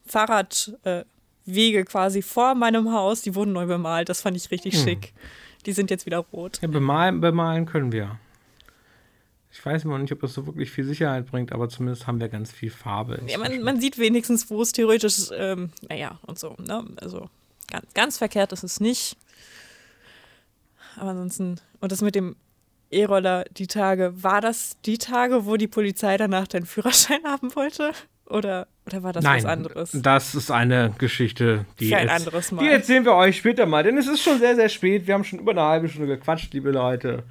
Fahrradwege 0.05 0.77
äh, 0.83 1.05
Wege 1.53 1.85
quasi 1.85 2.21
vor 2.21 2.55
meinem 2.55 2.91
Haus, 2.91 3.21
die 3.21 3.35
wurden 3.35 3.53
neu 3.53 3.65
bemalt. 3.65 4.09
Das 4.09 4.21
fand 4.21 4.37
ich 4.37 4.51
richtig 4.51 4.75
Hm. 4.75 4.83
schick. 4.83 5.13
Die 5.65 5.71
sind 5.73 5.89
jetzt 5.89 6.05
wieder 6.05 6.19
rot. 6.19 6.59
Ja, 6.61 6.67
bemalen, 6.67 7.19
bemalen 7.21 7.65
können 7.65 7.91
wir. 7.91 8.19
Ich 9.51 9.65
weiß 9.65 9.85
immer 9.85 9.97
nicht, 9.97 10.11
ob 10.13 10.21
das 10.21 10.33
so 10.33 10.45
wirklich 10.45 10.69
viel 10.69 10.83
Sicherheit 10.83 11.25
bringt, 11.25 11.51
aber 11.51 11.67
zumindest 11.67 12.05
haben 12.05 12.19
wir 12.19 12.29
ganz 12.29 12.51
viel 12.51 12.69
Farbe. 12.69 13.19
Ja, 13.27 13.37
man, 13.39 13.61
man 13.63 13.81
sieht 13.81 13.97
wenigstens, 13.97 14.49
wo 14.51 14.61
es 14.61 14.71
theoretisch, 14.71 15.29
ähm, 15.33 15.71
naja, 15.89 16.19
und 16.27 16.37
so. 16.37 16.55
Ne? 16.59 16.85
Also 17.01 17.29
ganz, 17.71 17.93
ganz 17.93 18.17
verkehrt 18.19 18.51
ist 18.51 18.63
es 18.63 18.79
nicht. 18.79 19.17
Aber 20.95 21.09
ansonsten, 21.11 21.59
und 21.79 21.91
das 21.91 22.01
mit 22.01 22.15
dem 22.15 22.35
E-Roller, 22.91 23.45
die 23.51 23.67
Tage, 23.67 24.13
war 24.23 24.41
das 24.41 24.77
die 24.85 24.97
Tage, 24.97 25.45
wo 25.45 25.57
die 25.57 25.67
Polizei 25.67 26.17
danach 26.17 26.47
deinen 26.47 26.65
Führerschein 26.65 27.21
haben 27.25 27.55
wollte? 27.55 27.91
Oder, 28.29 28.67
oder 28.85 29.03
war 29.03 29.13
das 29.13 29.23
Nein, 29.23 29.37
was 29.37 29.45
anderes? 29.45 29.91
das 29.93 30.35
ist 30.35 30.51
eine 30.51 30.93
Geschichte, 30.97 31.65
die, 31.79 31.89
Für 31.89 31.97
ein 31.97 32.07
jetzt- 32.07 32.15
anderes 32.19 32.51
Mal. 32.51 32.61
die 32.63 32.69
erzählen 32.69 33.05
wir 33.05 33.13
euch 33.15 33.37
später 33.37 33.65
mal, 33.65 33.83
denn 33.83 33.97
es 33.97 34.07
ist 34.07 34.21
schon 34.21 34.37
sehr, 34.39 34.55
sehr 34.55 34.69
spät. 34.69 35.07
Wir 35.07 35.13
haben 35.13 35.23
schon 35.23 35.39
über 35.39 35.51
eine 35.51 35.61
halbe 35.61 35.87
Stunde 35.87 36.07
gequatscht, 36.07 36.53
liebe 36.53 36.71
Leute. 36.71 37.23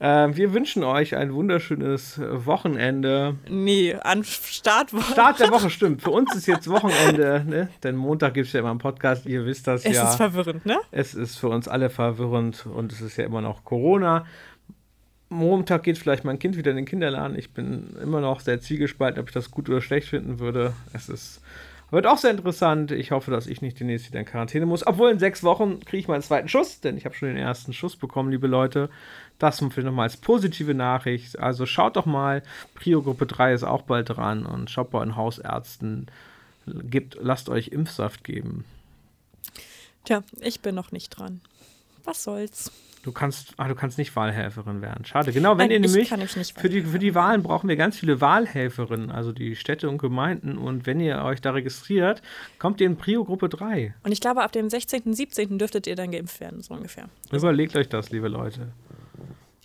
Äh, 0.00 0.28
wir 0.36 0.52
wünschen 0.52 0.82
euch 0.84 1.16
ein 1.16 1.32
wunderschönes 1.32 2.20
Wochenende. 2.64 3.36
Nee, 3.48 3.94
an 3.94 4.24
Startwoche. 4.24 5.12
Start 5.12 5.40
der 5.40 5.50
Woche, 5.50 5.70
stimmt. 5.70 6.02
Für 6.02 6.10
uns 6.10 6.34
ist 6.34 6.46
jetzt 6.46 6.68
Wochenende, 6.68 7.44
ne? 7.46 7.68
denn 7.82 7.96
Montag 7.96 8.34
gibt 8.34 8.48
es 8.48 8.52
ja 8.52 8.60
immer 8.60 8.70
einen 8.70 8.78
Podcast, 8.80 9.24
ihr 9.26 9.46
wisst 9.46 9.66
das 9.66 9.84
es 9.84 9.94
ja. 9.96 10.02
Es 10.04 10.10
ist 10.10 10.16
verwirrend, 10.16 10.66
ne? 10.66 10.78
Es 10.90 11.14
ist 11.14 11.36
für 11.38 11.48
uns 11.48 11.68
alle 11.68 11.90
verwirrend 11.90 12.66
und 12.66 12.92
es 12.92 13.00
ist 13.00 13.16
ja 13.16 13.24
immer 13.24 13.40
noch 13.40 13.64
Corona. 13.64 14.26
Montag 15.34 15.82
geht 15.82 15.98
vielleicht 15.98 16.24
mein 16.24 16.38
Kind 16.38 16.56
wieder 16.56 16.70
in 16.70 16.76
den 16.76 16.86
Kinderladen. 16.86 17.38
Ich 17.38 17.50
bin 17.50 17.96
immer 18.02 18.20
noch 18.20 18.40
sehr 18.40 18.60
zwiegespalten, 18.60 19.20
ob 19.20 19.28
ich 19.28 19.34
das 19.34 19.50
gut 19.50 19.68
oder 19.68 19.80
schlecht 19.80 20.08
finden 20.08 20.38
würde. 20.38 20.72
Es 20.92 21.08
ist, 21.08 21.40
wird 21.90 22.06
auch 22.06 22.18
sehr 22.18 22.30
interessant. 22.30 22.90
Ich 22.90 23.10
hoffe, 23.10 23.30
dass 23.30 23.46
ich 23.46 23.60
nicht 23.60 23.78
demnächst 23.78 24.08
wieder 24.08 24.20
in 24.20 24.26
Quarantäne 24.26 24.66
muss. 24.66 24.86
Obwohl 24.86 25.10
in 25.10 25.18
sechs 25.18 25.42
Wochen 25.42 25.80
kriege 25.80 25.98
ich 25.98 26.08
meinen 26.08 26.22
zweiten 26.22 26.48
Schuss, 26.48 26.80
denn 26.80 26.96
ich 26.96 27.04
habe 27.04 27.14
schon 27.14 27.28
den 27.28 27.36
ersten 27.36 27.72
Schuss 27.72 27.96
bekommen, 27.96 28.30
liebe 28.30 28.46
Leute. 28.46 28.88
Das 29.38 29.58
für 29.58 29.82
nochmal 29.82 30.04
als 30.04 30.16
positive 30.16 30.74
Nachricht. 30.74 31.38
Also 31.38 31.66
schaut 31.66 31.96
doch 31.96 32.06
mal. 32.06 32.42
Prio-Gruppe 32.74 33.26
3 33.26 33.54
ist 33.54 33.64
auch 33.64 33.82
bald 33.82 34.10
dran 34.10 34.46
und 34.46 34.70
schaut 34.70 34.90
bei 34.90 34.98
euren 34.98 35.16
Hausärzten. 35.16 36.06
Gebt, 36.66 37.18
lasst 37.20 37.48
euch 37.48 37.68
Impfsaft 37.68 38.24
geben. 38.24 38.64
Tja, 40.04 40.22
ich 40.40 40.60
bin 40.60 40.74
noch 40.74 40.92
nicht 40.92 41.10
dran. 41.10 41.40
Was 42.04 42.24
soll's? 42.24 42.70
Du 43.04 43.12
kannst, 43.12 43.52
ah, 43.58 43.68
du 43.68 43.74
kannst 43.74 43.98
nicht 43.98 44.16
Wahlhelferin 44.16 44.80
werden. 44.80 45.04
Schade. 45.04 45.30
Genau, 45.30 45.58
wenn 45.58 45.68
Nein, 45.68 45.70
ihr 45.72 45.84
ich 45.84 45.92
nämlich 45.92 46.08
kann 46.08 46.22
ich 46.22 46.36
nicht 46.36 46.58
für 46.58 46.70
die, 46.70 46.80
für 46.80 46.98
die 46.98 47.14
Wahlen 47.14 47.42
brauchen 47.42 47.68
wir 47.68 47.76
ganz 47.76 47.98
viele 47.98 48.22
Wahlhelferinnen, 48.22 49.10
also 49.10 49.30
die 49.30 49.56
Städte 49.56 49.90
und 49.90 49.98
Gemeinden. 49.98 50.56
Und 50.56 50.86
wenn 50.86 51.00
ihr 51.00 51.22
euch 51.22 51.42
da 51.42 51.50
registriert, 51.50 52.22
kommt 52.58 52.80
ihr 52.80 52.86
in 52.86 52.96
Prio-Gruppe 52.96 53.50
3. 53.50 53.94
Und 54.02 54.12
ich 54.12 54.22
glaube, 54.22 54.42
ab 54.42 54.52
dem 54.52 54.70
16., 54.70 55.12
17. 55.12 55.58
dürftet 55.58 55.86
ihr 55.86 55.96
dann 55.96 56.12
geimpft 56.12 56.40
werden, 56.40 56.62
so 56.62 56.72
ungefähr. 56.72 57.04
Überlegt 57.30 57.76
euch 57.76 57.90
das, 57.90 58.08
liebe 58.10 58.28
Leute. 58.28 58.68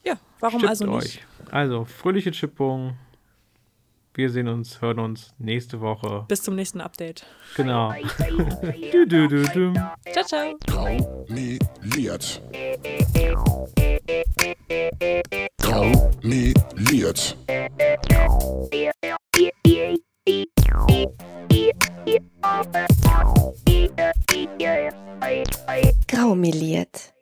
Ja, 0.03 0.19
warum 0.41 0.59
Chippt 0.59 0.69
also 0.69 0.85
nicht? 0.87 0.97
euch. 0.97 1.19
Also, 1.49 1.85
fröhliche 1.85 2.31
Chippung. 2.31 2.97
Wir 4.13 4.29
sehen 4.29 4.47
uns, 4.47 4.81
hören 4.81 4.99
uns 4.99 5.33
nächste 5.37 5.81
Woche. 5.81 6.25
Bis 6.27 6.41
zum 6.41 6.55
nächsten 6.55 6.81
Update. 6.81 7.25
Genau. 7.55 7.93
du, 8.91 9.05
du, 9.07 9.27
du, 9.27 9.43
du. 9.43 9.73
Ciao, 10.11 10.25
ciao. 10.25 10.57
Graumeliert. 10.65 12.41
Graumeliert. 15.59 17.37
Graumeliert. 26.07 27.13